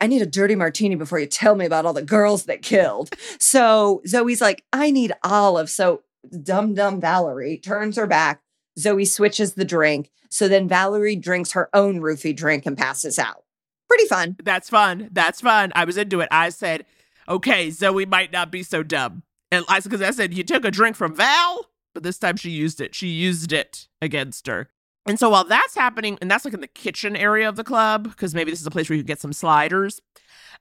[0.00, 3.10] I need a dirty martini before you tell me about all the girls that killed.
[3.40, 5.68] So Zoe's like, I need olive.
[5.68, 6.02] So
[6.42, 8.40] dumb dumb Valerie turns her back.
[8.78, 10.10] Zoe switches the drink.
[10.30, 13.44] So then Valerie drinks her own roofie drink and passes out.
[13.88, 14.36] Pretty fun.
[14.42, 15.08] That's fun.
[15.12, 15.72] That's fun.
[15.74, 16.28] I was into it.
[16.30, 16.84] I said,
[17.28, 19.22] okay, Zoe might not be so dumb.
[19.50, 22.50] And I because I said you took a drink from Val, but this time she
[22.50, 22.94] used it.
[22.94, 24.68] She used it against her.
[25.06, 28.04] And so while that's happening, and that's like in the kitchen area of the club,
[28.04, 30.02] because maybe this is a place where you can get some sliders.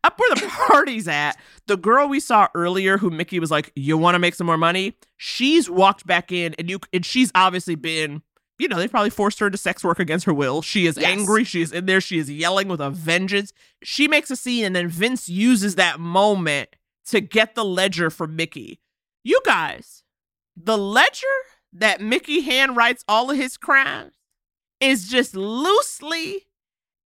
[0.03, 1.33] Up where the party's at,
[1.67, 4.57] the girl we saw earlier, who Mickey was like, "You want to make some more
[4.57, 8.21] money?" She's walked back in, and you and she's obviously been,
[8.59, 10.61] you know, they probably forced her into sex work against her will.
[10.61, 11.05] She is Yes.
[11.05, 11.43] angry.
[11.43, 11.99] She is in there.
[12.01, 13.51] She is yelling with a vengeance.
[13.83, 16.69] She makes a scene, and then Vince uses that moment
[17.07, 18.79] to get the ledger from Mickey.
[19.23, 20.03] You guys,
[20.55, 21.25] the ledger
[21.73, 24.13] that Mickey handwrites all of his crimes
[24.79, 26.45] is just loosely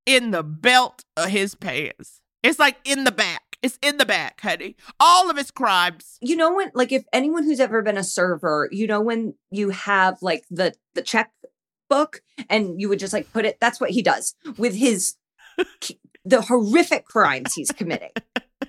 [0.07, 2.21] in the belt of his pants.
[2.43, 3.43] It's like in the back.
[3.63, 4.77] It's in the back, honey.
[4.99, 6.17] All of his crimes.
[6.23, 9.71] You know when like if anyone who's ever been a server, you know when you
[9.71, 14.01] have like the the checkbook and you would just like put it that's what he
[14.01, 15.17] does with his
[16.25, 18.13] the horrific crimes he's committing.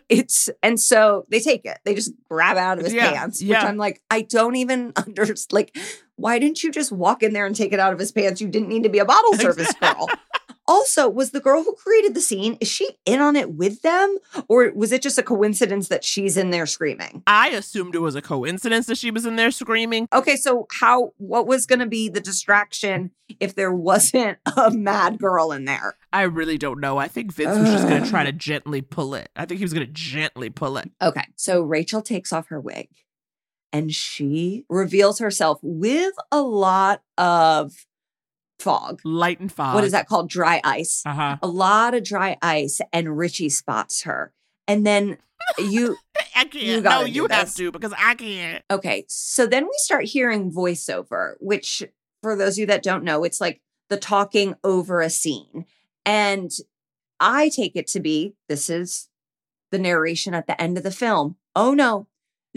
[0.10, 1.78] It's and so they take it.
[1.86, 3.66] They just grab it out of his Yeah, pants, which yeah.
[3.66, 5.54] I'm like, I don't even understand.
[5.54, 5.78] Like,
[6.18, 8.42] why didn't you just walk in there and take it out of his pants?
[8.42, 10.10] You didn't need to be a bottle service girl.
[10.72, 14.18] Also, was the girl who created the scene, is she in on it with them?
[14.48, 17.24] Or was it just a coincidence that she's in there screaming?
[17.28, 20.08] I assumed it was a coincidence that she was in there screaming.
[20.14, 23.12] Okay, so how what was gonna be the distraction
[23.42, 25.98] if there wasn't a mad girl in there?
[26.14, 26.98] I really don't know.
[26.98, 29.30] I think Vince was just going to try to gently pull it.
[29.36, 30.90] I think he was going to gently pull it.
[31.02, 32.88] Okay, so Rachel takes off her wig
[33.74, 37.86] and she reveals herself with a lot of
[38.62, 39.02] fog.
[39.04, 39.76] Light and fog.
[39.76, 40.30] What is that called?
[40.30, 41.04] Dry ice.
[41.06, 41.38] Uh huh.
[41.42, 44.34] A lot of dry ice, and Richie spots her.
[44.68, 45.18] And then
[45.60, 45.98] you,
[46.36, 46.56] I can't.
[46.56, 48.64] You no, you have to because I can't.
[48.70, 51.84] okay, so then we start hearing voiceover, which
[52.22, 55.66] for those of you that don't know, it's like the talking over a scene.
[56.06, 56.52] And
[57.20, 59.10] I take it to be this is
[59.72, 61.38] the narration at the end of the film.
[61.56, 62.08] Oh no,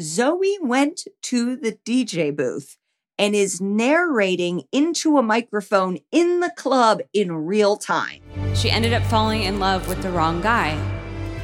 [0.01, 2.77] Zoe went to the DJ booth
[3.19, 8.23] and is narrating into a microphone in the club in real time.
[8.55, 10.79] She ended up falling in love with the wrong guy,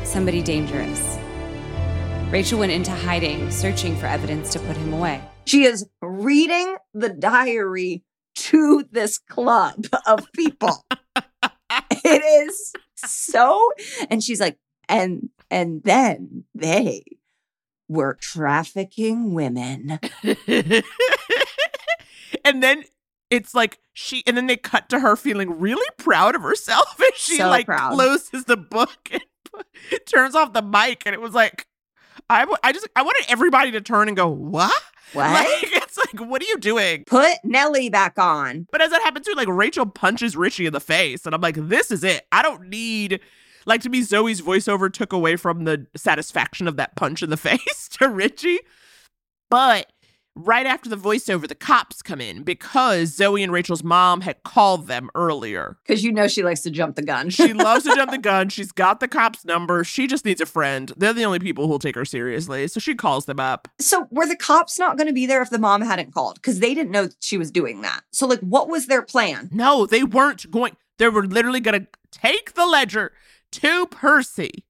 [0.04, 1.18] somebody dangerous.
[2.30, 5.20] Rachel went into hiding, searching for evidence to put him away.
[5.46, 8.04] She is reading the diary
[8.36, 10.84] to this club of people.
[11.70, 13.70] it is so
[14.08, 17.02] and she's like and and then they
[17.88, 19.98] were trafficking women.
[22.44, 22.84] and then
[23.30, 27.14] it's like she, and then they cut to her feeling really proud of herself, and
[27.14, 27.94] she So like proud.
[27.94, 29.22] closes the book and
[30.06, 31.66] turns off the mic, and it was like,
[32.28, 34.72] I, w- I just, I wanted everybody to turn and go, what?
[35.12, 35.28] What?
[35.28, 35.48] Like,
[35.82, 37.02] it's like, what are you doing?
[37.04, 38.68] Put Nellie back on.
[38.70, 41.56] But as that happened too, like Rachel punches Richie in the face, and I'm like,
[41.56, 42.28] this is it.
[42.30, 43.18] I don't need.
[43.66, 47.36] Like to me, Zoe's voiceover took away from the satisfaction of that punch in the
[47.48, 48.60] face to Richie.
[49.50, 49.90] But
[50.46, 54.86] right after the voiceover, the cops come in because Zoe and Rachel's mom had called
[54.86, 55.76] them earlier.
[55.86, 57.30] Because you know she likes to jump the gun.
[57.30, 58.48] She loves to jump the gun.
[58.48, 59.84] She's got the cops' number.
[59.84, 60.92] She just needs a friend.
[60.96, 62.66] They're the only people who'll take her seriously.
[62.68, 63.68] So she calls them up.
[63.78, 66.36] so were the cops not going to be there if the mom hadn't called?
[66.36, 68.02] Because they didn't know she was doing that.
[68.12, 69.48] So like, what was their plan?
[69.52, 70.76] No, they weren't going.
[70.98, 73.12] They were literally going to take the ledger
[73.52, 74.64] to Percy.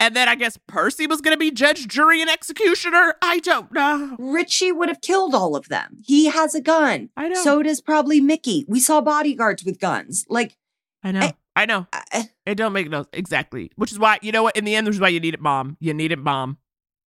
[0.00, 3.14] And then I guess Percy was going to be judge, jury, and executioner.
[3.22, 4.16] I don't know.
[4.18, 5.98] Richie would have killed all of them.
[6.04, 7.10] He has a gun.
[7.16, 7.42] I know.
[7.42, 8.64] So does probably Mickey.
[8.68, 10.24] We saw bodyguards with guns.
[10.28, 10.56] Like,
[11.02, 11.20] I know.
[11.20, 11.86] Eh, I, know.
[11.92, 12.24] Uh, eh.
[12.44, 13.70] it don't make no exactly.
[13.76, 14.56] Which is why you know what.
[14.56, 15.76] In the end, this is why you need it, mom.
[15.80, 16.58] You need it, mom.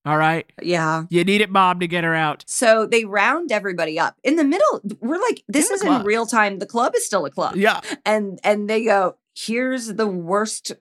[0.05, 0.49] All right.
[0.61, 1.03] yeah.
[1.09, 2.45] You need it, mom, to get her out.
[2.47, 4.15] So they round everybody up.
[4.23, 6.59] In the middle, we're like, this is in real time.
[6.59, 7.57] The club is still a club.
[7.57, 7.81] Yeah.
[8.05, 10.71] And and they go, here's the worst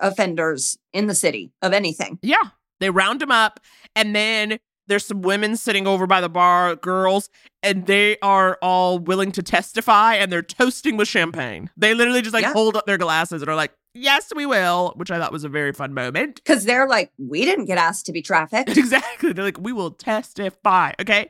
[0.00, 2.18] offenders in the city of anything.
[2.22, 2.42] Yeah.
[2.80, 3.60] They round them up,
[3.94, 7.28] and then there's some women sitting over by the bar, girls,
[7.62, 11.70] and they are all willing to testify, and they're toasting with champagne.
[11.76, 12.52] They literally just like Yeah.
[12.52, 15.48] hold up their glasses and are like, "Yes, we will," which I thought was a
[15.48, 16.36] very fun moment.
[16.36, 18.70] Because they're like, we didn't get asked to be trafficked.
[18.76, 19.32] Exactly.
[19.34, 21.28] They're like, "We will testify." Okay,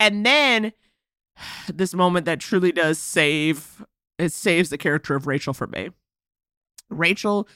[0.00, 0.72] and then
[1.72, 3.84] this moment that truly does save
[4.18, 5.90] it saves the character of Rachel for me.
[6.90, 7.46] Rachel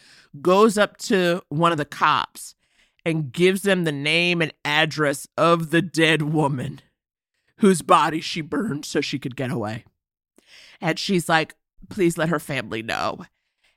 [0.41, 2.55] goes up to one of the cops
[3.05, 6.81] and gives them the name and address of the dead woman
[7.59, 9.85] whose body she burned so she could get away.
[10.81, 11.55] And she's like,
[11.89, 13.21] please let her family know.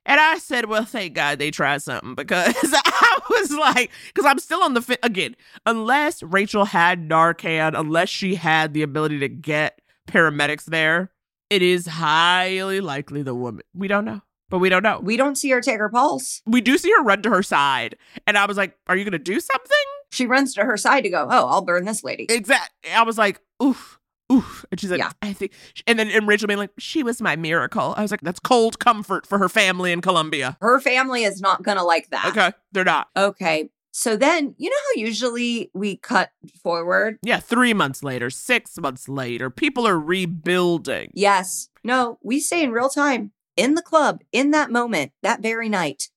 [0.06, 4.40] And I said, well, thank God they tried something because I was like, because I'm
[4.40, 5.36] still on the fit again.
[5.66, 11.12] Unless Rachel had Narcan, unless she had the ability to get paramedics there,
[11.50, 13.64] it is highly likely the woman.
[13.74, 15.00] We don't know, but we don't know.
[15.02, 16.42] We don't see her take her pulse.
[16.46, 17.96] We do see her run to her side.
[18.28, 19.78] And I was like, are you going to do something?
[20.12, 22.26] She runs to her side to go, oh, I'll burn this lady.
[22.30, 22.92] Exactly.
[22.92, 24.00] I was like, oof,
[24.32, 24.66] oof.
[24.72, 25.12] And she's like, Yeah.
[25.22, 25.52] I think,
[25.88, 27.94] and then and Rachel being like, she was my miracle.
[27.98, 30.58] I was like, that's cold comfort for her family in Colombia.
[30.62, 32.28] Her family is not going to like that.
[32.28, 33.08] Okay, they're not.
[33.18, 33.70] Okay.
[33.92, 36.32] So then, you know how usually we cut
[36.62, 37.18] forward?
[37.24, 41.12] Yeah, three months later, six months later, people are rebuilding.
[41.14, 41.70] Yes.
[41.82, 46.10] No, we stay in real time in the club in that moment, that very night.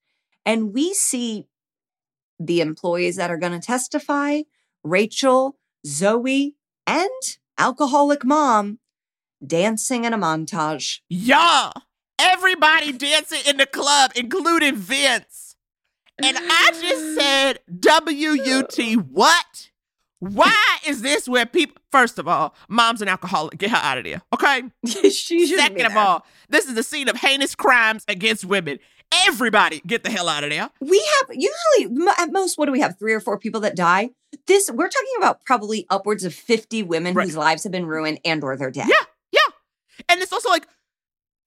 [0.45, 1.47] And we see
[2.39, 4.43] the employees that are going to testify
[4.83, 5.57] Rachel,
[5.87, 6.55] Zoe,
[6.87, 8.79] and alcoholic mom
[9.45, 11.01] dancing in a montage.
[11.09, 11.71] Yeah.
[12.19, 15.57] Everybody dancing in the club, including Vince.
[16.21, 19.68] And I just said, WUT, what?
[20.21, 23.59] Why is this where people, first of all, mom's an alcoholic.
[23.59, 24.63] Get her out of there, okay?
[25.11, 28.79] she Second of all, this is the scene of heinous crimes against women.
[29.27, 30.69] Everybody get the hell out of there.
[30.81, 32.99] We have usually at most, what do we have?
[32.99, 34.11] Three or four people that die.
[34.47, 38.45] This we're talking about probably upwards of fifty women whose lives have been ruined and
[38.45, 38.89] or they're dead.
[38.89, 40.05] Yeah, yeah.
[40.11, 40.67] And it's also like,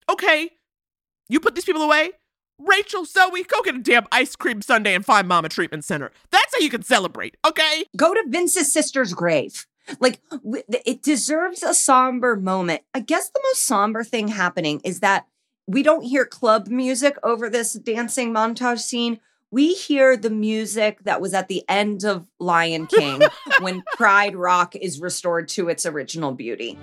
[0.10, 0.49] okay,
[1.30, 2.10] you put these people away.
[2.67, 6.11] Rachel, Zoe, go get a damn ice cream sundae and find Mama Treatment Center.
[6.31, 7.85] That's how you can celebrate, okay?
[7.97, 9.65] Go to Vince's sister's grave.
[9.99, 10.21] Like
[10.85, 12.81] it deserves a somber moment.
[12.93, 15.25] I guess the most somber thing happening is that
[15.67, 19.19] we don't hear club music over this dancing montage scene.
[19.49, 23.21] We hear the music that was at the end of Lion King
[23.59, 26.77] when Pride Rock is restored to its original beauty.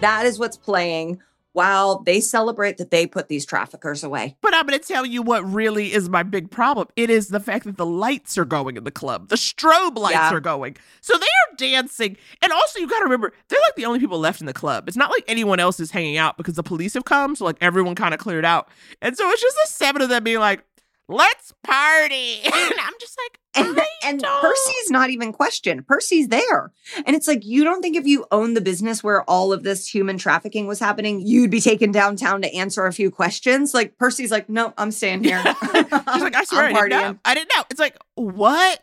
[0.00, 1.20] That is what's playing
[1.54, 4.36] while they celebrate that they put these traffickers away.
[4.42, 6.88] But I'm going to tell you what really is my big problem.
[6.96, 9.28] It is the fact that the lights are going in the club.
[9.28, 10.32] The strobe lights Yeah.
[10.32, 10.76] are going.
[11.00, 12.16] So they are dancing.
[12.42, 14.88] And also, you got to remember, they're like the only people left in the club.
[14.88, 17.36] It's not like anyone else is hanging out because the police have come.
[17.36, 18.68] So, like, everyone kind of cleared out.
[19.00, 20.64] And so it's just the seven of them being like,
[21.08, 22.40] let's party.
[22.44, 25.86] and I'm just like, And, and Percy's not even questioned.
[25.86, 26.72] Percy's there.
[27.06, 29.86] And it's like, you don't think if you own the business where all of this
[29.86, 33.74] human trafficking was happening, you'd be taken downtown to answer a few questions?
[33.74, 35.42] Like, Percy's like, no, I'm staying here.
[35.72, 37.18] She's like, I swear, I didn't know.
[37.24, 37.64] I didn't know.
[37.70, 38.80] It's like, what?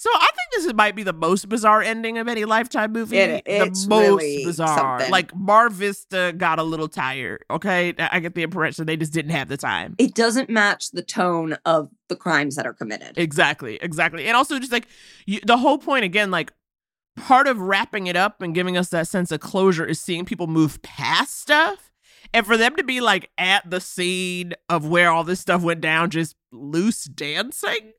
[0.00, 3.18] So I think this might be the most bizarre ending of any Lifetime movie.
[3.18, 4.98] It- the most really bizarre.
[4.98, 5.10] something.
[5.10, 7.44] Like Mar Vista got a little tired.
[7.50, 9.96] Okay, I I get the impression they just didn't have the time.
[9.98, 13.18] it doesn't match the tone of the crimes that are committed.
[13.18, 14.26] Exactly, exactly.
[14.26, 14.86] And also just like
[15.26, 16.50] you, the whole point again, like
[17.18, 20.46] part of wrapping it up and giving us that sense of closure is seeing people
[20.46, 21.90] move past stuff.
[22.32, 25.82] And for them to be like at the scene of where all this stuff went
[25.82, 27.92] down, just loose dancing,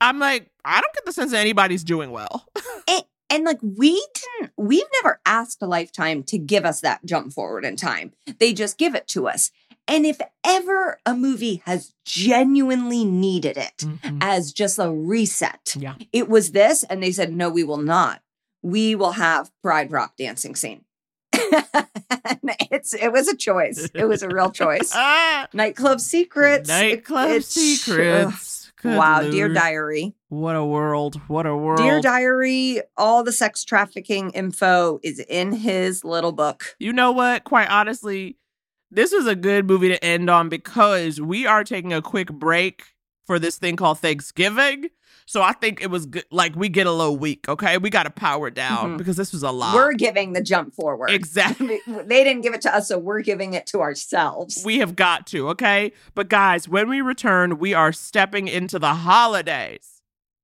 [0.00, 2.46] I'm like, I don't get the sense that anybody's doing well.
[2.88, 3.92] and, and like we
[4.40, 8.52] didn't we've never asked a lifetime to give us that jump forward in time they
[8.52, 9.52] just give it to us
[9.86, 13.84] and if ever a movie has genuinely needed it
[14.20, 15.80] as just a reset Mm-hmm.
[15.82, 18.20] yeah it was this and they said no we will not
[18.62, 20.84] we will have pride rock dancing scene
[21.32, 24.92] it's it was a choice it was a real choice
[25.52, 28.26] nightclub secrets Nightclub it's- secrets.
[28.26, 28.59] ugh.
[28.82, 31.20] Good wow dear diary What a world.
[31.28, 31.80] What a world.
[31.80, 36.76] Dear Diary, all the sex trafficking info is in his little book.
[36.78, 37.44] You know what?
[37.44, 38.36] Quite honestly,
[38.90, 42.84] this is a good movie to end on because we are taking a quick break
[43.24, 44.88] for this thing called Thanksgiving.
[45.30, 46.24] So I think it was good.
[46.32, 47.78] Like we get a little weak, okay?
[47.78, 48.98] We got to power down Mhm.
[48.98, 49.76] because this was a lot.
[49.76, 51.08] We're giving the jump forward.
[51.10, 51.78] Exactly.
[51.86, 54.62] they didn't give it to us, so we're giving it to ourselves.
[54.64, 55.92] we have got to, okay?
[56.16, 59.99] But guys, when we return, we are stepping into the holidays.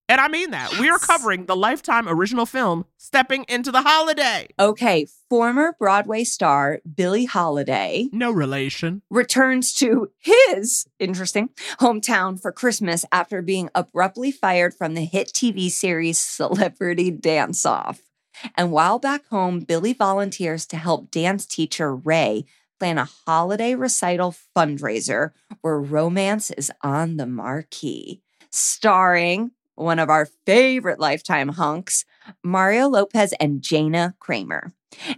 [0.09, 0.79] And I mean that.
[0.79, 4.49] We are covering the Lifetime original film, Stepping into the Holiday.
[4.59, 9.03] Okay, former Broadway star Billie Holiday No relation.
[9.11, 11.51] returns to his interesting
[11.81, 18.01] hometown for Christmas after being abruptly fired from the hit TV series Celebrity Dance Off.
[18.55, 22.45] And while back home, Billy volunteers to help dance teacher Ray
[22.79, 25.31] plan a holiday recital fundraiser
[25.63, 28.21] where romance is on the marquee,
[28.51, 32.05] starring one of our favorite lifetime hunks,
[32.43, 34.73] Mario Lopez and Jana Kramer.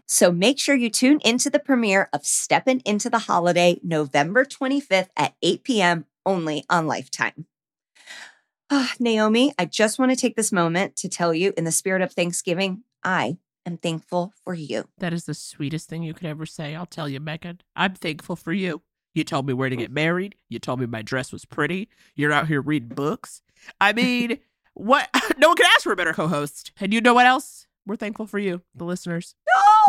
[0.06, 5.08] So make sure you tune into the premiere of Steppin' Into the Holiday November 25th
[5.16, 6.06] at 8 p.m.
[6.26, 7.46] only on Lifetime.
[8.70, 12.02] Ah, Naomi, I just want to take this moment to tell you, in the spirit
[12.02, 14.88] of Thanksgiving, I am thankful for you.
[14.98, 16.74] That is the sweetest thing you could ever say.
[16.74, 17.60] I'll tell you, Megan.
[17.74, 18.82] I'm thankful for you.
[19.14, 20.34] You told me where to get married.
[20.48, 21.88] You told me my dress was pretty.
[22.14, 23.42] You're out here reading books.
[23.80, 24.38] I mean,
[24.74, 25.08] what?
[25.38, 26.72] No one could ask for a better co host.
[26.80, 27.66] And you know what else?
[27.86, 29.34] We're thankful for you, the listeners.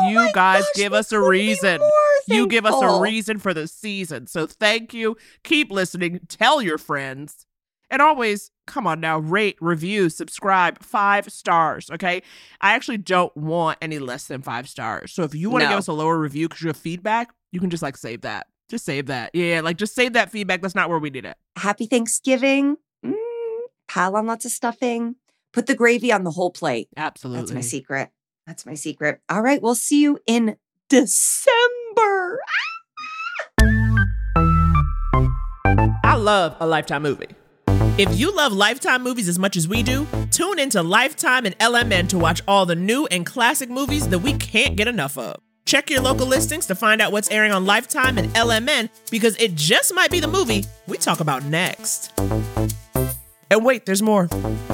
[0.07, 1.81] you guys give us a reason.
[2.27, 4.27] You give us a reason for the season.
[4.27, 5.17] So thank you.
[5.43, 6.19] Keep listening.
[6.29, 7.45] Tell your friends.
[7.89, 12.21] And always, come on now, rate, review, subscribe, five stars, okay?
[12.61, 15.11] I actually don't want any less than five stars.
[15.11, 15.71] So if you want to No.
[15.71, 18.45] give us a lower review because you have feedback, you can just like save that.
[18.69, 19.31] Just save that.
[19.33, 20.61] Yeah, like just save that feedback.
[20.61, 21.35] That's not where we need it.
[21.55, 22.77] Happy Thanksgiving.
[23.03, 23.15] Mm,
[23.87, 25.15] pile on lots of stuffing.
[25.51, 26.87] Put the gravy on the whole plate.
[26.95, 27.41] Absolutely.
[27.41, 28.11] That's my secret.
[28.45, 29.21] That's my secret.
[29.27, 30.55] All right, we'll see you in
[30.87, 32.41] December.
[36.03, 37.29] I love a Lifetime movie.
[37.97, 42.07] If you love Lifetime movies as much as we do, tune into Lifetime and LMN
[42.09, 45.41] to watch all the new and classic movies that we can't get enough of.
[45.69, 49.53] Check your local listings to find out what's airing on Lifetime and LMN because it
[49.53, 52.11] just might be the movie we talk about next.
[53.51, 54.27] And wait, there's more.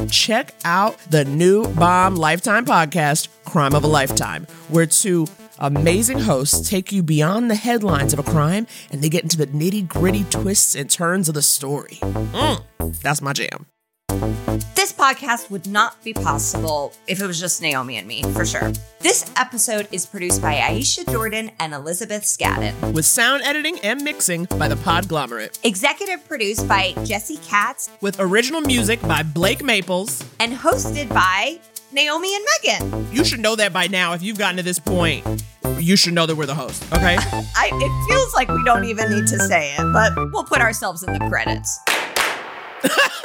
[0.09, 5.27] Check out the new Bomb Lifetime podcast, Crime of a Lifetime, where two
[5.59, 9.47] amazing hosts take you beyond the headlines of a crime and they get into the
[9.47, 11.99] nitty gritty twists and turns of the story.
[12.01, 12.63] Mm,
[13.01, 13.65] that's my jam.
[14.75, 18.71] This podcast would not be possible if it was just Naomi and me, for sure.
[18.99, 22.93] This episode is produced by Aisha Jordan and Elizabeth Scadden.
[22.93, 25.59] With sound editing and mixing by the Podglomerate.
[25.65, 27.89] Executive produced by Jesse Katz.
[28.01, 30.23] With original music by Blake Maples.
[30.39, 31.59] And hosted by
[31.91, 33.07] Naomi and Megan.
[33.11, 34.13] You should know that by now.
[34.13, 35.25] If you've gotten to this point,
[35.79, 37.17] you should know that we're the host, okay?
[37.21, 41.03] I, it feels like we don't even need to say it, but we'll put ourselves
[41.03, 41.79] in the credits.